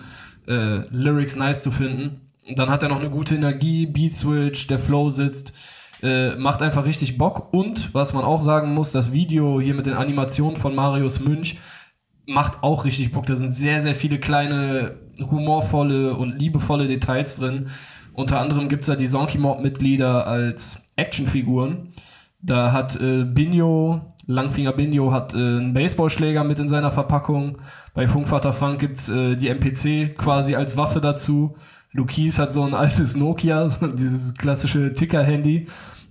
äh, 0.46 0.86
Lyrics 0.90 1.34
nice 1.34 1.64
zu 1.64 1.72
finden. 1.72 2.20
Und 2.48 2.60
dann 2.60 2.70
hat 2.70 2.84
er 2.84 2.90
noch 2.90 3.00
eine 3.00 3.10
gute 3.10 3.34
Energie, 3.34 3.86
Beat 3.86 4.14
Switch, 4.14 4.68
der 4.68 4.78
Flow 4.78 5.08
sitzt. 5.08 5.52
Äh, 6.00 6.36
macht 6.36 6.62
einfach 6.62 6.84
richtig 6.84 7.18
Bock. 7.18 7.52
Und 7.52 7.92
was 7.92 8.14
man 8.14 8.22
auch 8.22 8.40
sagen 8.40 8.72
muss, 8.72 8.92
das 8.92 9.10
Video 9.10 9.60
hier 9.60 9.74
mit 9.74 9.86
den 9.86 9.94
Animationen 9.94 10.56
von 10.56 10.76
Marius 10.76 11.18
Münch 11.18 11.56
macht 12.28 12.62
auch 12.62 12.84
richtig 12.84 13.10
Bock. 13.10 13.26
Da 13.26 13.34
sind 13.34 13.50
sehr, 13.50 13.82
sehr 13.82 13.96
viele 13.96 14.20
kleine, 14.20 14.94
humorvolle 15.18 16.14
und 16.14 16.38
liebevolle 16.38 16.86
Details 16.86 17.34
drin. 17.34 17.66
Unter 18.12 18.38
anderem 18.38 18.68
gibt 18.68 18.82
es 18.82 18.86
da 18.86 18.94
die 18.94 19.08
Zonky 19.08 19.38
Mob-Mitglieder 19.38 20.24
als 20.24 20.78
Actionfiguren. 20.94 21.88
Da 22.44 22.72
hat 22.72 23.00
äh, 23.00 23.24
Binho, 23.24 24.12
Langfinger 24.26 24.72
Binho, 24.72 25.12
hat 25.12 25.32
äh, 25.32 25.36
einen 25.38 25.72
Baseballschläger 25.72 26.44
mit 26.44 26.58
in 26.58 26.68
seiner 26.68 26.92
Verpackung. 26.92 27.56
Bei 27.94 28.06
Funkvater 28.06 28.52
Frank 28.52 28.80
gibt 28.80 28.98
es 28.98 29.08
äh, 29.08 29.34
die 29.34 29.48
MPC 29.48 30.16
quasi 30.16 30.54
als 30.54 30.76
Waffe 30.76 31.00
dazu. 31.00 31.56
Lukis 31.92 32.38
hat 32.38 32.52
so 32.52 32.62
ein 32.62 32.74
altes 32.74 33.16
Nokia, 33.16 33.68
so 33.70 33.86
dieses 33.86 34.34
klassische 34.34 34.92
Ticker-Handy. 34.92 35.66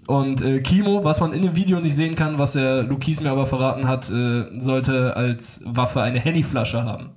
Und 0.08 0.41
äh, 0.41 0.60
Kimo, 0.60 1.04
was 1.04 1.22
man 1.22 1.34
in 1.34 1.43
dem 1.43 1.56
Video 1.56 1.80
nicht 1.80 1.96
sehen 1.96 2.15
kann, 2.15 2.39
was 2.39 2.54
der 2.54 2.84
Lukis 2.84 3.22
mir 3.22 3.32
aber 3.32 3.46
verraten 3.46 3.88
hat, 3.88 4.10
äh, 4.10 4.46
sollte 4.60 5.15
als 5.15 5.62
Waffe 5.65 6.02
eine 6.02 6.19
Handyflasche 6.19 6.84
haben. 6.84 7.12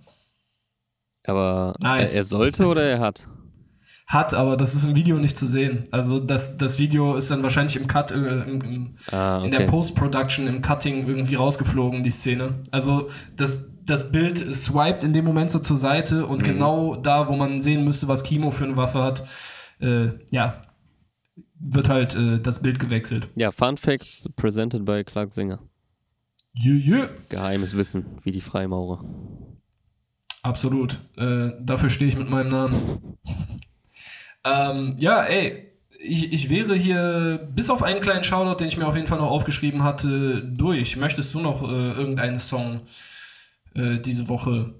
Aber 1.26 1.72
nice. 1.80 2.12
er, 2.12 2.18
er, 2.18 2.24
sollte 2.24 2.66
oder 2.66 2.82
er 2.82 3.00
hat? 3.00 3.28
Hat, 4.06 4.34
aber 4.34 4.56
das 4.56 4.74
ist 4.74 4.84
im 4.84 4.94
Video 4.94 5.18
nicht 5.18 5.36
zu 5.36 5.46
sehen. 5.46 5.82
Also 5.90 6.20
das, 6.20 6.56
das 6.56 6.78
Video 6.78 7.16
ist 7.16 7.30
dann 7.30 7.42
wahrscheinlich 7.42 7.74
im 7.74 7.88
Cut, 7.88 8.12
äh, 8.12 8.14
im, 8.14 8.60
im, 8.60 8.94
ah, 9.10 9.38
okay. 9.38 9.46
in 9.46 9.50
der 9.50 9.66
Post-Production, 9.66 10.46
im 10.46 10.62
Cutting 10.62 11.08
irgendwie 11.08 11.34
rausgeflogen, 11.34 12.04
die 12.04 12.10
Szene. 12.10 12.54
Also 12.70 13.10
das, 13.36 13.64
das 13.84 14.12
Bild 14.12 14.54
swiped 14.54 15.02
in 15.02 15.12
dem 15.12 15.24
Moment 15.24 15.50
so 15.50 15.58
zur 15.58 15.76
Seite 15.76 16.24
und 16.26 16.42
mhm. 16.42 16.44
genau 16.44 16.94
da, 16.94 17.26
wo 17.26 17.34
man 17.34 17.60
sehen 17.60 17.84
müsste, 17.84 18.06
was 18.06 18.22
Kimo 18.22 18.52
für 18.52 18.64
eine 18.64 18.76
Waffe 18.76 19.02
hat, 19.02 19.26
äh, 19.80 20.10
ja, 20.30 20.60
wird 21.58 21.88
halt 21.88 22.14
äh, 22.14 22.40
das 22.40 22.62
Bild 22.62 22.78
gewechselt. 22.78 23.28
Ja, 23.34 23.50
Fun 23.50 23.76
Facts 23.76 24.28
presented 24.36 24.84
by 24.84 25.02
Clark 25.02 25.32
Singer. 25.32 25.58
Yeah, 26.58 26.74
yeah. 26.76 27.08
Geheimes 27.28 27.76
Wissen, 27.76 28.06
wie 28.22 28.30
die 28.30 28.40
Freimaurer. 28.40 29.04
Absolut. 30.42 31.00
Äh, 31.16 31.50
dafür 31.60 31.88
stehe 31.88 32.08
ich 32.08 32.16
mit 32.16 32.30
meinem 32.30 32.50
Namen. 32.50 33.16
Ähm, 34.46 34.96
ja, 34.98 35.24
ey, 35.24 35.72
ich, 35.98 36.32
ich 36.32 36.50
wäre 36.50 36.74
hier 36.74 37.48
bis 37.54 37.70
auf 37.70 37.82
einen 37.82 38.00
kleinen 38.00 38.24
Shoutout, 38.24 38.58
den 38.58 38.68
ich 38.68 38.76
mir 38.76 38.86
auf 38.86 38.96
jeden 38.96 39.08
Fall 39.08 39.18
noch 39.18 39.30
aufgeschrieben 39.30 39.82
hatte, 39.82 40.42
durch. 40.42 40.96
Möchtest 40.96 41.34
du 41.34 41.40
noch 41.40 41.62
äh, 41.62 41.92
irgendeinen 41.92 42.38
Song 42.38 42.82
äh, 43.74 43.98
diese 43.98 44.28
Woche 44.28 44.74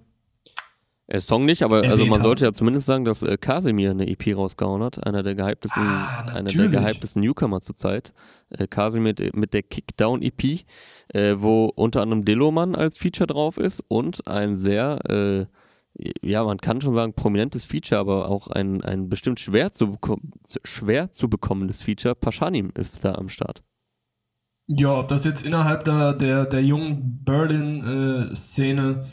äh, 1.09 1.21
Song 1.21 1.45
nicht, 1.45 1.63
aber 1.63 1.83
also 1.83 2.05
man 2.07 2.21
sollte 2.21 2.45
ja 2.45 2.53
zumindest 2.53 2.87
sagen, 2.87 3.05
dass 3.05 3.23
äh, 3.23 3.37
Kasimir 3.37 3.93
eine 3.93 4.09
EP 4.09 4.37
rausgehauen 4.37 4.83
hat, 4.83 5.07
einer 5.07 5.23
der 5.23 5.35
gehyptesten, 5.35 5.83
ah, 5.83 6.33
einer 6.35 6.51
der 6.51 6.69
gehyptesten 6.69 7.23
Newcomer 7.23 7.61
zurzeit. 7.61 8.13
Äh, 8.51 8.67
Kasimir 8.67 9.15
mit, 9.19 9.37
mit 9.37 9.55
der 9.55 9.63
Kickdown 9.63 10.23
EP, 10.23 10.65
äh, 11.15 11.35
wo 11.37 11.67
unter 11.67 12.03
anderem 12.03 12.25
Dilloman 12.25 12.75
als 12.75 12.99
Feature 12.99 13.29
drauf 13.29 13.57
ist 13.57 13.85
und 13.87 14.27
ein 14.27 14.57
sehr, 14.57 14.99
äh, 15.09 15.47
ja, 16.23 16.45
man 16.45 16.59
kann 16.59 16.81
schon 16.81 16.95
sagen, 16.95 17.15
prominentes 17.15 17.65
Feature, 17.65 18.01
aber 18.01 18.29
auch 18.29 18.49
ein, 18.49 18.83
ein 18.83 19.09
bestimmt 19.09 19.41
schwer 19.41 19.71
zu, 19.71 19.97
schwer 20.65 21.11
zu 21.11 21.29
bekommendes 21.29 21.83
Feature. 21.83 22.15
Paschanim 22.15 22.71
ist 22.75 23.05
da 23.05 23.15
am 23.15 23.29
Start. 23.29 23.63
Ja, 24.69 24.99
ob 24.99 25.09
das 25.09 25.25
jetzt 25.25 25.47
innerhalb 25.47 25.85
der, 25.85 26.13
der, 26.13 26.45
der 26.45 26.63
jungen 26.63 27.23
Berlin-Szene 27.25 29.07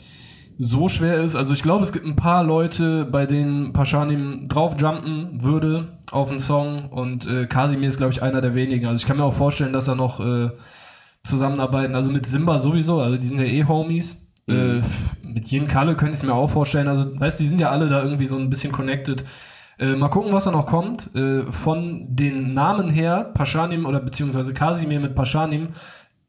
so 0.56 0.88
schwer 0.88 1.20
ist. 1.20 1.36
Also 1.36 1.54
ich 1.54 1.62
glaube, 1.62 1.84
es 1.84 1.92
gibt 1.92 2.06
ein 2.06 2.16
paar 2.16 2.42
Leute, 2.44 3.04
bei 3.04 3.26
denen 3.26 3.72
Paschanim 3.72 4.48
draufjumpen 4.48 5.42
würde 5.42 5.98
auf 6.10 6.30
einen 6.30 6.40
Song 6.40 6.90
und 6.90 7.26
äh, 7.26 7.46
Kasimir 7.46 7.88
ist, 7.88 7.98
glaube 7.98 8.12
ich, 8.12 8.22
einer 8.22 8.40
der 8.40 8.54
wenigen. 8.54 8.86
Also 8.86 8.96
ich 8.96 9.06
kann 9.06 9.16
mir 9.16 9.24
auch 9.24 9.34
vorstellen, 9.34 9.72
dass 9.72 9.88
er 9.88 9.94
noch 9.96 10.20
äh, 10.20 10.50
zusammenarbeiten, 11.24 11.94
also 11.94 12.10
mit 12.10 12.26
Simba 12.26 12.58
sowieso, 12.58 13.00
also 13.00 13.16
die 13.16 13.26
sind 13.26 13.40
ja 13.40 13.46
eh 13.46 13.64
Homies. 13.64 14.23
Mhm. 14.46 14.82
Äh, 14.82 15.26
mit 15.26 15.50
Yin 15.50 15.66
Kalle 15.66 15.94
könnte 15.94 16.14
ich 16.14 16.20
es 16.20 16.22
mir 16.22 16.34
auch 16.34 16.50
vorstellen. 16.50 16.88
Also, 16.88 17.18
weißt 17.18 17.38
du, 17.38 17.42
die 17.42 17.48
sind 17.48 17.60
ja 17.60 17.70
alle 17.70 17.88
da 17.88 18.02
irgendwie 18.02 18.26
so 18.26 18.36
ein 18.36 18.50
bisschen 18.50 18.72
connected. 18.72 19.24
Äh, 19.78 19.94
mal 19.94 20.08
gucken, 20.08 20.32
was 20.32 20.44
da 20.44 20.50
noch 20.50 20.66
kommt. 20.66 21.14
Äh, 21.14 21.50
von 21.52 22.06
den 22.08 22.54
Namen 22.54 22.90
her, 22.90 23.30
Paschanim 23.34 23.86
oder 23.86 24.00
beziehungsweise 24.00 24.54
Kasimir 24.54 25.00
mit 25.00 25.14
Paschanim, 25.14 25.68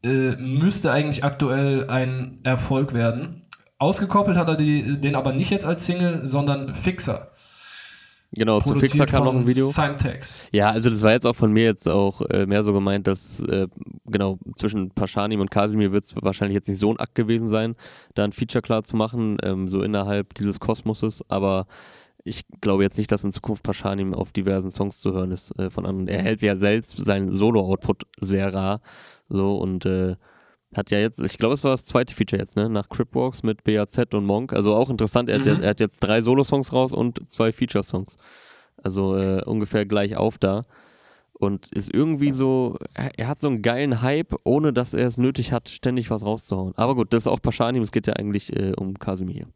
äh, 0.02 0.36
müsste 0.36 0.92
eigentlich 0.92 1.24
aktuell 1.24 1.88
ein 1.88 2.40
Erfolg 2.42 2.92
werden. 2.92 3.42
Ausgekoppelt 3.78 4.36
hat 4.36 4.48
er 4.48 4.56
die, 4.56 5.00
den 5.00 5.14
aber 5.14 5.32
nicht 5.32 5.50
jetzt 5.50 5.66
als 5.66 5.84
Single, 5.84 6.24
sondern 6.24 6.74
Fixer. 6.74 7.32
Genau, 8.36 8.60
zu 8.60 8.74
Fixer 8.74 9.06
kam 9.06 9.24
noch 9.24 9.34
ein 9.34 9.46
Video. 9.46 9.66
Simtex. 9.66 10.48
Ja, 10.52 10.70
also 10.70 10.90
das 10.90 11.02
war 11.02 11.12
jetzt 11.12 11.26
auch 11.26 11.36
von 11.36 11.52
mir 11.52 11.64
jetzt 11.64 11.88
auch 11.88 12.20
äh, 12.22 12.46
mehr 12.46 12.62
so 12.62 12.72
gemeint, 12.72 13.06
dass 13.06 13.40
äh, 13.40 13.68
genau 14.06 14.38
zwischen 14.54 14.90
Paschanim 14.90 15.40
und 15.40 15.50
Kasimir 15.50 15.92
wird 15.92 16.04
es 16.04 16.14
wahrscheinlich 16.20 16.54
jetzt 16.54 16.68
nicht 16.68 16.78
so 16.78 16.90
ein 16.90 16.98
Akt 16.98 17.14
gewesen 17.14 17.50
sein, 17.50 17.76
da 18.14 18.24
ein 18.24 18.32
Feature 18.32 18.62
klar 18.62 18.82
zu 18.82 18.96
machen, 18.96 19.38
ähm, 19.42 19.68
so 19.68 19.82
innerhalb 19.82 20.34
dieses 20.34 20.60
Kosmoses, 20.60 21.24
aber 21.28 21.66
ich 22.24 22.44
glaube 22.60 22.82
jetzt 22.82 22.98
nicht, 22.98 23.12
dass 23.12 23.22
in 23.22 23.32
Zukunft 23.32 23.62
Paschanim 23.62 24.12
auf 24.12 24.32
diversen 24.32 24.70
Songs 24.70 24.98
zu 24.98 25.12
hören 25.12 25.30
ist 25.30 25.56
äh, 25.58 25.70
von 25.70 25.86
anderen. 25.86 26.08
Er 26.08 26.22
hält 26.22 26.42
ja 26.42 26.56
selbst 26.56 26.96
seinen 26.96 27.32
Solo-Output 27.32 28.02
sehr 28.20 28.52
rar, 28.52 28.80
so 29.28 29.58
und 29.58 29.86
äh, 29.86 30.16
hat 30.76 30.90
ja 30.90 30.98
jetzt, 30.98 31.20
ich 31.20 31.38
glaube, 31.38 31.54
es 31.54 31.64
war 31.64 31.72
das 31.72 31.84
zweite 31.84 32.14
Feature 32.14 32.40
jetzt, 32.40 32.56
ne? 32.56 32.68
Nach 32.68 32.88
Cripwalks 32.88 33.42
mit 33.42 33.64
BAZ 33.64 34.14
und 34.14 34.26
Monk. 34.26 34.52
Also 34.52 34.74
auch 34.74 34.90
interessant, 34.90 35.28
er, 35.28 35.38
mhm. 35.38 35.44
hat, 35.44 35.62
er 35.62 35.70
hat, 35.70 35.80
jetzt 35.80 36.00
drei 36.00 36.22
Solo-Songs 36.22 36.72
raus 36.72 36.92
und 36.92 37.28
zwei 37.28 37.52
Feature-Songs. 37.52 38.16
Also 38.82 39.16
äh, 39.16 39.42
ungefähr 39.44 39.86
gleich 39.86 40.16
auf 40.16 40.38
da. 40.38 40.64
Und 41.38 41.70
ist 41.72 41.92
irgendwie 41.92 42.30
so, 42.30 42.78
er 42.94 43.28
hat 43.28 43.38
so 43.38 43.48
einen 43.48 43.60
geilen 43.60 44.00
Hype, 44.00 44.34
ohne 44.44 44.72
dass 44.72 44.94
er 44.94 45.06
es 45.06 45.18
nötig 45.18 45.52
hat, 45.52 45.68
ständig 45.68 46.10
was 46.10 46.24
rauszuhauen. 46.24 46.72
Aber 46.76 46.94
gut, 46.94 47.12
das 47.12 47.24
ist 47.24 47.26
auch 47.26 47.42
Paschanim, 47.42 47.82
es 47.82 47.92
geht 47.92 48.06
ja 48.06 48.14
eigentlich 48.14 48.56
äh, 48.56 48.72
um 48.74 48.98
Kasimir. 48.98 49.46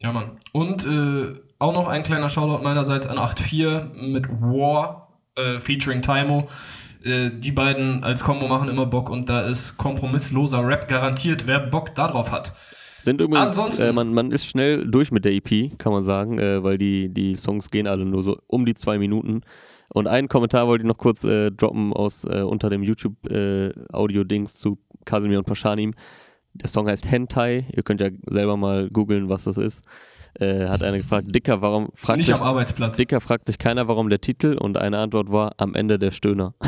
Ja, 0.00 0.12
Mann. 0.12 0.32
Und 0.52 0.84
äh, 0.84 1.40
auch 1.58 1.72
noch 1.72 1.88
ein 1.88 2.02
kleiner 2.02 2.28
Shoutout 2.28 2.62
meinerseits 2.62 3.06
an 3.06 3.18
8.4 3.18 4.10
mit 4.10 4.28
War 4.28 5.20
äh, 5.36 5.60
featuring 5.60 6.02
Taimo. 6.02 6.48
Äh, 7.06 7.30
die 7.30 7.52
beiden 7.52 8.02
als 8.02 8.24
Combo 8.24 8.48
machen 8.48 8.68
immer 8.68 8.86
Bock 8.86 9.10
und 9.10 9.28
da 9.28 9.42
ist 9.42 9.76
kompromissloser 9.76 10.66
Rap 10.66 10.88
garantiert, 10.88 11.46
wer 11.46 11.60
Bock 11.60 11.94
darauf 11.94 12.32
hat. 12.32 12.52
Sind 12.98 13.20
übrigens, 13.20 13.78
äh, 13.78 13.92
man, 13.92 14.12
man 14.12 14.32
ist 14.32 14.46
schnell 14.46 14.84
durch 14.84 15.12
mit 15.12 15.24
der 15.24 15.32
EP, 15.32 15.78
kann 15.78 15.92
man 15.92 16.02
sagen, 16.02 16.38
äh, 16.38 16.64
weil 16.64 16.76
die, 16.76 17.08
die 17.08 17.36
Songs 17.36 17.70
gehen 17.70 17.86
alle 17.86 18.04
nur 18.04 18.24
so 18.24 18.38
um 18.48 18.66
die 18.66 18.74
zwei 18.74 18.98
Minuten. 18.98 19.42
Und 19.90 20.08
einen 20.08 20.26
Kommentar 20.28 20.66
wollte 20.66 20.82
ich 20.82 20.88
noch 20.88 20.98
kurz 20.98 21.22
äh, 21.22 21.52
droppen 21.52 21.92
aus 21.92 22.24
äh, 22.24 22.42
unter 22.42 22.68
dem 22.68 22.82
YouTube-Audio-Dings 22.82 24.58
zu 24.58 24.78
Casimir 25.04 25.38
und 25.38 25.46
Paschanim. 25.46 25.94
Der 26.58 26.68
Song 26.68 26.88
heißt 26.88 27.10
Hentai. 27.10 27.66
Ihr 27.74 27.82
könnt 27.82 28.00
ja 28.00 28.08
selber 28.26 28.56
mal 28.56 28.88
googeln, 28.90 29.28
was 29.28 29.44
das 29.44 29.56
ist. 29.56 29.84
Äh, 30.38 30.66
hat 30.68 30.82
einer 30.82 30.98
gefragt, 30.98 31.34
Dicker, 31.34 31.62
warum 31.62 31.88
fragt 31.94 32.18
Nicht 32.18 32.26
sich, 32.26 32.36
am 32.36 32.42
Arbeitsplatz. 32.42 32.96
Dicker 32.96 33.20
fragt 33.20 33.46
sich 33.46 33.58
keiner, 33.58 33.88
warum 33.88 34.10
der 34.10 34.20
Titel 34.20 34.58
und 34.58 34.76
eine 34.76 34.98
Antwort 34.98 35.32
war 35.32 35.54
am 35.56 35.74
Ende 35.74 35.98
der 35.98 36.10
Stöhner. 36.10 36.54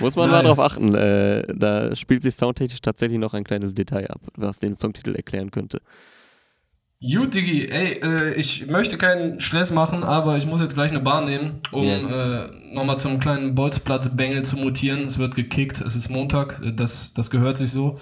Muss 0.00 0.16
man 0.16 0.30
nice. 0.30 0.42
mal 0.42 0.42
drauf 0.46 0.60
achten. 0.60 0.94
Äh, 0.94 1.44
da 1.54 1.96
spielt 1.96 2.22
sich 2.22 2.34
soundtechnisch 2.34 2.82
tatsächlich 2.82 3.18
noch 3.18 3.32
ein 3.34 3.44
kleines 3.44 3.72
Detail 3.72 4.10
ab, 4.10 4.20
was 4.36 4.58
den 4.58 4.74
Songtitel 4.74 5.14
erklären 5.14 5.50
könnte. 5.50 5.80
Gut, 7.00 7.34
Digi, 7.34 7.68
ey, 7.68 8.00
äh, 8.02 8.34
ich 8.34 8.66
möchte 8.66 8.98
keinen 8.98 9.40
Stress 9.40 9.70
machen, 9.70 10.02
aber 10.02 10.36
ich 10.36 10.46
muss 10.46 10.60
jetzt 10.60 10.74
gleich 10.74 10.90
eine 10.90 10.98
Bahn 10.98 11.26
nehmen, 11.26 11.62
um 11.70 11.84
yes. 11.84 12.10
äh, 12.10 12.48
nochmal 12.74 12.98
zum 12.98 13.20
kleinen 13.20 13.54
Bolzplatz-Bengel 13.54 14.44
zu 14.44 14.56
mutieren. 14.56 15.02
Es 15.02 15.16
wird 15.16 15.36
gekickt, 15.36 15.80
es 15.80 15.94
ist 15.94 16.08
Montag, 16.08 16.60
das, 16.74 17.12
das 17.12 17.30
gehört 17.30 17.56
sich 17.56 17.70
so. 17.70 17.98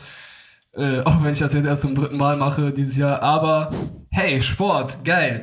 Äh, 0.73 1.01
auch 1.01 1.23
wenn 1.23 1.33
ich 1.33 1.41
das 1.41 1.53
jetzt 1.53 1.67
erst 1.67 1.83
zum 1.83 1.95
dritten 1.95 2.17
Mal 2.17 2.39
mache 2.39 2.73
dieses 2.73 2.97
Jahr. 2.97 3.23
Aber 3.23 3.69
hey, 4.09 4.41
Sport, 4.41 5.05
geil. 5.05 5.43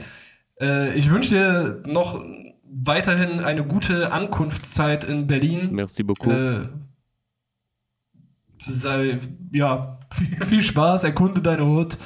Äh, 0.60 0.97
ich 0.97 1.12
wünsche 1.12 1.30
dir 1.30 1.84
noch 1.86 2.26
weiterhin 2.64 3.39
eine 3.39 3.64
gute 3.64 4.12
Ankunftszeit 4.12 5.04
in 5.04 5.28
Berlin. 5.28 5.70
Merci 5.72 6.01
beaucoup. 6.01 6.34
Äh, 6.34 6.70
sei, 8.66 9.20
ja, 9.51 9.99
viel, 10.12 10.45
viel 10.45 10.64
Spaß, 10.64 11.04
erkunde 11.04 11.43
deine 11.43 11.68
Hut. 11.68 11.97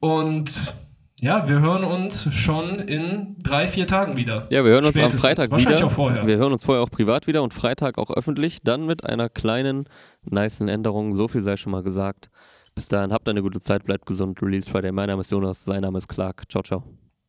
Und 0.00 0.74
ja, 1.20 1.46
wir 1.46 1.60
hören 1.60 1.84
uns 1.84 2.32
schon 2.34 2.78
in 2.78 3.36
drei, 3.42 3.68
vier 3.68 3.86
Tagen 3.86 4.16
wieder. 4.16 4.46
Ja, 4.50 4.64
wir 4.64 4.72
hören 4.72 4.84
uns 4.84 4.94
Spätestens. 4.94 5.22
am 5.22 5.28
Freitag 5.28 5.50
Wahrscheinlich 5.50 5.80
wieder. 5.80 5.86
Auch 5.88 5.92
vorher. 5.92 6.26
Wir 6.26 6.38
hören 6.38 6.52
uns 6.52 6.64
vorher 6.64 6.82
auch 6.82 6.90
privat 6.90 7.26
wieder 7.26 7.42
und 7.42 7.52
Freitag 7.52 7.98
auch 7.98 8.10
öffentlich. 8.10 8.62
Dann 8.62 8.86
mit 8.86 9.04
einer 9.04 9.28
kleinen, 9.28 9.84
niceen 10.22 10.68
Änderung. 10.68 11.14
So 11.14 11.28
viel 11.28 11.42
sei 11.42 11.58
schon 11.58 11.72
mal 11.72 11.82
gesagt. 11.82 12.30
Bis 12.74 12.88
dahin, 12.88 13.12
habt 13.12 13.28
eine 13.28 13.42
gute 13.42 13.60
Zeit, 13.60 13.84
bleibt 13.84 14.06
gesund. 14.06 14.40
Release 14.42 14.70
Friday. 14.70 14.92
Mein 14.92 15.08
Name 15.08 15.20
ist 15.20 15.30
Jonas, 15.30 15.64
sein 15.64 15.82
Name 15.82 15.98
ist 15.98 16.08
Clark. 16.08 16.44
Ciao, 16.48 16.62
ciao. 16.62 16.84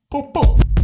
Pup, 0.09 0.31
pup. 0.31 0.80